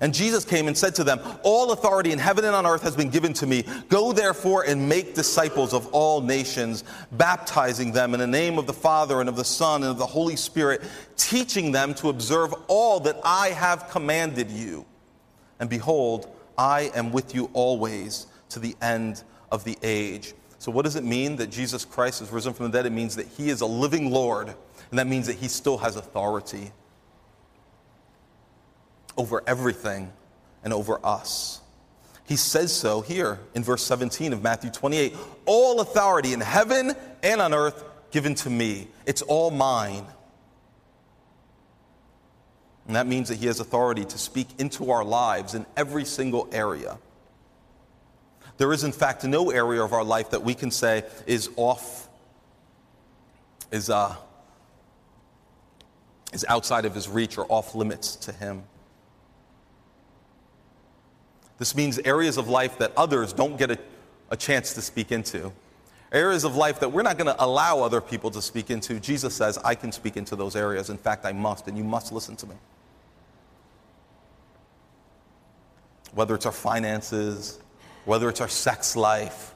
And 0.00 0.14
Jesus 0.14 0.44
came 0.44 0.68
and 0.68 0.76
said 0.76 0.94
to 0.96 1.04
them, 1.04 1.20
All 1.42 1.72
authority 1.72 2.12
in 2.12 2.18
heaven 2.18 2.44
and 2.44 2.54
on 2.54 2.64
earth 2.64 2.82
has 2.82 2.94
been 2.94 3.10
given 3.10 3.32
to 3.34 3.46
me. 3.46 3.64
Go 3.88 4.12
therefore 4.12 4.64
and 4.64 4.88
make 4.88 5.14
disciples 5.14 5.74
of 5.74 5.88
all 5.88 6.20
nations, 6.20 6.84
baptizing 7.12 7.92
them 7.92 8.14
in 8.14 8.20
the 8.20 8.26
name 8.26 8.58
of 8.58 8.66
the 8.66 8.72
Father 8.72 9.20
and 9.20 9.28
of 9.28 9.36
the 9.36 9.44
Son 9.44 9.82
and 9.82 9.90
of 9.90 9.98
the 9.98 10.06
Holy 10.06 10.36
Spirit, 10.36 10.82
teaching 11.16 11.72
them 11.72 11.94
to 11.94 12.08
observe 12.08 12.54
all 12.68 13.00
that 13.00 13.18
I 13.24 13.48
have 13.48 13.90
commanded 13.90 14.50
you. 14.50 14.86
And 15.58 15.68
behold, 15.68 16.34
I 16.56 16.92
am 16.94 17.10
with 17.10 17.34
you 17.34 17.50
always 17.52 18.26
to 18.50 18.60
the 18.60 18.76
end 18.80 19.24
of 19.50 19.64
the 19.64 19.76
age. 19.82 20.34
So, 20.58 20.70
what 20.70 20.84
does 20.84 20.94
it 20.94 21.04
mean 21.04 21.36
that 21.36 21.48
Jesus 21.48 21.84
Christ 21.84 22.22
is 22.22 22.30
risen 22.30 22.52
from 22.52 22.66
the 22.66 22.72
dead? 22.72 22.86
It 22.86 22.90
means 22.90 23.16
that 23.16 23.26
he 23.26 23.48
is 23.48 23.60
a 23.60 23.66
living 23.66 24.10
Lord, 24.10 24.48
and 24.90 24.98
that 24.98 25.06
means 25.06 25.26
that 25.26 25.36
he 25.36 25.48
still 25.48 25.78
has 25.78 25.96
authority 25.96 26.70
over 29.16 29.42
everything 29.46 30.12
and 30.62 30.72
over 30.72 31.04
us. 31.04 31.60
He 32.26 32.36
says 32.36 32.72
so 32.72 33.00
here 33.00 33.40
in 33.54 33.64
verse 33.64 33.82
17 33.84 34.32
of 34.32 34.42
Matthew 34.42 34.70
28 34.70 35.16
All 35.46 35.80
authority 35.80 36.32
in 36.32 36.40
heaven 36.40 36.94
and 37.22 37.40
on 37.40 37.52
earth 37.52 37.82
given 38.12 38.34
to 38.36 38.50
me. 38.50 38.88
It's 39.04 39.22
all 39.22 39.50
mine. 39.50 40.06
And 42.86 42.96
that 42.96 43.06
means 43.06 43.28
that 43.28 43.38
He 43.38 43.46
has 43.46 43.60
authority 43.60 44.04
to 44.04 44.18
speak 44.18 44.48
into 44.58 44.90
our 44.90 45.04
lives 45.04 45.54
in 45.54 45.66
every 45.76 46.04
single 46.04 46.48
area. 46.52 46.98
There 48.58 48.72
is, 48.72 48.84
in 48.84 48.92
fact, 48.92 49.24
no 49.24 49.50
area 49.50 49.82
of 49.82 49.92
our 49.92 50.04
life 50.04 50.30
that 50.30 50.42
we 50.42 50.54
can 50.54 50.70
say 50.70 51.04
is 51.26 51.48
off, 51.56 52.08
is, 53.70 53.90
uh, 53.90 54.14
is 56.32 56.44
outside 56.48 56.84
of 56.84 56.94
His 56.94 57.08
reach 57.08 57.38
or 57.38 57.46
off 57.48 57.74
limits 57.74 58.16
to 58.16 58.32
Him. 58.32 58.64
This 61.60 61.76
means 61.76 61.98
areas 61.98 62.38
of 62.38 62.48
life 62.48 62.78
that 62.78 62.90
others 62.96 63.34
don't 63.34 63.58
get 63.58 63.70
a, 63.70 63.78
a 64.30 64.36
chance 64.36 64.72
to 64.74 64.80
speak 64.80 65.12
into. 65.12 65.52
Areas 66.10 66.42
of 66.42 66.56
life 66.56 66.80
that 66.80 66.90
we're 66.90 67.02
not 67.02 67.18
going 67.18 67.26
to 67.26 67.44
allow 67.44 67.82
other 67.82 68.00
people 68.00 68.30
to 68.30 68.40
speak 68.40 68.70
into. 68.70 68.98
Jesus 68.98 69.34
says, 69.34 69.58
I 69.58 69.74
can 69.74 69.92
speak 69.92 70.16
into 70.16 70.36
those 70.36 70.56
areas. 70.56 70.88
In 70.88 70.96
fact, 70.96 71.26
I 71.26 71.32
must, 71.32 71.68
and 71.68 71.76
you 71.76 71.84
must 71.84 72.12
listen 72.12 72.34
to 72.36 72.46
me. 72.46 72.54
Whether 76.14 76.34
it's 76.34 76.46
our 76.46 76.52
finances, 76.52 77.60
whether 78.06 78.30
it's 78.30 78.40
our 78.40 78.48
sex 78.48 78.96
life, 78.96 79.54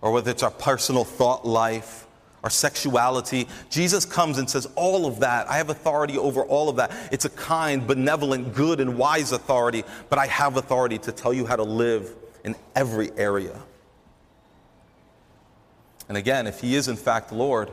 or 0.00 0.12
whether 0.12 0.30
it's 0.30 0.44
our 0.44 0.52
personal 0.52 1.04
thought 1.04 1.44
life, 1.44 2.05
our 2.44 2.50
sexuality. 2.50 3.48
Jesus 3.70 4.04
comes 4.04 4.38
and 4.38 4.48
says, 4.48 4.68
All 4.76 5.06
of 5.06 5.20
that, 5.20 5.48
I 5.50 5.56
have 5.56 5.70
authority 5.70 6.18
over 6.18 6.42
all 6.42 6.68
of 6.68 6.76
that. 6.76 6.92
It's 7.10 7.24
a 7.24 7.30
kind, 7.30 7.86
benevolent, 7.86 8.54
good, 8.54 8.80
and 8.80 8.96
wise 8.98 9.32
authority, 9.32 9.84
but 10.08 10.18
I 10.18 10.26
have 10.26 10.56
authority 10.56 10.98
to 10.98 11.12
tell 11.12 11.32
you 11.32 11.46
how 11.46 11.56
to 11.56 11.64
live 11.64 12.14
in 12.44 12.54
every 12.74 13.10
area. 13.16 13.58
And 16.08 16.16
again, 16.16 16.46
if 16.46 16.60
He 16.60 16.76
is 16.76 16.88
in 16.88 16.96
fact 16.96 17.32
Lord, 17.32 17.70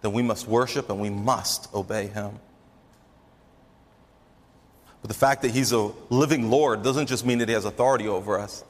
then 0.00 0.12
we 0.12 0.22
must 0.22 0.48
worship 0.48 0.90
and 0.90 1.00
we 1.00 1.10
must 1.10 1.72
obey 1.74 2.06
Him. 2.06 2.38
But 5.02 5.08
the 5.08 5.14
fact 5.14 5.42
that 5.42 5.50
He's 5.50 5.72
a 5.72 5.92
living 6.08 6.50
Lord 6.50 6.82
doesn't 6.82 7.08
just 7.08 7.26
mean 7.26 7.38
that 7.38 7.48
He 7.48 7.54
has 7.54 7.66
authority 7.66 8.08
over 8.08 8.38
us. 8.38 8.64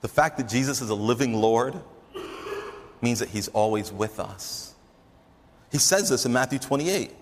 The 0.00 0.08
fact 0.08 0.38
that 0.38 0.48
Jesus 0.48 0.80
is 0.80 0.90
a 0.90 0.94
living 0.94 1.34
Lord 1.34 1.74
means 3.02 3.18
that 3.20 3.28
he's 3.28 3.48
always 3.48 3.92
with 3.92 4.20
us. 4.20 4.74
He 5.70 5.78
says 5.78 6.08
this 6.08 6.24
in 6.24 6.32
Matthew 6.32 6.58
28. 6.58 7.12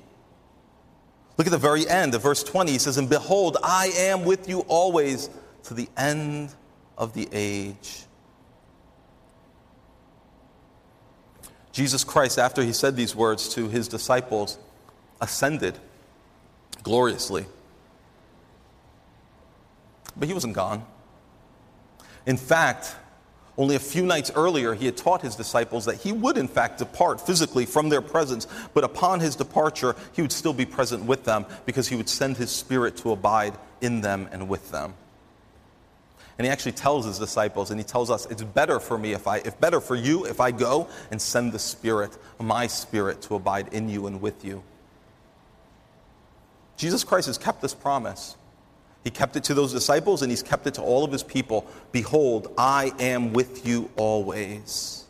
Look 1.36 1.46
at 1.46 1.50
the 1.50 1.58
very 1.58 1.86
end 1.88 2.14
of 2.14 2.22
verse 2.22 2.42
20. 2.42 2.72
He 2.72 2.78
says, 2.78 2.96
And 2.96 3.08
behold, 3.08 3.58
I 3.62 3.90
am 3.96 4.24
with 4.24 4.48
you 4.48 4.60
always 4.68 5.28
to 5.64 5.74
the 5.74 5.88
end 5.96 6.54
of 6.96 7.12
the 7.12 7.28
age. 7.32 8.04
Jesus 11.72 12.04
Christ, 12.04 12.38
after 12.38 12.62
he 12.62 12.72
said 12.72 12.96
these 12.96 13.14
words 13.14 13.50
to 13.50 13.68
his 13.68 13.86
disciples, 13.86 14.58
ascended 15.20 15.78
gloriously. 16.82 17.44
But 20.16 20.28
he 20.28 20.32
wasn't 20.32 20.54
gone. 20.54 20.86
In 22.24 22.38
fact, 22.38 22.96
only 23.58 23.76
a 23.76 23.80
few 23.80 24.04
nights 24.04 24.30
earlier, 24.34 24.74
he 24.74 24.84
had 24.84 24.96
taught 24.96 25.22
his 25.22 25.34
disciples 25.34 25.86
that 25.86 25.96
he 25.96 26.12
would, 26.12 26.36
in 26.36 26.46
fact, 26.46 26.78
depart 26.78 27.20
physically 27.20 27.64
from 27.64 27.88
their 27.88 28.02
presence, 28.02 28.46
but 28.74 28.84
upon 28.84 29.20
his 29.20 29.34
departure, 29.34 29.96
he 30.12 30.20
would 30.20 30.32
still 30.32 30.52
be 30.52 30.66
present 30.66 31.04
with 31.04 31.24
them 31.24 31.46
because 31.64 31.88
he 31.88 31.96
would 31.96 32.08
send 32.08 32.36
his 32.36 32.50
spirit 32.50 32.96
to 32.98 33.12
abide 33.12 33.54
in 33.80 34.02
them 34.02 34.28
and 34.30 34.48
with 34.48 34.70
them. 34.70 34.94
And 36.38 36.44
he 36.44 36.50
actually 36.50 36.72
tells 36.72 37.06
his 37.06 37.18
disciples, 37.18 37.70
and 37.70 37.80
he 37.80 37.84
tells 37.84 38.10
us, 38.10 38.26
it's 38.26 38.42
better 38.42 38.78
for 38.78 38.98
me 38.98 39.12
if 39.12 39.26
I, 39.26 39.38
if 39.38 39.58
better 39.58 39.80
for 39.80 39.94
you 39.94 40.26
if 40.26 40.38
I 40.38 40.50
go 40.50 40.86
and 41.10 41.20
send 41.20 41.52
the 41.52 41.58
Spirit, 41.58 42.16
my 42.38 42.66
Spirit, 42.66 43.22
to 43.22 43.36
abide 43.36 43.72
in 43.72 43.88
you 43.88 44.06
and 44.06 44.20
with 44.20 44.44
you. 44.44 44.62
Jesus 46.76 47.04
Christ 47.04 47.26
has 47.28 47.38
kept 47.38 47.62
this 47.62 47.72
promise. 47.72 48.36
He 49.06 49.10
kept 49.10 49.36
it 49.36 49.44
to 49.44 49.54
those 49.54 49.72
disciples 49.72 50.22
and 50.22 50.32
he's 50.32 50.42
kept 50.42 50.66
it 50.66 50.74
to 50.74 50.82
all 50.82 51.04
of 51.04 51.12
his 51.12 51.22
people. 51.22 51.64
Behold, 51.92 52.52
I 52.58 52.92
am 52.98 53.32
with 53.32 53.64
you 53.64 53.88
always. 53.94 55.04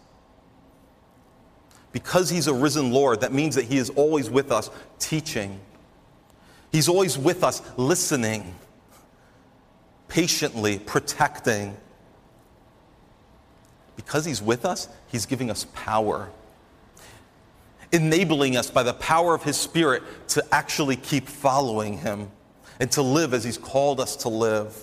Because 1.93 2.29
he's 2.29 2.47
a 2.47 2.53
risen 2.53 2.93
Lord, 2.93 3.23
that 3.23 3.33
means 3.33 3.55
that 3.55 3.65
he 3.65 3.79
is 3.79 3.89
always 3.89 4.29
with 4.29 4.53
us 4.53 4.69
teaching. 4.99 5.59
He's 6.71 6.91
always 6.91 7.17
with 7.17 7.43
us 7.43 7.63
listening, 7.79 8.55
patiently 10.09 10.79
protecting. 10.79 11.75
Because 13.97 14.27
he's 14.27 14.43
with 14.43 14.67
us, 14.67 14.91
he's 15.07 15.25
giving 15.25 15.51
us 15.51 15.65
power, 15.73 16.29
enabling 17.93 18.59
us 18.59 18.71
by 18.71 18.83
the 18.83 18.93
power 18.93 19.35
of 19.35 19.43
his 19.43 19.57
Spirit 19.57 20.03
to 20.29 20.45
actually 20.55 20.97
keep 20.97 21.29
following 21.29 21.97
him 21.97 22.31
and 22.81 22.91
to 22.93 23.03
live 23.03 23.35
as 23.35 23.45
He's 23.45 23.59
called 23.59 24.01
us 24.01 24.17
to 24.17 24.29
live. 24.29 24.77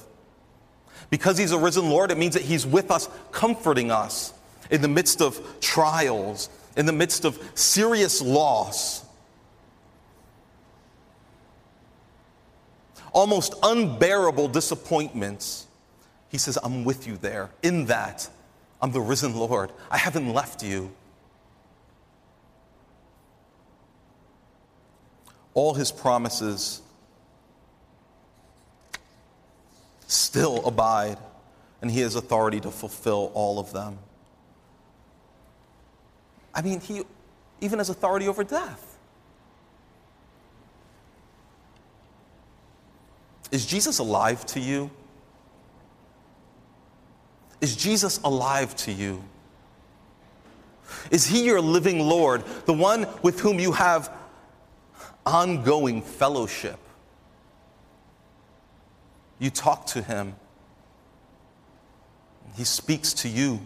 Because 1.09 1.37
He's 1.37 1.51
a 1.51 1.57
risen 1.57 1.89
Lord, 1.89 2.11
it 2.11 2.17
means 2.17 2.33
that 2.33 2.43
He's 2.43 2.65
with 2.65 2.91
us, 2.91 3.09
comforting 3.31 3.91
us 3.91 4.33
in 4.69 4.81
the 4.81 4.87
midst 4.87 5.21
of 5.21 5.59
trials, 5.59 6.49
in 6.75 6.85
the 6.85 6.93
midst 6.93 7.25
of 7.25 7.39
serious 7.53 8.21
loss. 8.21 9.05
Almost 13.11 13.53
unbearable 13.61 14.47
disappointments. 14.47 15.67
He 16.29 16.39
says, 16.39 16.57
I'm 16.63 16.83
with 16.83 17.05
you 17.05 17.17
there. 17.17 17.51
In 17.61 17.85
that, 17.85 18.27
I'm 18.81 18.91
the 18.91 19.01
risen 19.01 19.35
Lord. 19.35 19.71
I 19.91 19.97
haven't 19.97 20.33
left 20.33 20.63
you. 20.63 20.91
All 25.53 25.75
his 25.75 25.91
promises 25.91 26.81
still 30.33 30.65
abide, 30.65 31.19
and 31.79 31.91
he 31.91 31.99
has 31.99 32.15
authority 32.15 32.59
to 32.59 32.71
fulfill 32.71 33.29
all 33.35 33.59
of 33.59 33.71
them. 33.71 33.99
I 36.55 36.63
mean, 36.63 36.79
he 36.79 37.03
even 37.61 37.77
has 37.77 37.89
authority 37.89 38.27
over 38.27 38.43
death. 38.43 38.97
Is 43.51 43.67
Jesus 43.67 43.99
alive 43.99 44.43
to 44.47 44.59
you? 44.59 44.89
Is 47.61 47.75
Jesus 47.75 48.19
alive 48.23 48.75
to 48.77 48.91
you? 48.91 49.23
Is 51.11 51.27
he 51.27 51.45
your 51.45 51.61
living 51.61 51.99
Lord, 51.99 52.43
the 52.65 52.73
one 52.73 53.05
with 53.21 53.39
whom 53.39 53.59
you 53.59 53.71
have 53.71 54.11
ongoing 55.27 56.01
fellowship? 56.01 56.79
You 59.39 59.49
talk 59.49 59.85
to 59.87 60.01
him. 60.01 60.35
He 62.55 62.63
speaks 62.63 63.13
to 63.15 63.29
you. 63.29 63.59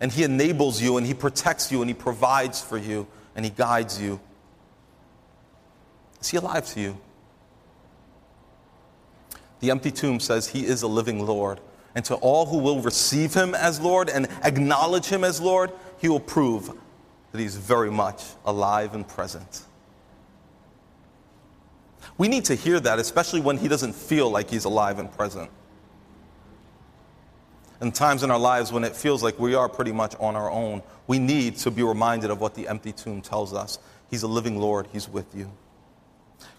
And 0.00 0.12
he 0.12 0.24
enables 0.24 0.82
you 0.82 0.98
and 0.98 1.06
he 1.06 1.14
protects 1.14 1.72
you 1.72 1.80
and 1.80 1.88
he 1.88 1.94
provides 1.94 2.60
for 2.60 2.76
you 2.76 3.06
and 3.34 3.44
he 3.44 3.50
guides 3.50 4.00
you. 4.00 4.20
Is 6.20 6.28
he 6.28 6.36
alive 6.36 6.66
to 6.74 6.80
you? 6.80 6.98
The 9.60 9.70
empty 9.70 9.90
tomb 9.90 10.20
says 10.20 10.48
he 10.48 10.66
is 10.66 10.82
a 10.82 10.86
living 10.86 11.24
Lord. 11.24 11.60
And 11.94 12.04
to 12.06 12.14
all 12.16 12.44
who 12.44 12.58
will 12.58 12.82
receive 12.82 13.32
him 13.32 13.54
as 13.54 13.80
Lord 13.80 14.10
and 14.10 14.28
acknowledge 14.42 15.06
him 15.06 15.24
as 15.24 15.40
Lord, 15.40 15.72
he 15.98 16.10
will 16.10 16.20
prove 16.20 16.70
that 17.32 17.40
he's 17.40 17.56
very 17.56 17.90
much 17.90 18.22
alive 18.44 18.94
and 18.94 19.06
present. 19.06 19.65
We 22.18 22.28
need 22.28 22.46
to 22.46 22.54
hear 22.54 22.80
that, 22.80 22.98
especially 22.98 23.40
when 23.40 23.58
he 23.58 23.68
doesn't 23.68 23.94
feel 23.94 24.30
like 24.30 24.50
he's 24.50 24.64
alive 24.64 24.98
and 24.98 25.12
present. 25.12 25.50
And 27.80 27.94
times 27.94 28.22
in 28.22 28.30
our 28.30 28.38
lives 28.38 28.72
when 28.72 28.84
it 28.84 28.96
feels 28.96 29.22
like 29.22 29.38
we 29.38 29.54
are 29.54 29.68
pretty 29.68 29.92
much 29.92 30.14
on 30.18 30.34
our 30.34 30.50
own, 30.50 30.82
we 31.06 31.18
need 31.18 31.56
to 31.58 31.70
be 31.70 31.82
reminded 31.82 32.30
of 32.30 32.40
what 32.40 32.54
the 32.54 32.68
empty 32.68 32.92
tomb 32.92 33.20
tells 33.20 33.52
us. 33.52 33.78
He's 34.10 34.22
a 34.22 34.28
living 34.28 34.58
Lord, 34.58 34.86
He's 34.92 35.08
with 35.08 35.34
you. 35.34 35.50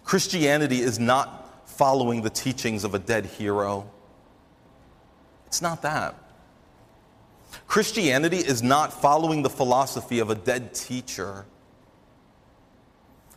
Christianity 0.03 0.79
is 0.79 0.99
not 0.99 1.69
following 1.69 2.21
the 2.21 2.29
teachings 2.29 2.83
of 2.83 2.93
a 2.93 2.99
dead 2.99 3.25
hero. 3.25 3.89
It's 5.47 5.61
not 5.61 5.81
that. 5.81 6.15
Christianity 7.67 8.37
is 8.37 8.61
not 8.61 8.93
following 8.93 9.41
the 9.41 9.49
philosophy 9.49 10.19
of 10.19 10.29
a 10.29 10.35
dead 10.35 10.73
teacher. 10.73 11.45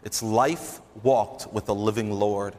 It's 0.04 0.22
life 0.22 0.80
walked 1.02 1.52
with 1.52 1.68
a 1.68 1.72
living 1.72 2.10
Lord. 2.10 2.54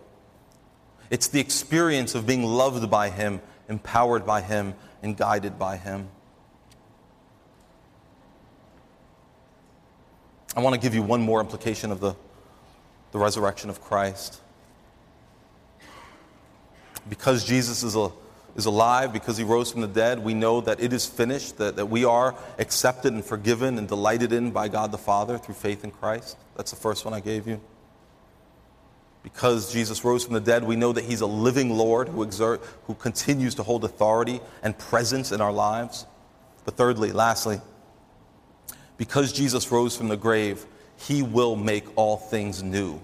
It's 1.09 1.27
the 1.27 1.39
experience 1.39 2.15
of 2.15 2.25
being 2.25 2.43
loved 2.43 2.89
by 2.89 3.09
Him, 3.09 3.41
empowered 3.67 4.25
by 4.25 4.41
Him, 4.41 4.75
and 5.01 5.17
guided 5.17 5.57
by 5.57 5.77
Him. 5.77 6.07
I 10.55 10.61
want 10.61 10.73
to 10.75 10.79
give 10.79 10.93
you 10.93 11.01
one 11.01 11.21
more 11.21 11.39
implication 11.39 11.91
of 11.91 11.99
the, 11.99 12.15
the 13.11 13.19
resurrection 13.19 13.69
of 13.69 13.81
Christ. 13.81 14.41
Because 17.09 17.45
Jesus 17.45 17.83
is 17.83 17.95
a 17.95 18.11
is 18.55 18.65
alive, 18.65 19.13
because 19.13 19.37
he 19.37 19.43
rose 19.43 19.71
from 19.71 19.81
the 19.81 19.87
dead, 19.87 20.19
we 20.19 20.33
know 20.33 20.61
that 20.61 20.81
it 20.81 20.91
is 20.93 21.05
finished, 21.05 21.57
that, 21.57 21.77
that 21.77 21.85
we 21.85 22.03
are 22.03 22.35
accepted 22.59 23.13
and 23.13 23.23
forgiven 23.23 23.77
and 23.77 23.87
delighted 23.87 24.33
in 24.33 24.51
by 24.51 24.67
God 24.67 24.91
the 24.91 24.97
Father 24.97 25.37
through 25.37 25.55
faith 25.55 25.83
in 25.83 25.91
Christ. 25.91 26.37
That's 26.55 26.71
the 26.71 26.77
first 26.77 27.05
one 27.05 27.13
I 27.13 27.19
gave 27.21 27.47
you. 27.47 27.61
Because 29.23 29.71
Jesus 29.71 30.03
rose 30.03 30.25
from 30.25 30.33
the 30.33 30.39
dead, 30.39 30.63
we 30.63 30.75
know 30.75 30.91
that 30.91 31.05
he's 31.05 31.21
a 31.21 31.27
living 31.27 31.77
Lord 31.77 32.09
who, 32.09 32.23
exert, 32.23 32.61
who 32.85 32.95
continues 32.95 33.55
to 33.55 33.63
hold 33.63 33.83
authority 33.83 34.41
and 34.63 34.77
presence 34.77 35.31
in 35.31 35.41
our 35.41 35.51
lives. 35.51 36.05
But 36.65 36.75
thirdly, 36.75 37.11
lastly, 37.11 37.61
because 38.97 39.31
Jesus 39.31 39.71
rose 39.71 39.95
from 39.95 40.09
the 40.09 40.17
grave, 40.17 40.65
he 40.97 41.21
will 41.23 41.55
make 41.55 41.85
all 41.95 42.17
things 42.17 42.61
new. 42.61 42.99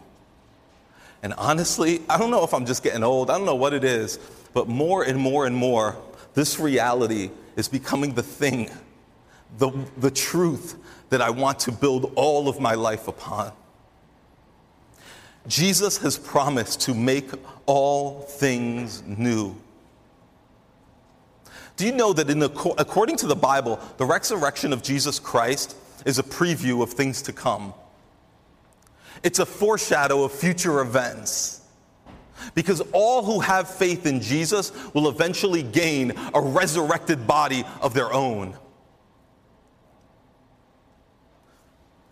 And 1.24 1.34
honestly, 1.34 2.02
I 2.10 2.18
don't 2.18 2.32
know 2.32 2.44
if 2.44 2.54
I'm 2.54 2.66
just 2.66 2.84
getting 2.84 3.04
old, 3.04 3.30
I 3.30 3.38
don't 3.38 3.46
know 3.46 3.56
what 3.56 3.74
it 3.74 3.84
is, 3.84 4.20
but 4.54 4.68
more 4.68 5.04
and 5.04 5.20
more 5.20 5.46
and 5.46 5.56
more, 5.56 5.96
this 6.34 6.60
reality 6.60 7.32
is 7.56 7.68
becoming 7.68 8.14
the 8.14 8.24
thing, 8.24 8.70
the, 9.58 9.72
the 9.98 10.12
truth 10.12 10.76
that 11.10 11.22
I 11.22 11.30
want 11.30 11.60
to 11.62 11.72
build 11.72 12.12
all 12.16 12.48
of 12.48 12.60
my 12.60 12.76
life 12.76 13.08
upon. 13.08 13.52
Jesus 15.48 15.98
has 16.00 16.18
promised 16.18 16.82
to 16.82 16.94
make 16.94 17.30
all 17.66 18.22
things 18.22 19.02
new. 19.04 19.56
Do 21.78 21.86
you 21.86 21.94
know 21.94 22.12
that 22.14 22.30
in 22.30 22.40
the, 22.40 22.50
according 22.78 23.18
to 23.18 23.28
the 23.28 23.36
Bible, 23.36 23.80
the 23.98 24.06
resurrection 24.06 24.74
of 24.74 24.84
Jesus 24.84 25.20
Christ 25.20 25.76
is 26.06 26.20
a 26.20 26.24
preview 26.24 26.82
of 26.82 26.92
things 26.92 27.22
to 27.24 27.34
come? 27.34 27.74
It's 29.24 29.40
a 29.40 29.46
foreshadow 29.46 30.24
of 30.24 30.32
future 30.32 30.80
events. 30.82 31.62
Because 32.54 32.82
all 32.94 33.24
who 33.24 33.40
have 33.40 33.70
faith 33.70 34.06
in 34.06 34.22
Jesus 34.22 34.72
will 34.94 35.10
eventually 35.10 35.64
gain 35.64 36.14
a 36.34 36.42
resurrected 36.42 37.28
body 37.28 37.64
of 37.82 37.94
their 37.94 38.14
own. 38.14 38.56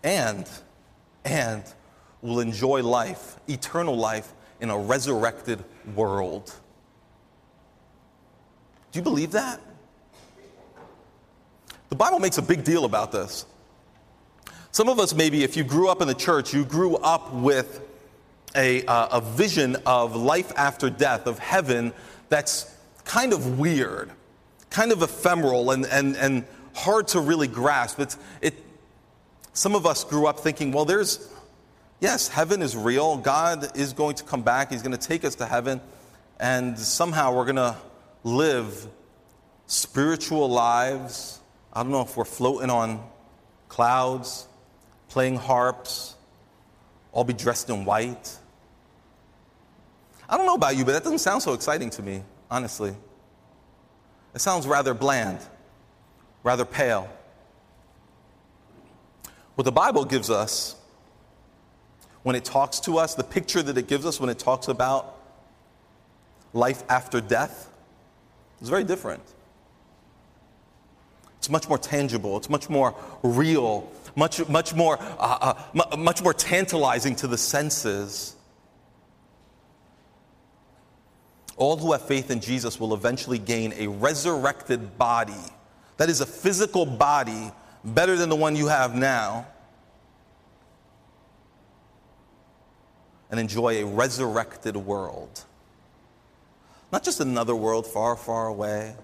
And, 0.02 0.48
and 1.24 1.64
will 2.22 2.40
enjoy 2.40 2.82
life, 2.82 3.38
eternal 3.48 3.96
life, 3.96 4.32
in 4.60 4.70
a 4.70 4.78
resurrected 4.78 5.64
world. 5.94 6.52
Do 8.92 8.98
you 8.98 9.02
believe 9.02 9.32
that? 9.32 9.60
The 11.88 11.96
Bible 11.96 12.18
makes 12.18 12.38
a 12.38 12.42
big 12.42 12.64
deal 12.64 12.84
about 12.84 13.12
this. 13.12 13.46
Some 14.76 14.90
of 14.90 15.00
us, 15.00 15.14
maybe, 15.14 15.42
if 15.42 15.56
you 15.56 15.64
grew 15.64 15.88
up 15.88 16.02
in 16.02 16.06
the 16.06 16.12
church, 16.12 16.52
you 16.52 16.62
grew 16.62 16.96
up 16.96 17.32
with 17.32 17.80
a, 18.54 18.84
uh, 18.84 19.20
a 19.20 19.20
vision 19.22 19.78
of 19.86 20.14
life 20.14 20.52
after 20.54 20.90
death, 20.90 21.26
of 21.26 21.38
heaven, 21.38 21.94
that's 22.28 22.70
kind 23.06 23.32
of 23.32 23.58
weird, 23.58 24.10
kind 24.68 24.92
of 24.92 25.00
ephemeral, 25.00 25.70
and, 25.70 25.86
and, 25.86 26.14
and 26.18 26.44
hard 26.74 27.08
to 27.08 27.20
really 27.20 27.48
grasp. 27.48 28.00
It's, 28.00 28.18
it, 28.42 28.52
some 29.54 29.74
of 29.74 29.86
us 29.86 30.04
grew 30.04 30.26
up 30.26 30.40
thinking, 30.40 30.72
well, 30.72 30.84
there's, 30.84 31.26
yes, 32.00 32.28
heaven 32.28 32.60
is 32.60 32.76
real. 32.76 33.16
God 33.16 33.74
is 33.78 33.94
going 33.94 34.16
to 34.16 34.24
come 34.24 34.42
back, 34.42 34.72
He's 34.72 34.82
going 34.82 34.92
to 34.92 35.08
take 35.08 35.24
us 35.24 35.36
to 35.36 35.46
heaven, 35.46 35.80
and 36.38 36.78
somehow 36.78 37.34
we're 37.34 37.46
going 37.46 37.56
to 37.56 37.76
live 38.24 38.88
spiritual 39.68 40.50
lives. 40.50 41.40
I 41.72 41.82
don't 41.82 41.92
know 41.92 42.02
if 42.02 42.14
we're 42.14 42.26
floating 42.26 42.68
on 42.68 43.02
clouds, 43.70 44.48
playing 45.16 45.36
harps, 45.36 46.14
all 47.10 47.24
be 47.24 47.32
dressed 47.32 47.70
in 47.70 47.86
white. 47.86 48.36
I 50.28 50.36
don't 50.36 50.44
know 50.44 50.56
about 50.56 50.76
you, 50.76 50.84
but 50.84 50.92
that 50.92 51.04
doesn't 51.04 51.20
sound 51.20 51.42
so 51.42 51.54
exciting 51.54 51.88
to 51.88 52.02
me, 52.02 52.22
honestly. 52.50 52.94
It 54.34 54.42
sounds 54.42 54.66
rather 54.66 54.92
bland, 54.92 55.38
rather 56.42 56.66
pale. 56.66 57.08
What 59.54 59.64
the 59.64 59.72
Bible 59.72 60.04
gives 60.04 60.28
us 60.28 60.76
when 62.22 62.36
it 62.36 62.44
talks 62.44 62.78
to 62.80 62.98
us, 62.98 63.14
the 63.14 63.24
picture 63.24 63.62
that 63.62 63.78
it 63.78 63.86
gives 63.88 64.04
us 64.04 64.20
when 64.20 64.28
it 64.28 64.38
talks 64.38 64.68
about 64.68 65.16
life 66.52 66.82
after 66.90 67.22
death, 67.22 67.70
is 68.60 68.68
very 68.68 68.84
different. 68.84 69.22
It's 71.38 71.48
much 71.48 71.70
more 71.70 71.78
tangible, 71.78 72.36
it's 72.36 72.50
much 72.50 72.68
more 72.68 72.94
real, 73.22 73.90
much, 74.16 74.48
much, 74.48 74.74
more, 74.74 74.98
uh, 75.00 75.54
uh, 75.74 75.96
much 75.96 76.22
more 76.22 76.34
tantalizing 76.34 77.14
to 77.16 77.26
the 77.26 77.38
senses. 77.38 78.34
All 81.56 81.76
who 81.76 81.92
have 81.92 82.02
faith 82.02 82.30
in 82.30 82.40
Jesus 82.40 82.80
will 82.80 82.94
eventually 82.94 83.38
gain 83.38 83.72
a 83.76 83.86
resurrected 83.86 84.98
body. 84.98 85.32
That 85.98 86.10
is 86.10 86.20
a 86.20 86.26
physical 86.26 86.84
body 86.84 87.50
better 87.84 88.16
than 88.16 88.28
the 88.28 88.36
one 88.36 88.56
you 88.56 88.66
have 88.66 88.94
now. 88.94 89.46
And 93.30 93.38
enjoy 93.38 93.82
a 93.82 93.84
resurrected 93.84 94.76
world. 94.76 95.44
Not 96.92 97.02
just 97.02 97.20
another 97.20 97.54
world 97.54 97.86
far, 97.86 98.16
far 98.16 98.46
away, 98.46 98.94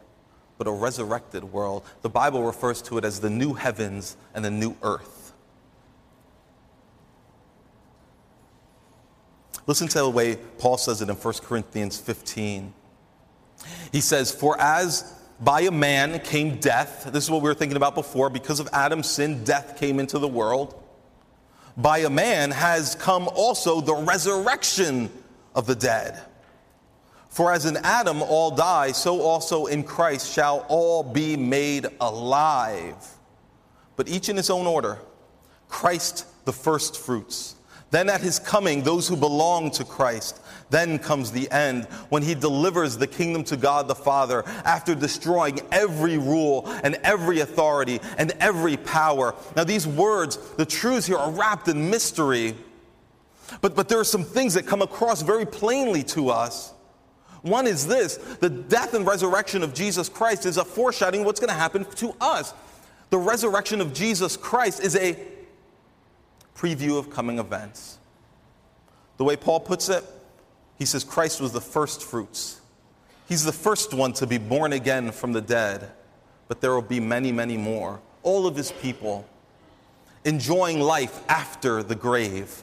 but 0.63 0.71
a 0.71 0.73
resurrected 0.73 1.43
world. 1.43 1.83
The 2.03 2.09
Bible 2.09 2.45
refers 2.45 2.81
to 2.83 2.97
it 2.97 3.05
as 3.05 3.19
the 3.19 3.29
new 3.29 3.55
heavens 3.55 4.17
and 4.33 4.45
the 4.45 4.51
new 4.51 4.77
earth. 4.83 5.33
Listen 9.67 9.89
to 9.89 9.99
the 9.99 10.09
way 10.09 10.37
Paul 10.59 10.77
says 10.77 11.03
it 11.03 11.09
in 11.09 11.17
1 11.17 11.35
Corinthians 11.43 11.99
15. 11.99 12.73
He 13.91 14.01
says, 14.01 14.31
For 14.31 14.61
as 14.61 15.13
by 15.41 15.63
a 15.63 15.73
man 15.73 16.21
came 16.21 16.61
death, 16.61 17.11
this 17.13 17.25
is 17.25 17.31
what 17.31 17.43
we 17.43 17.49
were 17.49 17.55
thinking 17.55 17.77
about 17.77 17.97
before, 17.97 18.31
because 18.31 18.61
of 18.61 18.69
Adam's 18.73 19.09
sin, 19.09 19.43
death 19.43 19.81
came 19.81 19.99
into 19.99 20.21
the 20.21 20.29
world. 20.29 20.81
By 21.77 21.99
a 21.99 22.11
man 22.11 22.53
has 22.53 22.95
come 22.95 23.29
also 23.35 23.81
the 23.81 23.97
resurrection 23.97 25.11
of 25.57 25.67
the 25.67 25.75
dead. 25.75 26.23
For 27.33 27.53
as 27.53 27.67
in 27.67 27.79
Adam 27.79 28.23
all 28.23 28.51
die, 28.51 28.93
so 28.93 29.21
also 29.21 29.67
in 29.67 29.83
Christ 29.85 30.33
shall 30.33 30.67
all 30.69 31.03
be 31.03 31.37
made 31.37 31.87
alive. 32.01 32.97
But 33.97 34.09
each 34.09 34.29
in 34.29 34.37
his 34.37 34.51
own 34.51 34.67
order 34.67 34.99
Christ 35.69 36.27
the 36.45 36.53
first 36.53 36.97
fruits 36.99 37.57
then 37.93 38.09
at 38.09 38.23
his 38.23 38.39
coming, 38.39 38.83
those 38.83 39.07
who 39.07 39.17
belong 39.17 39.71
to 39.73 39.85
Christ. 39.85 40.41
Then 40.71 40.99
comes 40.99 41.31
the 41.31 41.49
end 41.51 41.85
when 42.09 42.23
he 42.23 42.35
delivers 42.35 42.97
the 42.97 43.07
kingdom 43.07 43.45
to 43.45 43.57
God 43.59 43.87
the 43.87 43.95
Father 43.95 44.43
after 44.65 44.95
destroying 44.95 45.61
every 45.71 46.17
rule 46.17 46.67
and 46.83 46.95
every 47.05 47.41
authority 47.41 48.01
and 48.17 48.33
every 48.41 48.79
power. 48.79 49.35
Now, 49.55 49.65
these 49.65 49.87
words, 49.87 50.39
the 50.57 50.65
truths 50.65 51.07
here 51.07 51.19
are 51.19 51.31
wrapped 51.31 51.69
in 51.69 51.91
mystery, 51.91 52.57
but, 53.61 53.77
but 53.77 53.91
there 53.91 54.01
are 54.01 54.05
some 54.05 54.25
things 54.25 54.55
that 54.55 54.67
come 54.67 54.81
across 54.81 55.21
very 55.21 55.45
plainly 55.45 56.03
to 56.05 56.31
us. 56.31 56.73
One 57.43 57.67
is 57.67 57.87
this 57.87 58.17
the 58.17 58.49
death 58.49 58.95
and 58.95 59.07
resurrection 59.07 59.63
of 59.63 59.75
Jesus 59.75 60.09
Christ 60.09 60.47
is 60.47 60.57
a 60.57 60.65
foreshadowing 60.65 61.25
what's 61.25 61.41
going 61.41 61.49
to 61.49 61.55
happen 61.55 61.85
to 61.97 62.15
us. 62.21 62.55
The 63.11 63.19
resurrection 63.19 63.81
of 63.81 63.93
Jesus 63.93 64.37
Christ 64.37 64.81
is 64.81 64.97
a 64.97 65.19
preview 66.57 66.99
of 66.99 67.11
coming 67.11 67.39
events. 67.39 67.99
The 69.17 69.25
way 69.25 69.37
Paul 69.37 69.61
puts 69.61 69.89
it, 69.89 70.05
he 70.79 70.85
says 70.85 71.05
Christ 71.05 71.41
was 71.41 71.53
the 71.53 71.61
first 71.61 72.03
fruits. 72.03 72.61
He's 73.29 73.45
the 73.45 73.53
first 73.53 73.93
one 73.93 74.13
to 74.15 74.27
be 74.27 74.39
born 74.39 74.73
again 74.73 75.13
from 75.13 75.33
the 75.33 75.41
dead, 75.41 75.91
but 76.49 76.61
there 76.61 76.73
will 76.73 76.83
be 76.83 77.01
many, 77.01 77.33
many 77.33 77.57
more. 77.57 78.01
All 78.23 78.47
of 78.47 78.57
his 78.57 78.73
people 78.73 79.29
enjoying 80.25 80.81
life 80.81 81.21
after 81.29 81.83
the 81.83 81.95
grave. 81.95 82.63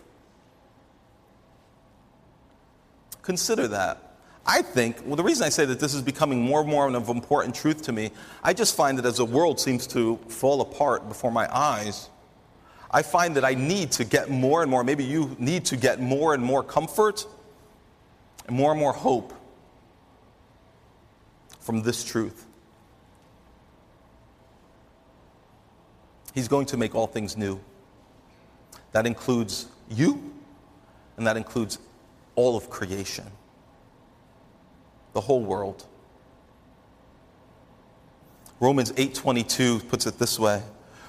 Consider 3.22 3.68
that. 3.68 4.09
I 4.46 4.62
think, 4.62 4.98
well, 5.06 5.16
the 5.16 5.24
reason 5.24 5.46
I 5.46 5.50
say 5.50 5.66
that 5.66 5.80
this 5.80 5.94
is 5.94 6.02
becoming 6.02 6.42
more 6.42 6.62
and 6.62 6.70
more 6.70 6.88
of 6.88 7.10
an 7.10 7.16
important 7.16 7.54
truth 7.54 7.84
to 7.84 7.92
me, 7.92 8.12
I 8.44 8.54
just 8.54 8.76
find 8.76 8.98
that 8.98 9.06
as 9.06 9.18
the 9.18 9.26
world 9.26 9.60
seems 9.60 9.86
to 9.88 10.18
fall 10.28 10.62
apart 10.62 11.08
before 11.08 11.32
my 11.32 11.48
eyes, 11.56 12.10
I 12.92 13.04
find 13.04 13.36
that 13.36 13.46
I 13.46 13.54
need 13.54 13.92
to 13.94 14.04
get 14.06 14.30
more 14.30 14.64
and 14.64 14.72
more, 14.72 14.84
maybe 14.84 15.04
you 15.04 15.36
need 15.38 15.66
to 15.66 15.78
get 15.78 16.00
more 16.00 16.34
and 16.34 16.44
more 16.44 16.64
comfort 16.64 17.28
and 18.48 18.56
more 18.58 18.72
and 18.72 18.80
more 18.80 18.94
hope 18.94 19.34
from 21.60 21.84
this 21.84 22.04
truth. 22.04 22.48
He's 26.34 26.48
going 26.48 26.66
to 26.68 26.78
make 26.78 26.96
all 26.96 27.06
things 27.06 27.38
new. 27.38 27.60
That 28.92 29.06
includes 29.06 29.68
you, 29.90 30.34
and 31.18 31.28
that 31.28 31.38
includes 31.38 31.78
all 32.36 32.58
of 32.58 32.70
creation, 32.70 33.26
the 35.14 35.22
whole 35.22 35.42
world. 35.42 35.86
Romans 38.60 38.92
8:22 38.98 39.80
puts 39.88 40.06
it 40.06 40.20
this 40.20 40.38
way. 40.38 40.62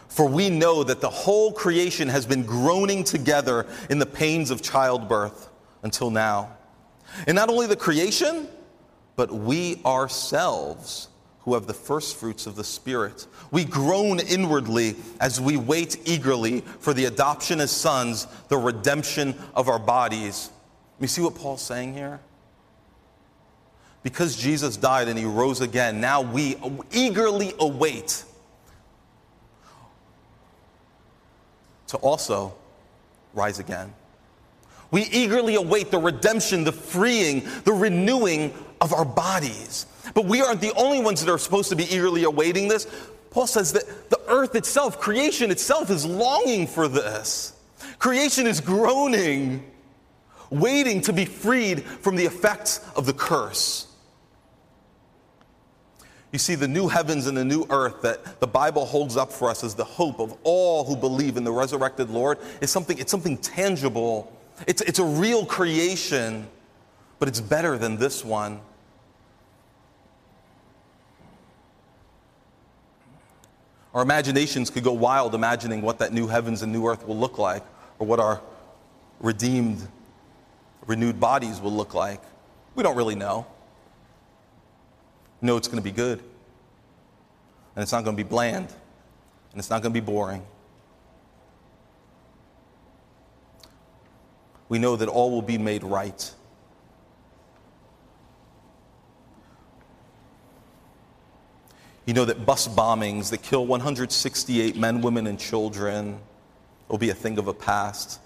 For 0.09 0.27
we 0.27 0.51
know 0.51 0.83
that 0.83 1.01
the 1.01 1.11
whole 1.11 1.53
creation 1.53 2.09
has 2.09 2.27
been 2.27 2.43
groaning 2.43 3.05
together 3.05 3.67
in 3.89 3.99
the 3.99 4.07
pains 4.07 4.51
of 4.51 4.61
childbirth 4.61 5.49
until 5.83 6.11
now. 6.11 6.57
And 7.27 7.37
not 7.37 7.49
only 7.49 7.67
the 7.67 7.77
creation, 7.77 8.49
but 9.17 9.31
we 9.31 9.81
ourselves 9.85 11.09
who 11.41 11.55
have 11.55 11.67
the 11.67 11.75
first 11.75 12.17
fruits 12.17 12.47
of 12.47 12.55
the 12.55 12.65
Spirit. 12.65 13.27
We 13.51 13.65
groan 13.65 14.21
inwardly 14.21 14.97
as 15.21 15.41
we 15.41 15.57
wait 15.57 15.97
eagerly 16.05 16.61
for 16.61 16.93
the 16.93 17.07
adoption 17.07 17.61
as 17.61 17.71
sons, 17.71 18.27
the 18.49 18.59
redemption 18.59 19.35
of 19.55 19.69
our 19.69 19.79
bodies. 19.79 20.51
You 21.01 21.07
see 21.07 21.23
what 21.23 21.35
Paul's 21.35 21.63
saying 21.63 21.95
here? 21.95 22.21
Because 24.03 24.37
Jesus 24.37 24.77
died 24.77 25.09
and 25.09 25.19
he 25.19 25.25
rose 25.25 25.61
again, 25.61 26.01
now 26.01 26.23
we 26.23 26.57
eagerly 26.91 27.53
await 27.59 28.25
to 31.89 31.97
also 31.99 32.55
rise 33.35 33.59
again. 33.59 33.93
We 34.91 35.03
eagerly 35.05 35.55
await 35.55 35.91
the 35.91 35.99
redemption, 35.99 36.65
the 36.65 36.73
freeing, 36.73 37.47
the 37.65 37.73
renewing 37.73 38.55
of 38.81 38.93
our 38.93 39.05
bodies. 39.05 39.87
But 40.15 40.25
we 40.25 40.41
aren't 40.41 40.61
the 40.61 40.73
only 40.75 41.01
ones 41.01 41.25
that 41.25 41.31
are 41.31 41.39
supposed 41.39 41.69
to 41.71 41.77
be 41.77 41.85
eagerly 41.85 42.25
awaiting 42.25 42.69
this. 42.69 42.87
Paul 43.31 43.47
says 43.47 43.73
that 43.75 44.11
the 44.11 44.21
earth 44.29 44.57
itself, 44.57 44.99
creation 44.99 45.51
itself, 45.51 45.91
is 45.91 46.05
longing 46.05 46.67
for 46.67 46.89
this. 46.89 47.53
Creation 47.99 48.47
is 48.47 48.61
groaning, 48.61 49.65
waiting 50.49 51.01
to 51.03 51.13
be 51.13 51.25
freed 51.25 51.85
from 51.85 52.17
the 52.17 52.25
effects 52.25 52.81
of 52.97 53.07
the 53.07 53.13
curse. 53.13 53.87
You 56.33 56.39
see, 56.39 56.55
the 56.55 56.69
new 56.69 56.87
heavens 56.87 57.27
and 57.27 57.37
the 57.37 57.45
new 57.45 57.67
earth 57.71 58.03
that 58.03 58.39
the 58.39 58.47
Bible 58.47 58.87
holds 58.87 59.17
up 59.17 59.33
for 59.33 59.51
us 59.51 59.65
as 59.65 59.75
the 59.75 59.85
hope 59.85 60.21
of 60.21 60.37
all 60.45 60.85
who 60.85 60.95
believe 60.95 61.37
in 61.37 61.43
the 61.43 61.51
resurrected 61.51 62.09
Lord 62.09 62.39
is 62.61 62.71
something, 62.71 62.99
it's 62.99 63.11
something 63.11 63.37
tangible. 63.37 64.33
It's, 64.67 64.81
it's 64.83 65.01
a 65.01 65.05
real 65.05 65.45
creation, 65.45 66.47
but 67.19 67.29
it's 67.29 67.41
better 67.41 67.77
than 67.77 67.97
this 67.97 68.25
one. 68.25 68.61
Our 73.93 74.03
imaginations 74.03 74.71
could 74.71 74.85
go 74.85 74.93
wild 74.93 75.35
imagining 75.35 75.83
what 75.83 75.99
that 75.99 76.13
new 76.13 76.29
heavens 76.29 76.63
and 76.63 76.73
new 76.73 76.87
earth 76.87 77.05
will 77.09 77.19
look 77.19 77.39
like, 77.39 77.65
or 77.99 78.07
what 78.07 78.21
our 78.21 78.41
redeemed, 79.19 79.87
renewed 80.87 81.19
bodies 81.19 81.61
will 81.61 81.73
look 81.73 81.93
like. 81.93 82.23
We 82.77 82.85
don't 82.85 82.97
really 82.97 83.17
know. 83.17 83.47
We 85.41 85.47
know 85.47 85.57
it's 85.57 85.69
going 85.69 85.79
to 85.79 85.85
be 85.85 85.91
good, 85.91 86.19
and 87.75 87.83
it's 87.83 87.93
not 87.93 88.05
going 88.05 88.17
to 88.17 88.23
be 88.23 88.29
bland, 88.29 88.69
and 89.53 89.59
it's 89.59 89.71
not 89.71 89.83
going 89.83 89.95
to 89.95 90.01
be 90.01 90.05
boring. 90.05 90.43
We 94.69 94.79
know 94.79 94.97
that 94.97 95.09
all 95.09 95.31
will 95.31 95.43
be 95.43 95.59
made 95.59 95.83
right. 95.83 96.33
You 102.07 102.15
know 102.15 102.25
that 102.25 102.45
bus 102.45 102.67
bombings 102.69 103.31
that 103.31 103.43
kill 103.43 103.67
168 103.67 104.77
men, 104.77 105.01
women, 105.01 105.27
and 105.27 105.39
children 105.39 106.19
will 106.89 106.99
be 106.99 107.11
a 107.11 107.15
thing 107.15 107.39
of 107.39 107.47
a 107.47 107.55
past. 107.55 108.21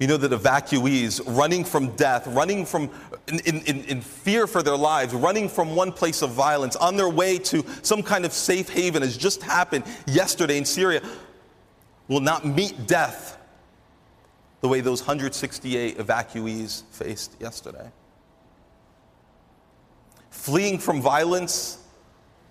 You 0.00 0.06
know 0.06 0.16
that 0.16 0.32
evacuees 0.32 1.20
running 1.36 1.62
from 1.62 1.94
death, 1.94 2.26
running 2.26 2.64
from 2.64 2.90
in, 3.28 3.38
in, 3.40 3.84
in, 3.84 4.00
fear 4.00 4.46
for 4.46 4.62
their 4.62 4.76
lives, 4.76 5.12
running 5.12 5.46
from 5.46 5.76
one 5.76 5.92
place 5.92 6.22
of 6.22 6.30
violence 6.30 6.74
on 6.74 6.96
their 6.96 7.10
way 7.10 7.36
to 7.38 7.62
some 7.82 8.02
kind 8.02 8.24
of 8.24 8.32
safe 8.32 8.70
haven 8.70 9.02
has 9.02 9.14
just 9.14 9.42
happened 9.42 9.84
yesterday 10.06 10.56
in 10.56 10.64
Syria 10.64 11.02
will 12.08 12.20
not 12.20 12.46
meet 12.46 12.86
death 12.86 13.38
the 14.62 14.68
way 14.68 14.80
those 14.80 15.02
168 15.02 15.98
evacuees 15.98 16.82
faced 16.90 17.36
yesterday. 17.38 17.90
Fleeing 20.30 20.78
from 20.78 21.02
violence 21.02 21.78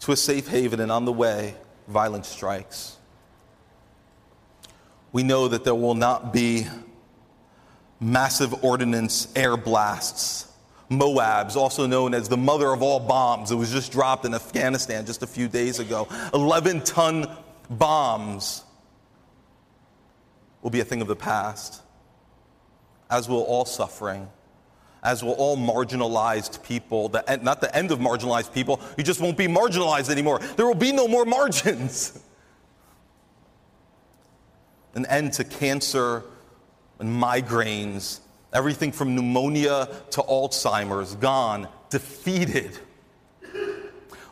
to 0.01 0.11
a 0.11 0.15
safe 0.15 0.47
haven, 0.47 0.79
and 0.79 0.91
on 0.91 1.05
the 1.05 1.11
way, 1.11 1.55
violence 1.87 2.27
strikes. 2.27 2.97
We 5.11 5.23
know 5.23 5.47
that 5.47 5.63
there 5.63 5.75
will 5.75 5.95
not 5.95 6.31
be 6.31 6.67
massive 7.99 8.63
ordnance 8.63 9.27
air 9.35 9.57
blasts. 9.57 10.47
Moabs, 10.89 11.55
also 11.55 11.85
known 11.85 12.15
as 12.15 12.29
the 12.29 12.37
mother 12.37 12.71
of 12.71 12.81
all 12.81 12.99
bombs, 12.99 13.51
it 13.51 13.55
was 13.55 13.71
just 13.71 13.91
dropped 13.91 14.25
in 14.25 14.33
Afghanistan 14.33 15.05
just 15.05 15.21
a 15.21 15.27
few 15.27 15.47
days 15.47 15.77
ago. 15.77 16.07
11 16.33 16.81
ton 16.81 17.27
bombs 17.69 18.63
will 20.63 20.71
be 20.71 20.79
a 20.79 20.85
thing 20.85 21.01
of 21.01 21.07
the 21.07 21.15
past, 21.15 21.83
as 23.09 23.29
will 23.29 23.43
all 23.43 23.65
suffering 23.65 24.29
as 25.03 25.23
will 25.23 25.33
all 25.33 25.57
marginalized 25.57 26.63
people. 26.63 27.09
The, 27.09 27.39
not 27.41 27.61
the 27.61 27.75
end 27.75 27.91
of 27.91 27.99
marginalized 27.99 28.53
people, 28.53 28.81
you 28.97 29.03
just 29.03 29.21
won't 29.21 29.37
be 29.37 29.47
marginalized 29.47 30.09
anymore. 30.09 30.39
There 30.39 30.65
will 30.65 30.75
be 30.75 30.91
no 30.91 31.07
more 31.07 31.25
margins. 31.25 32.19
An 34.95 35.05
end 35.05 35.33
to 35.33 35.43
cancer 35.43 36.23
and 36.99 37.09
migraines, 37.09 38.19
everything 38.53 38.91
from 38.91 39.15
pneumonia 39.15 39.87
to 40.11 40.21
Alzheimer's, 40.21 41.15
gone, 41.15 41.67
defeated. 41.89 42.77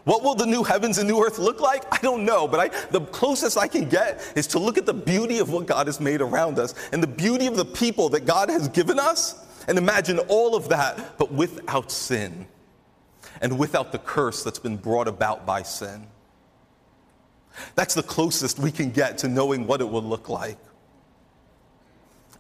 What 0.04 0.24
will 0.24 0.36
the 0.36 0.46
new 0.46 0.64
heavens 0.64 1.00
and 1.00 1.10
new 1.10 1.22
earth 1.22 1.38
look 1.38 1.60
like? 1.60 1.84
I 1.92 1.98
don't 2.02 2.24
know, 2.24 2.48
but 2.48 2.60
I, 2.60 2.88
the 2.92 3.02
closest 3.02 3.58
I 3.58 3.68
can 3.68 3.90
get 3.90 4.22
is 4.38 4.48
to 4.48 4.60
look 4.60 4.78
at 4.78 4.86
the 4.86 4.94
beauty 4.94 5.40
of 5.40 5.50
what 5.50 5.66
God 5.66 5.88
has 5.88 6.00
made 6.00 6.22
around 6.22 6.60
us 6.60 6.74
and 6.94 7.04
the 7.04 7.08
beauty 7.08 7.46
of 7.48 7.58
the 7.58 7.66
people 7.66 8.08
that 8.10 8.26
God 8.26 8.50
has 8.50 8.70
given 8.70 9.00
us 9.00 9.36
and 9.68 9.78
imagine 9.78 10.20
all 10.20 10.56
of 10.56 10.70
that, 10.70 11.18
but 11.18 11.32
without 11.34 11.92
sin 11.92 12.48
and 13.42 13.60
without 13.60 13.92
the 13.92 14.00
curse 14.00 14.44
that's 14.44 14.60
been 14.60 14.78
brought 14.78 15.10
about 15.10 15.46
by 15.46 15.62
sin. 15.62 16.08
That's 17.76 17.94
the 17.94 18.04
closest 18.04 18.60
we 18.60 18.72
can 18.72 18.92
get 18.92 19.18
to 19.20 19.28
knowing 19.28 19.68
what 19.68 19.82
it 19.82 19.90
will 19.90 20.04
look 20.04 20.30
like. 20.30 20.58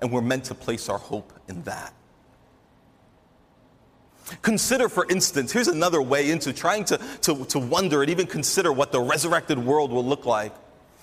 And 0.02 0.12
we're 0.12 0.22
meant 0.22 0.46
to 0.46 0.56
place 0.56 0.90
our 0.90 0.98
hope 0.98 1.34
in 1.48 1.64
that. 1.64 1.94
Consider, 4.42 4.90
for 4.90 5.10
instance, 5.10 5.52
here's 5.52 5.70
another 5.70 6.02
way 6.02 6.30
into 6.32 6.52
trying 6.52 6.84
to, 6.86 6.98
to, 7.22 7.46
to 7.46 7.60
wonder 7.60 8.02
and 8.02 8.12
even 8.12 8.28
consider 8.28 8.74
what 8.74 8.92
the 8.92 9.00
resurrected 9.00 9.58
world 9.58 9.92
will 9.92 10.06
look 10.06 10.26
like 10.26 10.54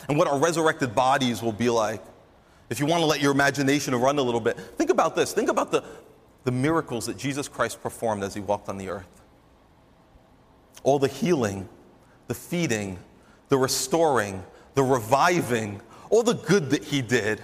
and 0.09 0.19
what 0.19 0.29
our 0.29 0.39
resurrected 0.39 0.95
bodies 0.95 1.43
will 1.43 1.53
be 1.53 1.71
like. 1.71 2.03
If 2.69 2.81
you 2.81 2.87
want 2.87 3.01
to 3.01 3.07
let 3.07 3.21
your 3.21 3.33
imagination 3.33 3.95
run 3.95 4.19
a 4.19 4.23
little 4.23 4.41
bit, 4.41 4.59
think 4.59 4.91
about 4.91 5.17
this. 5.17 5.33
Think 5.33 5.49
about 5.49 5.71
the, 5.71 5.83
the 6.45 6.53
miracles 6.53 7.07
that 7.07 7.17
Jesus 7.17 7.49
Christ 7.49 7.83
performed 7.83 8.23
as 8.23 8.35
he 8.35 8.41
walked 8.41 8.69
on 8.69 8.77
the 8.77 8.91
earth. 8.91 9.23
All 10.83 10.99
the 10.99 11.09
healing, 11.09 11.69
the 12.27 12.35
feeding, 12.35 12.99
the 13.49 13.57
restoring, 13.57 14.43
the 14.75 14.83
reviving, 14.83 15.81
all 16.11 16.23
the 16.23 16.35
good 16.35 16.71
that 16.71 16.85
he 16.85 17.01
did. 17.01 17.41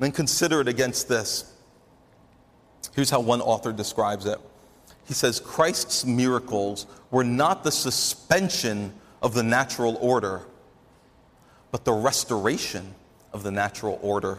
Then 0.00 0.12
consider 0.12 0.62
it 0.62 0.68
against 0.68 1.08
this. 1.08 1.52
Here's 2.94 3.10
how 3.10 3.20
one 3.20 3.40
author 3.40 3.72
describes 3.72 4.26
it. 4.26 4.38
He 5.04 5.14
says 5.14 5.38
Christ's 5.38 6.04
miracles 6.04 6.86
were 7.10 7.22
not 7.22 7.62
the 7.64 7.70
suspension 7.70 8.94
of 9.22 9.34
the 9.34 9.42
natural 9.42 9.96
order, 10.00 10.42
but 11.70 11.84
the 11.84 11.92
restoration 11.92 12.94
of 13.32 13.42
the 13.42 13.50
natural 13.50 13.98
order. 14.02 14.38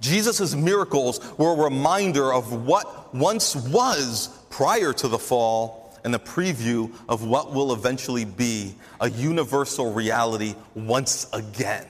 Jesus' 0.00 0.54
miracles 0.54 1.20
were 1.38 1.54
a 1.54 1.64
reminder 1.64 2.32
of 2.32 2.66
what 2.66 3.14
once 3.14 3.56
was 3.56 4.28
prior 4.50 4.92
to 4.92 5.08
the 5.08 5.18
fall 5.18 5.98
and 6.04 6.14
a 6.14 6.18
preview 6.18 6.92
of 7.08 7.24
what 7.24 7.54
will 7.54 7.72
eventually 7.72 8.26
be 8.26 8.74
a 9.00 9.08
universal 9.08 9.94
reality 9.94 10.54
once 10.74 11.26
again. 11.32 11.86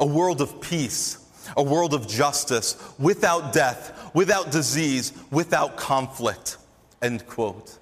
A 0.00 0.06
world 0.06 0.40
of 0.40 0.60
peace, 0.60 1.18
a 1.56 1.62
world 1.62 1.94
of 1.94 2.08
justice, 2.08 2.76
without 2.98 3.52
death, 3.52 4.10
without 4.14 4.50
disease, 4.50 5.12
without 5.30 5.76
conflict. 5.76 6.56
End 7.02 7.26
quote. 7.26 7.78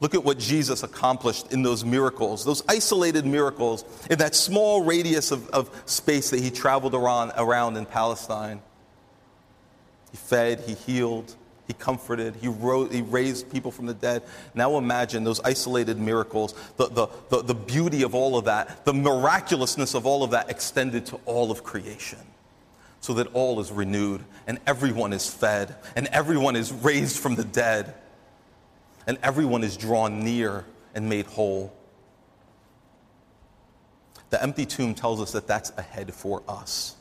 Look 0.00 0.14
at 0.14 0.24
what 0.24 0.38
Jesus 0.38 0.82
accomplished 0.82 1.52
in 1.52 1.62
those 1.62 1.84
miracles, 1.84 2.44
those 2.44 2.62
isolated 2.68 3.24
miracles, 3.24 3.84
in 4.10 4.18
that 4.18 4.34
small 4.34 4.84
radius 4.84 5.30
of, 5.30 5.48
of 5.50 5.70
space 5.86 6.30
that 6.30 6.40
he 6.40 6.50
traveled 6.50 6.94
around, 6.94 7.32
around 7.36 7.76
in 7.76 7.86
Palestine. 7.86 8.60
He 10.10 10.18
fed, 10.18 10.60
he 10.60 10.74
healed, 10.74 11.34
he 11.66 11.72
comforted, 11.72 12.36
he, 12.36 12.48
wrote, 12.48 12.92
he 12.92 13.02
raised 13.02 13.50
people 13.50 13.70
from 13.70 13.86
the 13.86 13.94
dead. 13.94 14.22
Now 14.54 14.78
imagine 14.78 15.24
those 15.24 15.40
isolated 15.40 15.98
miracles, 15.98 16.54
the, 16.76 16.88
the, 16.88 17.08
the, 17.28 17.42
the 17.42 17.54
beauty 17.54 18.02
of 18.02 18.14
all 18.14 18.38
of 18.38 18.44
that, 18.44 18.84
the 18.84 18.94
miraculousness 18.94 19.94
of 19.94 20.06
all 20.06 20.22
of 20.22 20.30
that 20.30 20.48
extended 20.48 21.06
to 21.06 21.20
all 21.24 21.50
of 21.50 21.64
creation 21.64 22.20
so 23.00 23.14
that 23.14 23.26
all 23.34 23.60
is 23.60 23.70
renewed 23.70 24.24
and 24.46 24.58
everyone 24.66 25.12
is 25.12 25.28
fed 25.28 25.76
and 25.96 26.06
everyone 26.08 26.56
is 26.56 26.72
raised 26.72 27.18
from 27.18 27.34
the 27.34 27.44
dead 27.44 27.94
and 29.06 29.18
everyone 29.22 29.62
is 29.62 29.76
drawn 29.76 30.20
near 30.24 30.64
and 30.94 31.08
made 31.08 31.26
whole. 31.26 31.72
The 34.30 34.42
empty 34.42 34.66
tomb 34.66 34.94
tells 34.94 35.20
us 35.20 35.32
that 35.32 35.46
that's 35.46 35.70
ahead 35.76 36.12
for 36.12 36.42
us. 36.48 36.96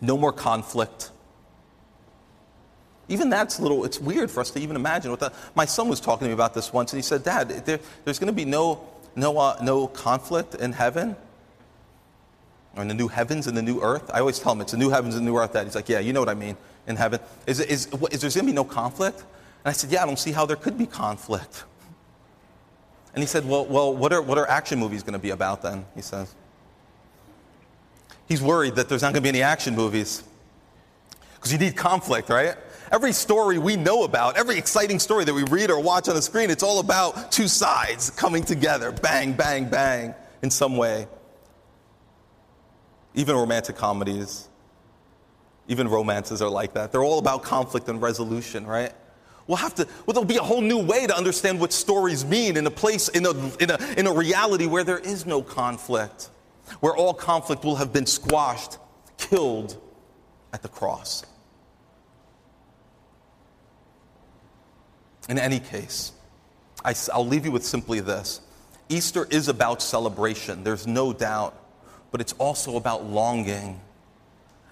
No 0.00 0.16
more 0.16 0.32
conflict. 0.32 1.10
Even 3.08 3.30
that's 3.30 3.60
little, 3.60 3.84
it's 3.84 4.00
weird 4.00 4.30
for 4.30 4.40
us 4.40 4.50
to 4.50 4.60
even 4.60 4.74
imagine 4.76 5.10
what 5.10 5.20
that. 5.20 5.32
My 5.54 5.64
son 5.64 5.88
was 5.88 6.00
talking 6.00 6.24
to 6.24 6.28
me 6.28 6.34
about 6.34 6.54
this 6.54 6.72
once, 6.72 6.92
and 6.92 6.98
he 6.98 7.02
said, 7.02 7.22
Dad, 7.22 7.48
there, 7.48 7.78
there's 8.04 8.18
going 8.18 8.26
to 8.26 8.32
be 8.32 8.44
no, 8.44 8.84
no, 9.14 9.38
uh, 9.38 9.56
no 9.62 9.86
conflict 9.86 10.56
in 10.56 10.72
heaven, 10.72 11.16
or 12.74 12.82
in 12.82 12.88
the 12.88 12.94
new 12.94 13.08
heavens 13.08 13.46
and 13.46 13.56
the 13.56 13.62
new 13.62 13.80
earth. 13.80 14.10
I 14.12 14.20
always 14.20 14.38
tell 14.38 14.52
him 14.52 14.60
it's 14.60 14.72
the 14.72 14.78
new 14.78 14.90
heavens 14.90 15.14
and 15.14 15.26
the 15.26 15.30
new 15.30 15.38
earth, 15.38 15.52
That 15.52 15.64
He's 15.64 15.74
like, 15.74 15.88
Yeah, 15.88 16.00
you 16.00 16.12
know 16.12 16.20
what 16.20 16.28
I 16.28 16.34
mean 16.34 16.56
in 16.86 16.96
heaven. 16.96 17.20
Is, 17.46 17.60
is, 17.60 17.86
is, 17.86 18.02
is 18.10 18.20
there 18.20 18.30
going 18.30 18.30
to 18.30 18.42
be 18.44 18.52
no 18.52 18.64
conflict? 18.64 19.20
And 19.20 19.70
I 19.70 19.72
said, 19.72 19.90
Yeah, 19.90 20.02
I 20.02 20.06
don't 20.06 20.18
see 20.18 20.32
how 20.32 20.44
there 20.44 20.56
could 20.56 20.76
be 20.76 20.86
conflict. 20.86 21.64
And 23.14 23.22
he 23.22 23.26
said, 23.26 23.48
Well, 23.48 23.64
well 23.64 23.94
what, 23.94 24.12
are, 24.12 24.20
what 24.20 24.36
are 24.36 24.48
action 24.48 24.78
movies 24.78 25.02
going 25.02 25.14
to 25.14 25.18
be 25.18 25.30
about 25.30 25.62
then? 25.62 25.86
He 25.94 26.02
says. 26.02 26.34
He's 28.26 28.42
worried 28.42 28.74
that 28.76 28.88
there's 28.88 29.02
not 29.02 29.12
going 29.12 29.22
to 29.22 29.22
be 29.22 29.28
any 29.28 29.42
action 29.42 29.74
movies 29.74 30.22
because 31.34 31.52
you 31.52 31.58
need 31.58 31.76
conflict, 31.76 32.28
right? 32.28 32.56
Every 32.90 33.12
story 33.12 33.58
we 33.58 33.76
know 33.76 34.04
about, 34.04 34.36
every 34.36 34.58
exciting 34.58 34.98
story 34.98 35.24
that 35.24 35.34
we 35.34 35.44
read 35.44 35.70
or 35.70 35.80
watch 35.80 36.08
on 36.08 36.14
the 36.14 36.22
screen, 36.22 36.50
it's 36.50 36.62
all 36.62 36.78
about 36.80 37.32
two 37.32 37.48
sides 37.48 38.10
coming 38.10 38.44
together, 38.44 38.92
bang, 38.92 39.32
bang, 39.32 39.68
bang, 39.68 40.14
in 40.42 40.50
some 40.50 40.76
way. 40.76 41.08
Even 43.14 43.34
romantic 43.34 43.76
comedies, 43.76 44.48
even 45.68 45.88
romances 45.88 46.42
are 46.42 46.48
like 46.48 46.74
that. 46.74 46.92
They're 46.92 47.04
all 47.04 47.18
about 47.18 47.42
conflict 47.42 47.88
and 47.88 48.00
resolution, 48.00 48.66
right? 48.66 48.92
We'll 49.46 49.56
have 49.56 49.74
to, 49.76 49.86
well, 50.04 50.14
there'll 50.14 50.24
be 50.24 50.36
a 50.36 50.42
whole 50.42 50.60
new 50.60 50.78
way 50.78 51.06
to 51.06 51.16
understand 51.16 51.60
what 51.60 51.72
stories 51.72 52.24
mean 52.24 52.56
in 52.56 52.66
a 52.66 52.70
place, 52.70 53.08
in 53.08 53.26
a, 53.26 53.30
in 53.58 53.70
a, 53.70 53.78
in 53.96 54.06
a 54.06 54.12
reality 54.12 54.66
where 54.66 54.84
there 54.84 54.98
is 54.98 55.26
no 55.26 55.42
conflict, 55.42 56.30
where 56.80 56.94
all 56.94 57.14
conflict 57.14 57.64
will 57.64 57.76
have 57.76 57.92
been 57.92 58.06
squashed, 58.06 58.78
killed 59.18 59.76
at 60.52 60.62
the 60.62 60.68
cross. 60.68 61.24
In 65.28 65.38
any 65.38 65.58
case, 65.58 66.12
I, 66.84 66.94
will 67.14 67.26
leave 67.26 67.44
you 67.44 67.52
with 67.52 67.64
simply 67.64 68.00
this 68.00 68.40
Easter 68.88 69.26
is 69.30 69.48
about 69.48 69.82
celebration, 69.82 70.62
there's 70.62 70.86
no 70.86 71.12
doubt, 71.12 71.60
but 72.12 72.20
it's 72.20 72.32
also 72.34 72.76
about 72.76 73.04
longing. 73.04 73.80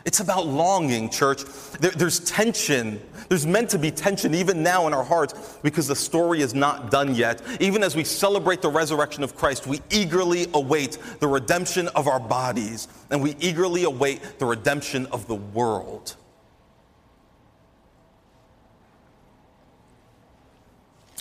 It's 0.04 0.20
about 0.20 0.46
longing, 0.46 1.08
church. 1.08 1.44
There, 1.80 1.90
there's 1.90 2.20
tension. 2.20 3.00
There's 3.28 3.46
meant 3.46 3.70
to 3.70 3.78
be 3.78 3.90
tension 3.90 4.34
even 4.34 4.62
now 4.62 4.86
in 4.86 4.92
our 4.92 5.02
hearts 5.02 5.58
because 5.62 5.88
the 5.88 5.96
story 5.96 6.42
is 6.42 6.54
not 6.54 6.90
done 6.90 7.14
yet. 7.14 7.40
Even 7.58 7.82
as 7.82 7.96
we 7.96 8.04
celebrate 8.04 8.60
the 8.60 8.68
resurrection 8.68 9.24
of 9.24 9.34
Christ, 9.34 9.66
we 9.66 9.80
eagerly 9.90 10.46
await 10.52 10.98
the 11.20 11.26
redemption 11.26 11.88
of 11.88 12.06
our 12.06 12.20
bodies 12.20 12.88
and 13.10 13.22
we 13.22 13.34
eagerly 13.40 13.84
await 13.84 14.38
the 14.38 14.44
redemption 14.44 15.06
of 15.06 15.26
the 15.26 15.36
world. 15.36 16.16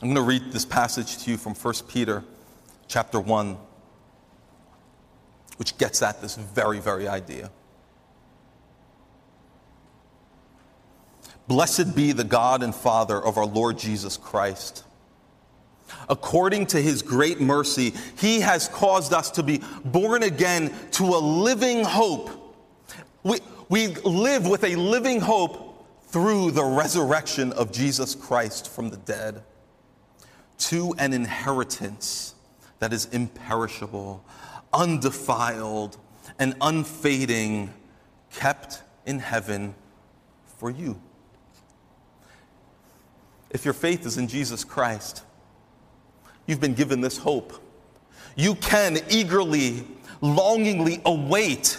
I'm 0.01 0.09
going 0.09 0.15
to 0.15 0.21
read 0.21 0.51
this 0.51 0.65
passage 0.65 1.23
to 1.23 1.31
you 1.31 1.37
from 1.37 1.55
1 1.55 1.73
Peter 1.87 2.25
chapter 2.89 3.21
1, 3.21 3.57
which 5.55 5.77
gets 5.77 6.01
at 6.01 6.21
this 6.21 6.35
very, 6.35 6.81
very 6.81 7.07
idea. 7.07 7.49
Blessed 11.47 11.95
be 11.95 12.11
the 12.11 12.23
God 12.23 12.63
and 12.63 12.73
Father 12.73 13.21
of 13.21 13.37
our 13.37 13.45
Lord 13.45 13.77
Jesus 13.77 14.17
Christ. 14.17 14.83
According 16.09 16.67
to 16.67 16.81
his 16.81 17.01
great 17.01 17.39
mercy, 17.39 17.93
he 18.17 18.39
has 18.41 18.67
caused 18.67 19.13
us 19.13 19.31
to 19.31 19.43
be 19.43 19.61
born 19.85 20.23
again 20.23 20.73
to 20.91 21.03
a 21.03 21.19
living 21.19 21.83
hope. 21.83 22.29
We, 23.23 23.39
we 23.69 23.87
live 23.87 24.47
with 24.47 24.63
a 24.63 24.75
living 24.75 25.19
hope 25.19 25.85
through 26.07 26.51
the 26.51 26.63
resurrection 26.63 27.51
of 27.53 27.71
Jesus 27.71 28.15
Christ 28.15 28.69
from 28.69 28.89
the 28.89 28.97
dead 28.97 29.43
to 30.59 30.93
an 30.97 31.13
inheritance 31.13 32.35
that 32.79 32.93
is 32.93 33.05
imperishable, 33.05 34.23
undefiled, 34.71 35.97
and 36.39 36.55
unfading, 36.61 37.73
kept 38.31 38.81
in 39.05 39.19
heaven 39.19 39.75
for 40.57 40.69
you. 40.69 40.99
If 43.53 43.63
your 43.63 43.73
faith 43.73 44.05
is 44.05 44.17
in 44.17 44.27
Jesus 44.27 44.63
Christ, 44.63 45.23
you've 46.45 46.59
been 46.59 46.73
given 46.73 46.99
this 47.01 47.17
hope. 47.17 47.53
You 48.35 48.55
can 48.55 48.97
eagerly, 49.09 49.85
longingly 50.19 51.01
await 51.05 51.77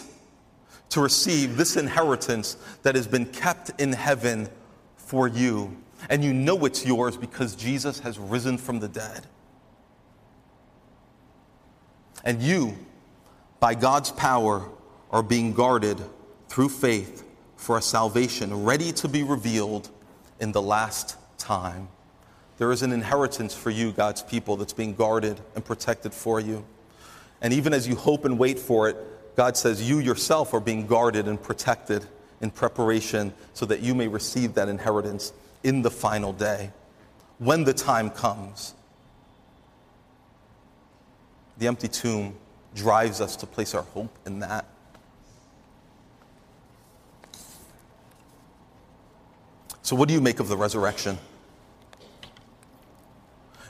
to 0.91 1.01
receive 1.01 1.57
this 1.57 1.77
inheritance 1.77 2.57
that 2.83 2.95
has 2.95 3.07
been 3.07 3.27
kept 3.27 3.79
in 3.81 3.93
heaven 3.93 4.49
for 4.97 5.29
you 5.29 5.77
and 6.09 6.25
you 6.25 6.33
know 6.33 6.65
it's 6.65 6.85
yours 6.85 7.17
because 7.17 7.55
Jesus 7.55 8.01
has 8.01 8.19
risen 8.19 8.59
from 8.59 8.81
the 8.81 8.89
dead. 8.89 9.27
And 12.25 12.43
you, 12.43 12.77
by 13.61 13.75
God's 13.75 14.11
power, 14.11 14.69
are 15.11 15.23
being 15.23 15.53
guarded 15.53 16.01
through 16.49 16.71
faith 16.71 17.25
for 17.57 17.79
a 17.79 17.83
salvation 17.83 18.65
ready 18.65 18.93
to 18.93 19.09
be 19.09 19.23
revealed 19.23 19.89
in 20.41 20.53
the 20.53 20.63
last 20.63 21.17
time. 21.45 21.89
There 22.57 22.73
is 22.73 22.83
an 22.83 22.93
inheritance 22.93 23.55
for 23.55 23.71
you, 23.71 23.93
God's 23.93 24.23
people, 24.23 24.57
that's 24.57 24.73
being 24.73 24.95
guarded 24.95 25.41
and 25.55 25.65
protected 25.65 26.15
for 26.15 26.41
you. 26.41 26.65
And 27.43 27.53
even 27.53 27.75
as 27.75 27.87
you 27.87 27.97
hope 27.97 28.25
and 28.25 28.39
wait 28.39 28.59
for 28.59 28.89
it, 28.89 28.97
God 29.37 29.57
says 29.57 29.87
you 29.89 29.99
yourself 29.99 30.55
are 30.55 30.61
being 30.61 30.87
guarded 30.87 31.29
and 31.29 31.41
protected 31.41 32.07
in 32.41 32.51
preparation 32.51 33.35
so 33.53 33.67
that 33.67 33.81
you 33.81 33.95
may 33.95 34.09
receive 34.09 34.55
that 34.55 34.69
inheritance 34.69 35.33
in 35.63 35.83
the 35.83 35.91
final 35.91 36.33
day 36.33 36.71
when 37.39 37.65
the 37.65 37.75
time 37.75 38.11
comes. 38.11 38.75
The 41.59 41.67
empty 41.67 41.89
tomb 41.89 42.37
drives 42.75 43.21
us 43.21 43.37
to 43.37 43.47
place 43.47 43.75
our 43.75 43.83
hope 43.83 44.17
in 44.27 44.41
that. 44.41 44.67
So, 49.83 49.95
what 49.95 50.09
do 50.09 50.15
you 50.15 50.21
make 50.21 50.41
of 50.41 50.49
the 50.49 50.57
resurrection? 50.57 51.19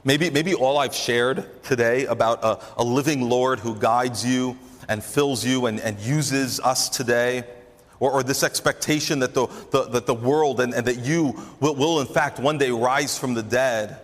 Maybe, 0.04 0.28
maybe 0.28 0.54
all 0.54 0.76
I've 0.76 0.94
shared 0.94 1.62
today 1.62 2.04
about 2.04 2.44
a, 2.44 2.58
a 2.76 2.84
living 2.84 3.28
Lord 3.28 3.58
who 3.58 3.74
guides 3.74 4.24
you 4.24 4.58
and 4.86 5.02
fills 5.02 5.44
you 5.44 5.64
and, 5.64 5.80
and 5.80 5.98
uses 5.98 6.60
us 6.60 6.90
today 6.90 7.44
or, 8.00 8.12
or 8.12 8.22
this 8.22 8.42
expectation 8.42 9.20
that 9.20 9.32
the, 9.32 9.46
the, 9.70 9.84
that 9.84 10.06
the 10.06 10.14
world 10.14 10.60
and, 10.60 10.74
and 10.74 10.86
that 10.86 10.98
you 10.98 11.40
will, 11.58 11.74
will, 11.74 12.00
in 12.00 12.06
fact, 12.06 12.38
one 12.38 12.58
day 12.58 12.70
rise 12.70 13.18
from 13.18 13.32
the 13.32 13.42
dead, 13.42 13.98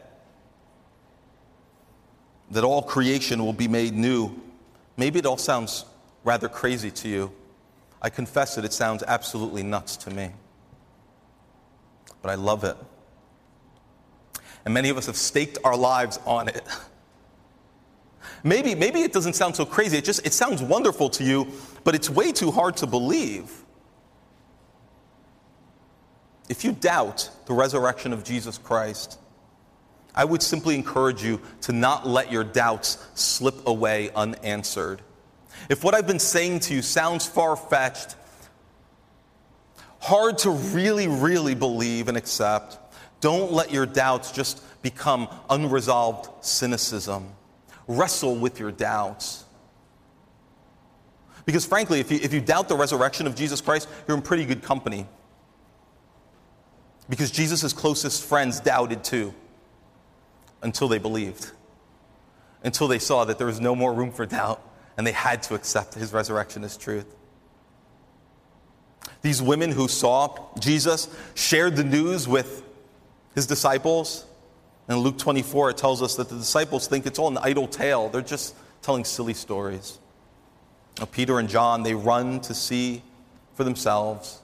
that 2.50 2.64
all 2.64 2.82
creation 2.82 3.44
will 3.44 3.52
be 3.52 3.68
made 3.68 3.92
new. 3.92 4.34
Maybe 4.96 5.18
it 5.18 5.26
all 5.26 5.36
sounds 5.36 5.84
rather 6.24 6.48
crazy 6.48 6.90
to 6.90 7.08
you. 7.08 7.32
I 8.00 8.08
confess 8.08 8.56
it, 8.56 8.64
it 8.64 8.72
sounds 8.72 9.04
absolutely 9.06 9.62
nuts 9.62 9.98
to 9.98 10.10
me. 10.10 10.30
But 12.22 12.30
I 12.30 12.36
love 12.36 12.64
it. 12.64 12.76
And 14.64 14.74
many 14.74 14.88
of 14.88 14.96
us 14.96 15.06
have 15.06 15.16
staked 15.16 15.58
our 15.64 15.76
lives 15.76 16.18
on 16.26 16.48
it. 16.48 16.62
Maybe, 18.42 18.74
maybe 18.74 19.00
it 19.00 19.12
doesn't 19.12 19.34
sound 19.34 19.56
so 19.56 19.66
crazy. 19.66 19.98
It 19.98 20.04
just 20.04 20.26
it 20.26 20.32
sounds 20.32 20.62
wonderful 20.62 21.10
to 21.10 21.24
you, 21.24 21.48
but 21.84 21.94
it's 21.94 22.08
way 22.08 22.32
too 22.32 22.50
hard 22.50 22.76
to 22.78 22.86
believe. 22.86 23.52
If 26.48 26.64
you 26.64 26.72
doubt 26.72 27.30
the 27.46 27.54
resurrection 27.54 28.12
of 28.12 28.24
Jesus 28.24 28.58
Christ, 28.58 29.18
I 30.14 30.24
would 30.24 30.42
simply 30.42 30.74
encourage 30.74 31.22
you 31.22 31.40
to 31.62 31.72
not 31.72 32.08
let 32.08 32.32
your 32.32 32.42
doubts 32.42 32.98
slip 33.14 33.66
away 33.66 34.10
unanswered. 34.16 35.02
If 35.68 35.84
what 35.84 35.94
I've 35.94 36.06
been 36.06 36.18
saying 36.18 36.60
to 36.60 36.74
you 36.74 36.82
sounds 36.82 37.26
far 37.26 37.54
fetched, 37.54 38.16
hard 40.00 40.38
to 40.38 40.50
really, 40.50 41.06
really 41.06 41.54
believe 41.54 42.08
and 42.08 42.16
accept, 42.16 42.78
don't 43.20 43.52
let 43.52 43.70
your 43.70 43.86
doubts 43.86 44.32
just 44.32 44.62
become 44.82 45.28
unresolved 45.48 46.44
cynicism. 46.44 47.28
Wrestle 47.86 48.36
with 48.36 48.58
your 48.58 48.72
doubts. 48.72 49.44
Because 51.44 51.66
frankly, 51.66 52.00
if 52.00 52.10
you, 52.10 52.18
if 52.22 52.32
you 52.32 52.40
doubt 52.40 52.68
the 52.68 52.76
resurrection 52.76 53.26
of 53.26 53.34
Jesus 53.34 53.60
Christ, 53.60 53.88
you're 54.06 54.16
in 54.16 54.22
pretty 54.22 54.44
good 54.44 54.62
company 54.62 55.06
because 57.08 57.30
Jesus' 57.30 57.72
closest 57.72 58.24
friends 58.24 58.60
doubted 58.60 59.02
too 59.02 59.34
until 60.62 60.86
they 60.86 60.98
believed, 60.98 61.50
until 62.62 62.86
they 62.86 63.00
saw 63.00 63.24
that 63.24 63.36
there 63.36 63.48
was 63.48 63.60
no 63.60 63.74
more 63.74 63.92
room 63.92 64.12
for 64.12 64.24
doubt 64.24 64.62
and 64.96 65.06
they 65.06 65.12
had 65.12 65.42
to 65.44 65.54
accept 65.54 65.94
his 65.94 66.12
resurrection 66.12 66.62
as 66.62 66.76
truth. 66.76 67.16
These 69.22 69.42
women 69.42 69.72
who 69.72 69.88
saw 69.88 70.36
Jesus 70.58 71.08
shared 71.34 71.76
the 71.76 71.84
news 71.84 72.28
with 72.28 72.62
his 73.34 73.46
disciples. 73.46 74.26
In 74.88 74.96
Luke 74.96 75.18
24, 75.18 75.70
it 75.70 75.76
tells 75.76 76.02
us 76.02 76.16
that 76.16 76.28
the 76.28 76.36
disciples 76.36 76.88
think 76.88 77.06
it's 77.06 77.18
all 77.18 77.28
an 77.28 77.38
idle 77.38 77.68
tale. 77.68 78.08
They're 78.08 78.22
just 78.22 78.54
telling 78.82 79.04
silly 79.04 79.34
stories. 79.34 79.98
Now, 80.98 81.06
Peter 81.06 81.38
and 81.38 81.48
John, 81.48 81.82
they 81.82 81.94
run 81.94 82.40
to 82.40 82.54
see 82.54 83.02
for 83.54 83.64
themselves, 83.64 84.40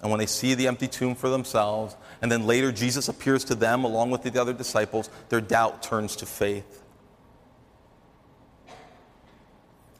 and 0.00 0.10
when 0.10 0.18
they 0.18 0.26
see 0.26 0.54
the 0.54 0.68
empty 0.68 0.86
tomb 0.86 1.14
for 1.14 1.28
themselves, 1.28 1.96
and 2.22 2.30
then 2.30 2.46
later 2.46 2.70
Jesus 2.70 3.08
appears 3.08 3.44
to 3.44 3.54
them 3.54 3.84
along 3.84 4.10
with 4.10 4.22
the 4.22 4.40
other 4.40 4.52
disciples, 4.52 5.10
their 5.28 5.40
doubt 5.40 5.82
turns 5.82 6.16
to 6.16 6.26
faith. 6.26 6.82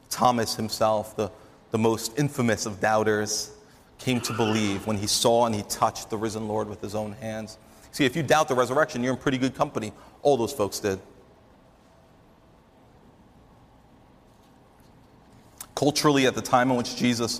Thomas 0.09 0.55
himself, 0.55 1.15
the, 1.17 1.29
the 1.71 1.77
most 1.77 2.17
infamous 2.17 2.65
of 2.65 2.79
doubters, 2.79 3.51
came 3.97 4.21
to 4.21 4.33
believe 4.33 4.87
when 4.87 4.97
he 4.97 5.07
saw 5.07 5.45
and 5.45 5.53
he 5.53 5.63
touched 5.63 6.09
the 6.09 6.17
risen 6.17 6.47
Lord 6.47 6.69
with 6.69 6.81
his 6.81 6.95
own 6.95 7.13
hands. 7.13 7.57
See, 7.95 8.03
if 8.03 8.17
you 8.17 8.23
doubt 8.23 8.49
the 8.49 8.55
resurrection, 8.55 9.03
you're 9.03 9.13
in 9.13 9.19
pretty 9.19 9.37
good 9.37 9.55
company. 9.55 9.93
All 10.21 10.35
those 10.35 10.51
folks 10.51 10.81
did. 10.81 10.99
Culturally, 15.75 16.27
at 16.27 16.35
the 16.35 16.41
time 16.41 16.71
in 16.71 16.75
which 16.75 16.97
Jesus 16.97 17.39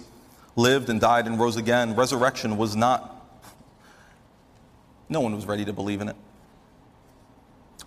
lived 0.55 0.89
and 0.89 1.01
died 1.01 1.27
and 1.27 1.37
rose 1.37 1.57
again, 1.57 1.93
resurrection 1.97 2.55
was 2.55 2.73
not, 2.73 3.27
no 5.09 5.19
one 5.19 5.35
was 5.35 5.45
ready 5.45 5.65
to 5.65 5.73
believe 5.73 5.99
in 5.99 6.07
it. 6.07 6.15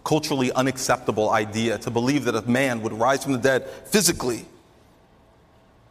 Culturally 0.05 0.53
unacceptable 0.53 1.31
idea 1.31 1.79
to 1.79 1.91
believe 1.91 2.27
that 2.27 2.35
a 2.35 2.43
man 2.43 2.83
would 2.83 2.93
rise 2.93 3.25
from 3.25 3.33
the 3.33 3.39
dead 3.39 3.67
physically 3.87 4.45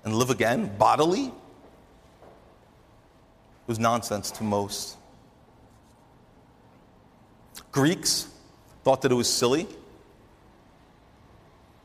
and 0.03 0.13
live 0.13 0.29
again 0.29 0.77
bodily 0.77 1.31
was 3.65 3.79
nonsense 3.79 4.29
to 4.29 4.43
most. 4.43 4.95
Greeks 7.71 8.27
thought 8.83 9.01
that 9.01 9.11
it 9.11 9.15
was 9.15 9.31
silly. 9.31 9.67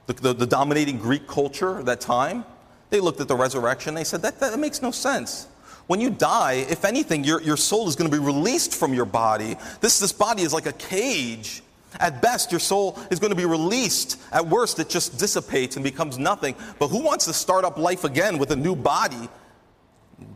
The, 0.06 0.14
the, 0.14 0.32
the, 0.34 0.46
dominating 0.46 0.98
Greek 0.98 1.26
culture 1.26 1.78
at 1.78 1.86
that 1.86 2.00
time, 2.00 2.44
they 2.90 3.00
looked 3.00 3.20
at 3.20 3.28
the 3.28 3.36
resurrection, 3.36 3.94
they 3.94 4.04
said, 4.04 4.22
that, 4.22 4.40
that 4.40 4.58
makes 4.58 4.82
no 4.82 4.90
sense. 4.90 5.46
When 5.86 6.00
you 6.00 6.10
die, 6.10 6.64
if 6.68 6.84
anything, 6.84 7.24
your, 7.24 7.40
your 7.42 7.56
soul 7.56 7.88
is 7.88 7.96
going 7.96 8.10
to 8.10 8.16
be 8.16 8.24
released 8.24 8.74
from 8.74 8.94
your 8.94 9.04
body. 9.04 9.56
This, 9.80 9.98
this 9.98 10.12
body 10.12 10.42
is 10.42 10.52
like 10.52 10.66
a 10.66 10.72
cage. 10.72 11.62
At 12.00 12.22
best, 12.22 12.50
your 12.50 12.60
soul 12.60 12.98
is 13.10 13.18
going 13.18 13.30
to 13.30 13.36
be 13.36 13.44
released. 13.44 14.20
At 14.32 14.46
worst, 14.46 14.78
it 14.78 14.88
just 14.88 15.18
dissipates 15.18 15.76
and 15.76 15.84
becomes 15.84 16.18
nothing. 16.18 16.54
But 16.78 16.88
who 16.88 17.02
wants 17.02 17.26
to 17.26 17.32
start 17.32 17.64
up 17.64 17.76
life 17.76 18.04
again 18.04 18.38
with 18.38 18.50
a 18.50 18.56
new 18.56 18.74
body? 18.74 19.28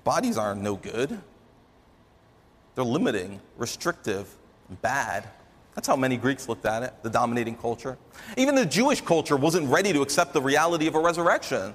Bodies 0.05 0.37
aren't 0.37 0.63
no 0.63 0.77
good. 0.77 1.19
They're 2.75 2.85
limiting, 2.85 3.41
restrictive, 3.57 4.36
bad. 4.83 5.29
That's 5.75 5.87
how 5.87 5.97
many 5.97 6.17
Greeks 6.17 6.49
looked 6.49 6.65
at 6.65 6.83
it, 6.83 6.95
the 7.03 7.11
dominating 7.11 7.57
culture. 7.57 7.99
Even 8.37 8.55
the 8.55 8.65
Jewish 8.65 9.01
culture 9.01 9.37
wasn't 9.37 9.69
ready 9.69 9.93
to 9.93 10.03
accept 10.03 10.33
the 10.33 10.41
reality 10.41 10.87
of 10.87 10.95
a 10.95 11.01
resurrection. 11.01 11.75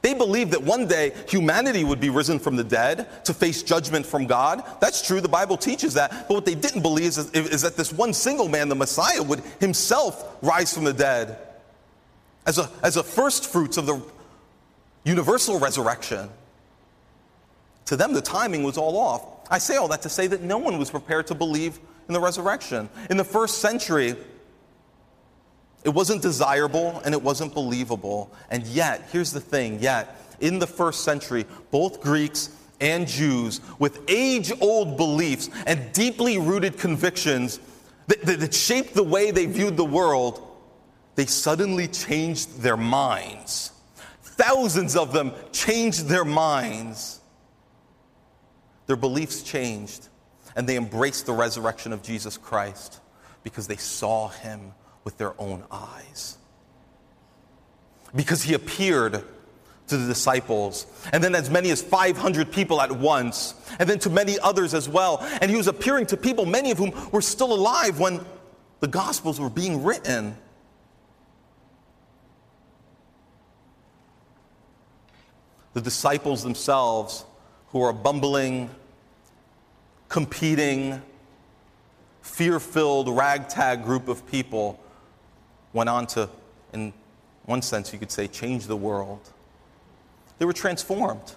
They 0.00 0.14
believed 0.14 0.52
that 0.52 0.62
one 0.62 0.86
day 0.86 1.12
humanity 1.28 1.82
would 1.82 2.00
be 2.00 2.10
risen 2.10 2.38
from 2.38 2.54
the 2.54 2.64
dead 2.64 3.24
to 3.24 3.34
face 3.34 3.62
judgment 3.62 4.06
from 4.06 4.26
God. 4.26 4.62
That's 4.80 5.04
true, 5.04 5.20
the 5.20 5.28
Bible 5.28 5.56
teaches 5.56 5.94
that. 5.94 6.28
But 6.28 6.34
what 6.34 6.46
they 6.46 6.54
didn't 6.54 6.82
believe 6.82 7.06
is, 7.06 7.30
is 7.32 7.62
that 7.62 7.76
this 7.76 7.92
one 7.92 8.12
single 8.14 8.48
man, 8.48 8.68
the 8.68 8.76
Messiah, 8.76 9.22
would 9.22 9.40
himself 9.58 10.36
rise 10.40 10.72
from 10.72 10.84
the 10.84 10.92
dead 10.92 11.36
as 12.46 12.58
a, 12.58 12.70
as 12.82 12.96
a 12.96 13.02
first 13.02 13.46
fruits 13.46 13.76
of 13.76 13.86
the 13.86 14.00
universal 15.04 15.58
resurrection. 15.58 16.30
To 17.86 17.96
them, 17.96 18.12
the 18.12 18.22
timing 18.22 18.62
was 18.62 18.78
all 18.78 18.96
off. 18.96 19.26
I 19.52 19.58
say 19.58 19.76
all 19.76 19.86
that 19.88 20.00
to 20.02 20.08
say 20.08 20.26
that 20.28 20.40
no 20.40 20.56
one 20.56 20.78
was 20.78 20.90
prepared 20.90 21.26
to 21.26 21.34
believe 21.34 21.78
in 22.08 22.14
the 22.14 22.20
resurrection. 22.20 22.88
In 23.10 23.18
the 23.18 23.24
first 23.24 23.58
century, 23.58 24.16
it 25.84 25.90
wasn't 25.90 26.22
desirable 26.22 27.02
and 27.04 27.14
it 27.14 27.22
wasn't 27.22 27.52
believable. 27.52 28.32
And 28.50 28.66
yet, 28.66 29.10
here's 29.12 29.30
the 29.30 29.42
thing 29.42 29.78
yet, 29.78 30.16
in 30.40 30.58
the 30.58 30.66
first 30.66 31.04
century, 31.04 31.44
both 31.70 32.00
Greeks 32.00 32.48
and 32.80 33.06
Jews, 33.06 33.60
with 33.78 34.00
age 34.08 34.52
old 34.62 34.96
beliefs 34.96 35.50
and 35.66 35.92
deeply 35.92 36.38
rooted 36.38 36.78
convictions 36.78 37.60
that, 38.06 38.22
that, 38.22 38.40
that, 38.40 38.54
shaped 38.54 38.94
the 38.94 39.04
way 39.04 39.32
they 39.32 39.44
viewed 39.44 39.76
the 39.76 39.84
world, 39.84 40.48
they 41.14 41.26
suddenly 41.26 41.88
changed 41.88 42.62
their 42.62 42.78
minds. 42.78 43.72
Thousands 44.22 44.96
of 44.96 45.12
them 45.12 45.32
changed 45.52 46.08
their 46.08 46.24
minds. 46.24 47.20
Their 48.92 48.98
beliefs 48.98 49.42
changed, 49.42 50.08
and 50.54 50.68
they 50.68 50.76
embraced 50.76 51.24
the 51.24 51.32
resurrection 51.32 51.94
of 51.94 52.02
Jesus 52.02 52.36
Christ 52.36 53.00
because 53.42 53.66
they 53.66 53.78
saw 53.78 54.28
him 54.28 54.74
with 55.02 55.16
their 55.16 55.32
own 55.40 55.64
eyes. 55.70 56.36
Because 58.14 58.42
he 58.42 58.52
appeared 58.52 59.24
to 59.86 59.96
the 59.96 60.06
disciples, 60.06 60.84
and 61.10 61.24
then 61.24 61.34
as 61.34 61.48
many 61.48 61.70
as 61.70 61.80
500 61.80 62.52
people 62.52 62.82
at 62.82 62.92
once, 62.92 63.54
and 63.78 63.88
then 63.88 63.98
to 64.00 64.10
many 64.10 64.38
others 64.40 64.74
as 64.74 64.90
well. 64.90 65.26
And 65.40 65.50
he 65.50 65.56
was 65.56 65.68
appearing 65.68 66.04
to 66.08 66.18
people, 66.18 66.44
many 66.44 66.70
of 66.70 66.76
whom 66.76 66.92
were 67.12 67.22
still 67.22 67.54
alive 67.54 67.98
when 67.98 68.20
the 68.80 68.88
Gospels 68.88 69.40
were 69.40 69.48
being 69.48 69.82
written. 69.84 70.36
The 75.72 75.80
disciples 75.80 76.42
themselves, 76.42 77.24
who 77.68 77.80
are 77.80 77.94
bumbling, 77.94 78.68
competing, 80.12 81.00
fear 82.20 82.60
filled, 82.60 83.08
ragtag 83.08 83.82
group 83.82 84.08
of 84.08 84.26
people, 84.26 84.78
went 85.72 85.88
on 85.88 86.06
to, 86.06 86.28
in 86.74 86.92
one 87.46 87.62
sense, 87.62 87.94
you 87.94 87.98
could 87.98 88.10
say, 88.10 88.28
change 88.28 88.66
the 88.66 88.76
world. 88.76 89.30
They 90.38 90.44
were 90.44 90.52
transformed 90.52 91.34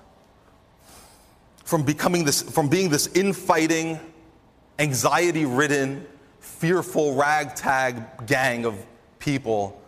from 1.63 1.83
becoming 1.83 2.25
this, 2.25 2.41
from 2.41 2.67
being 2.67 2.89
this 2.89 3.07
infighting, 3.15 3.97
anxiety 4.77 5.45
ridden, 5.45 6.05
fearful 6.41 7.15
ragtag 7.15 8.27
gang 8.27 8.65
of 8.65 8.75
people 9.19 9.81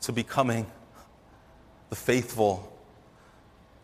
to 0.00 0.10
becoming 0.10 0.66
the 1.90 1.96
faithful 1.96 2.76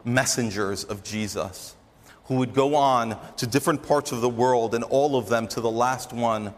messengers 0.04 0.82
of 0.82 1.04
Jesus 1.04 1.76
who 2.24 2.36
would 2.36 2.54
go 2.54 2.74
on 2.74 3.18
to 3.36 3.46
different 3.46 3.82
parts 3.82 4.12
of 4.12 4.20
the 4.20 4.28
world, 4.28 4.74
and 4.74 4.84
all 4.84 5.16
of 5.16 5.28
them, 5.28 5.48
to 5.48 5.60
the 5.60 5.70
last 5.70 6.12
one, 6.12 6.54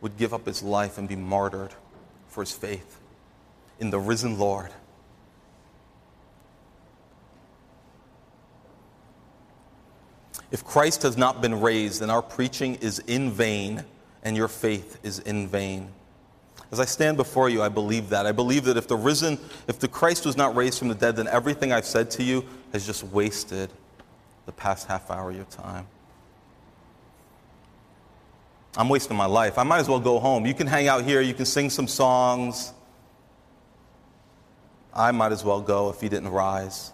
would 0.00 0.16
give 0.16 0.32
up 0.32 0.46
his 0.46 0.62
life 0.62 0.98
and 0.98 1.08
be 1.08 1.16
martyred 1.16 1.72
for 2.28 2.42
his 2.42 2.52
faith 2.52 3.00
in 3.78 3.90
the 3.90 3.98
risen 3.98 4.38
Lord. 4.38 4.70
If 10.50 10.64
Christ 10.64 11.02
has 11.02 11.16
not 11.16 11.42
been 11.42 11.60
raised, 11.60 12.00
then 12.00 12.10
our 12.10 12.22
preaching 12.22 12.76
is 12.76 13.00
in 13.00 13.30
vain 13.30 13.84
and 14.22 14.36
your 14.36 14.48
faith 14.48 14.98
is 15.02 15.18
in 15.20 15.48
vain. 15.48 15.90
As 16.72 16.80
I 16.80 16.84
stand 16.84 17.16
before 17.16 17.48
you, 17.48 17.62
I 17.62 17.68
believe 17.68 18.08
that. 18.10 18.26
I 18.26 18.32
believe 18.32 18.64
that 18.64 18.76
if 18.76 18.88
the 18.88 18.96
risen, 18.96 19.38
if 19.68 19.78
the 19.78 19.88
Christ 19.88 20.24
was 20.26 20.36
not 20.36 20.56
raised 20.56 20.78
from 20.78 20.88
the 20.88 20.94
dead, 20.94 21.16
then 21.16 21.28
everything 21.28 21.72
I've 21.72 21.84
said 21.84 22.10
to 22.12 22.22
you 22.22 22.44
has 22.72 22.86
just 22.86 23.04
wasted 23.04 23.70
the 24.46 24.52
past 24.52 24.86
half 24.86 25.10
hour 25.10 25.30
of 25.30 25.36
your 25.36 25.44
time. 25.46 25.86
I'm 28.76 28.88
wasting 28.88 29.16
my 29.16 29.26
life. 29.26 29.58
I 29.58 29.62
might 29.62 29.78
as 29.78 29.88
well 29.88 30.00
go 30.00 30.18
home. 30.18 30.46
You 30.46 30.54
can 30.54 30.66
hang 30.66 30.86
out 30.88 31.04
here, 31.04 31.20
you 31.20 31.34
can 31.34 31.46
sing 31.46 31.70
some 31.70 31.88
songs. 31.88 32.72
I 34.94 35.10
might 35.12 35.32
as 35.32 35.44
well 35.44 35.60
go 35.60 35.90
if 35.90 36.00
he 36.00 36.08
didn't 36.08 36.30
rise. 36.30 36.92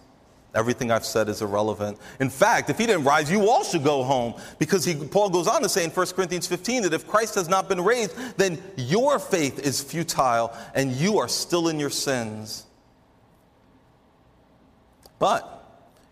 Everything 0.55 0.91
I've 0.91 1.05
said 1.05 1.29
is 1.29 1.41
irrelevant. 1.41 1.99
In 2.21 2.29
fact, 2.29 2.69
if 2.69 2.77
he 2.77 2.87
didn't 2.87 3.05
rise, 3.05 3.31
you 3.31 3.49
all 3.49 3.65
should 3.65 3.85
go 3.85 4.03
home 4.03 4.35
because 4.59 4.85
he, 4.85 4.95
Paul 4.95 5.31
goes 5.31 5.47
on 5.47 5.63
to 5.63 5.69
say 5.69 5.83
in 5.83 5.91
1 5.91 6.07
Corinthians 6.09 6.47
15 6.47 6.83
that 6.83 6.93
if 6.93 7.07
Christ 7.07 7.37
has 7.37 7.49
not 7.49 7.69
been 7.69 7.81
raised, 7.81 8.15
then 8.37 8.59
your 8.77 9.19
faith 9.19 9.59
is 9.61 9.83
futile 9.83 10.55
and 10.75 10.93
you 10.93 11.19
are 11.19 11.29
still 11.29 11.69
in 11.69 11.81
your 11.81 11.91
sins. 11.91 12.67
But 15.19 15.62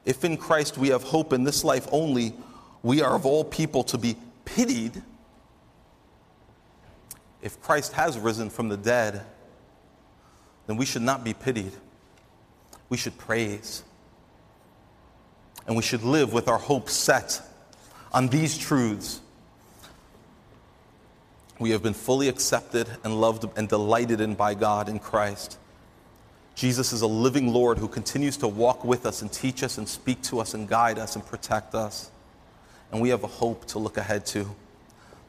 if 0.05 0.25
in 0.25 0.37
Christ 0.37 0.79
we 0.79 0.89
have 0.89 1.03
hope 1.03 1.33
in 1.33 1.45
this 1.45 1.65
life 1.65 1.87
only, 1.93 2.35
we 2.83 3.03
are 3.03 3.15
of 3.15 3.27
all 3.27 3.45
people 3.45 3.83
to 3.85 3.99
be 3.99 4.17
pitied 4.45 5.03
if 7.43 7.61
Christ 7.63 7.93
has 7.93 8.19
risen 8.19 8.51
from 8.51 8.69
the 8.69 8.77
dead, 8.77 9.23
then 10.67 10.77
we 10.77 10.85
should 10.85 11.03
not 11.03 11.25
be 11.25 11.35
pitied. 11.35 11.73
We 12.89 12.97
should 12.97 13.17
praise. 13.17 13.83
And 15.67 15.77
we 15.77 15.83
should 15.83 16.03
live 16.03 16.33
with 16.33 16.49
our 16.49 16.59
hope 16.59 16.91
set 16.91 17.41
on 18.13 18.29
these 18.29 18.59
truths. 18.59 19.21
We 21.59 21.71
have 21.71 21.83
been 21.83 21.95
fully 21.95 22.29
accepted 22.29 22.89
and 23.05 23.21
loved 23.21 23.47
and 23.57 23.69
delighted 23.69 24.21
in 24.21 24.35
by 24.35 24.55
God 24.55 24.89
in 24.89 24.99
Christ. 24.99 25.59
Jesus 26.61 26.93
is 26.93 27.01
a 27.01 27.07
living 27.07 27.55
Lord 27.55 27.79
who 27.79 27.89
continues 27.89 28.37
to 28.37 28.47
walk 28.47 28.85
with 28.85 29.07
us 29.07 29.23
and 29.23 29.33
teach 29.33 29.63
us 29.63 29.79
and 29.79 29.89
speak 29.89 30.21
to 30.25 30.41
us 30.41 30.53
and 30.53 30.69
guide 30.69 30.99
us 30.99 31.17
and 31.17 31.25
protect 31.25 31.75
us. 31.75 32.11
And 32.93 33.01
we 33.01 33.09
have 33.09 33.25
a 33.25 33.29
hope 33.29 33.65
to 33.69 33.79
look 33.79 33.97
ahead 33.97 34.27
to 34.27 34.47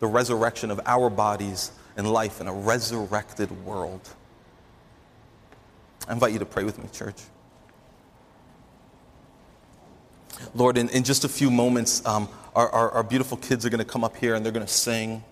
the 0.01 0.07
resurrection 0.07 0.69
of 0.71 0.81
our 0.85 1.09
bodies 1.09 1.71
and 1.95 2.11
life 2.11 2.41
in 2.41 2.49
a 2.49 2.53
resurrected 2.53 3.49
world. 3.65 4.01
I 6.05 6.11
invite 6.11 6.33
you 6.33 6.39
to 6.39 6.45
pray 6.45 6.65
with 6.65 6.77
me, 6.77 6.89
church. 6.91 7.21
Lord, 10.53 10.77
in, 10.77 10.89
in 10.89 11.05
just 11.05 11.23
a 11.23 11.29
few 11.29 11.49
moments, 11.49 12.05
um, 12.05 12.27
our, 12.53 12.69
our, 12.71 12.91
our 12.91 13.03
beautiful 13.03 13.37
kids 13.37 13.65
are 13.65 13.69
going 13.69 13.79
to 13.79 13.85
come 13.85 14.03
up 14.03 14.17
here 14.17 14.35
and 14.35 14.43
they're 14.43 14.51
going 14.51 14.65
to 14.65 14.73
sing. 14.73 15.23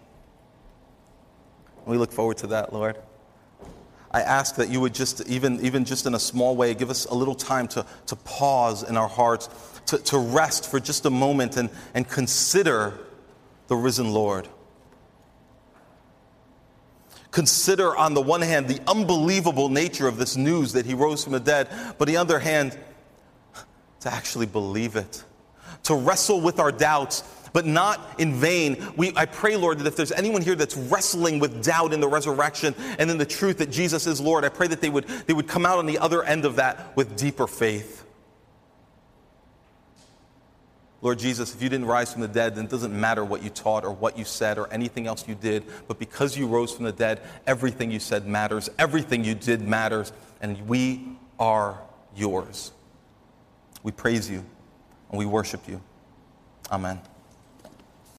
We 1.86 1.98
look 1.98 2.14
forward 2.14 2.38
to 2.38 2.48
that, 2.48 2.72
Lord. 2.72 2.96
I 4.12 4.22
ask 4.22 4.56
that 4.56 4.70
you 4.70 4.82
would 4.82 4.94
just, 4.94 5.28
even, 5.28 5.64
even 5.64 5.86
just 5.86 6.06
in 6.06 6.16
a 6.16 6.20
small 6.20 6.56
way, 6.56 6.74
give 6.74 6.90
us 6.90 7.06
a 7.06 7.14
little 7.14 7.36
time 7.36 7.68
to, 7.70 7.86
to 8.08 8.16
pause 8.16 8.84
in 8.84 8.98
our 8.98 9.08
hearts, 9.08 9.50
to, 9.88 9.98
to 10.00 10.18
rest 10.18 10.70
for 10.70 10.80
just 10.80 11.06
a 11.06 11.10
moment 11.10 11.58
and, 11.58 11.70
and 11.94 12.08
consider 12.08 12.98
the 13.68 13.76
risen 13.76 14.12
Lord. 14.12 14.48
Consider, 17.32 17.96
on 17.96 18.16
the 18.16 18.22
one 18.22 18.42
hand, 18.42 18.68
the 18.68 18.82
unbelievable 18.88 19.70
nature 19.70 20.08
of 20.08 20.18
this 20.18 20.36
news 20.36 20.74
that 20.74 20.88
he 20.88 20.96
rose 20.96 21.24
from 21.24 21.34
the 21.34 21.40
dead, 21.40 21.70
but 22.00 22.08
on 22.08 22.14
the 22.14 22.18
other 22.18 22.40
hand, 22.40 22.78
to 24.00 24.12
actually 24.12 24.48
believe 24.48 24.96
it, 24.96 25.24
to 25.84 25.94
wrestle 25.94 26.42
with 26.42 26.60
our 26.60 26.72
doubts, 26.72 27.22
but 27.54 27.66
not 27.66 28.16
in 28.20 28.34
vain. 28.34 28.78
We, 28.96 29.12
I 29.16 29.26
pray, 29.26 29.56
Lord, 29.56 29.80
that 29.80 29.88
if 29.88 29.96
there's 29.96 30.12
anyone 30.12 30.42
here 30.42 30.56
that's 30.56 30.76
wrestling 30.76 31.40
with 31.40 31.64
doubt 31.64 31.94
in 31.94 32.00
the 32.00 32.08
resurrection 32.08 32.76
and 32.98 33.10
in 33.10 33.18
the 33.18 33.26
truth 33.26 33.58
that 33.60 33.72
Jesus 33.72 34.08
is 34.08 34.22
Lord, 34.22 34.46
I 34.46 34.50
pray 34.50 34.68
that 34.68 34.82
they 34.82 34.90
would, 34.90 35.08
they 35.28 35.34
would 35.34 35.48
come 35.48 35.66
out 35.66 35.78
on 35.78 35.86
the 35.86 36.00
other 36.00 36.24
end 36.24 36.46
of 36.46 36.58
that 36.58 36.96
with 36.96 37.16
deeper 37.18 37.48
faith. 37.48 38.06
Lord 41.02 41.18
Jesus, 41.18 41.56
if 41.56 41.62
you 41.62 41.70
didn't 41.70 41.88
rise 41.88 42.12
from 42.12 42.22
the 42.22 42.28
dead, 42.28 42.56
then 42.56 42.66
it 42.66 42.72
doesn't 42.72 42.98
matter 42.98 43.24
what 43.24 43.42
you 43.42 43.50
taught 43.50 43.86
or 43.86 43.92
what 43.92 44.18
you 44.18 44.26
said 44.26 44.58
or 44.58 44.72
anything 44.72 45.08
else 45.08 45.26
you 45.28 45.36
did. 45.36 45.64
But 45.88 45.98
because 45.98 46.38
you 46.38 46.46
rose 46.46 46.74
from 46.74 46.84
the 46.84 46.92
dead, 46.92 47.22
everything 47.48 47.90
you 47.90 48.00
said 48.00 48.28
matters, 48.28 48.70
everything 48.78 49.24
you 49.24 49.34
did 49.34 49.62
matters, 49.62 50.12
and 50.42 50.68
we 50.68 51.08
are 51.40 51.80
yours. 52.16 52.74
We 53.82 53.94
praise 53.94 54.30
you 54.30 54.44
and 55.10 55.18
we 55.18 55.26
worship 55.26 55.68
you. 55.70 55.82
Amen. 56.70 57.00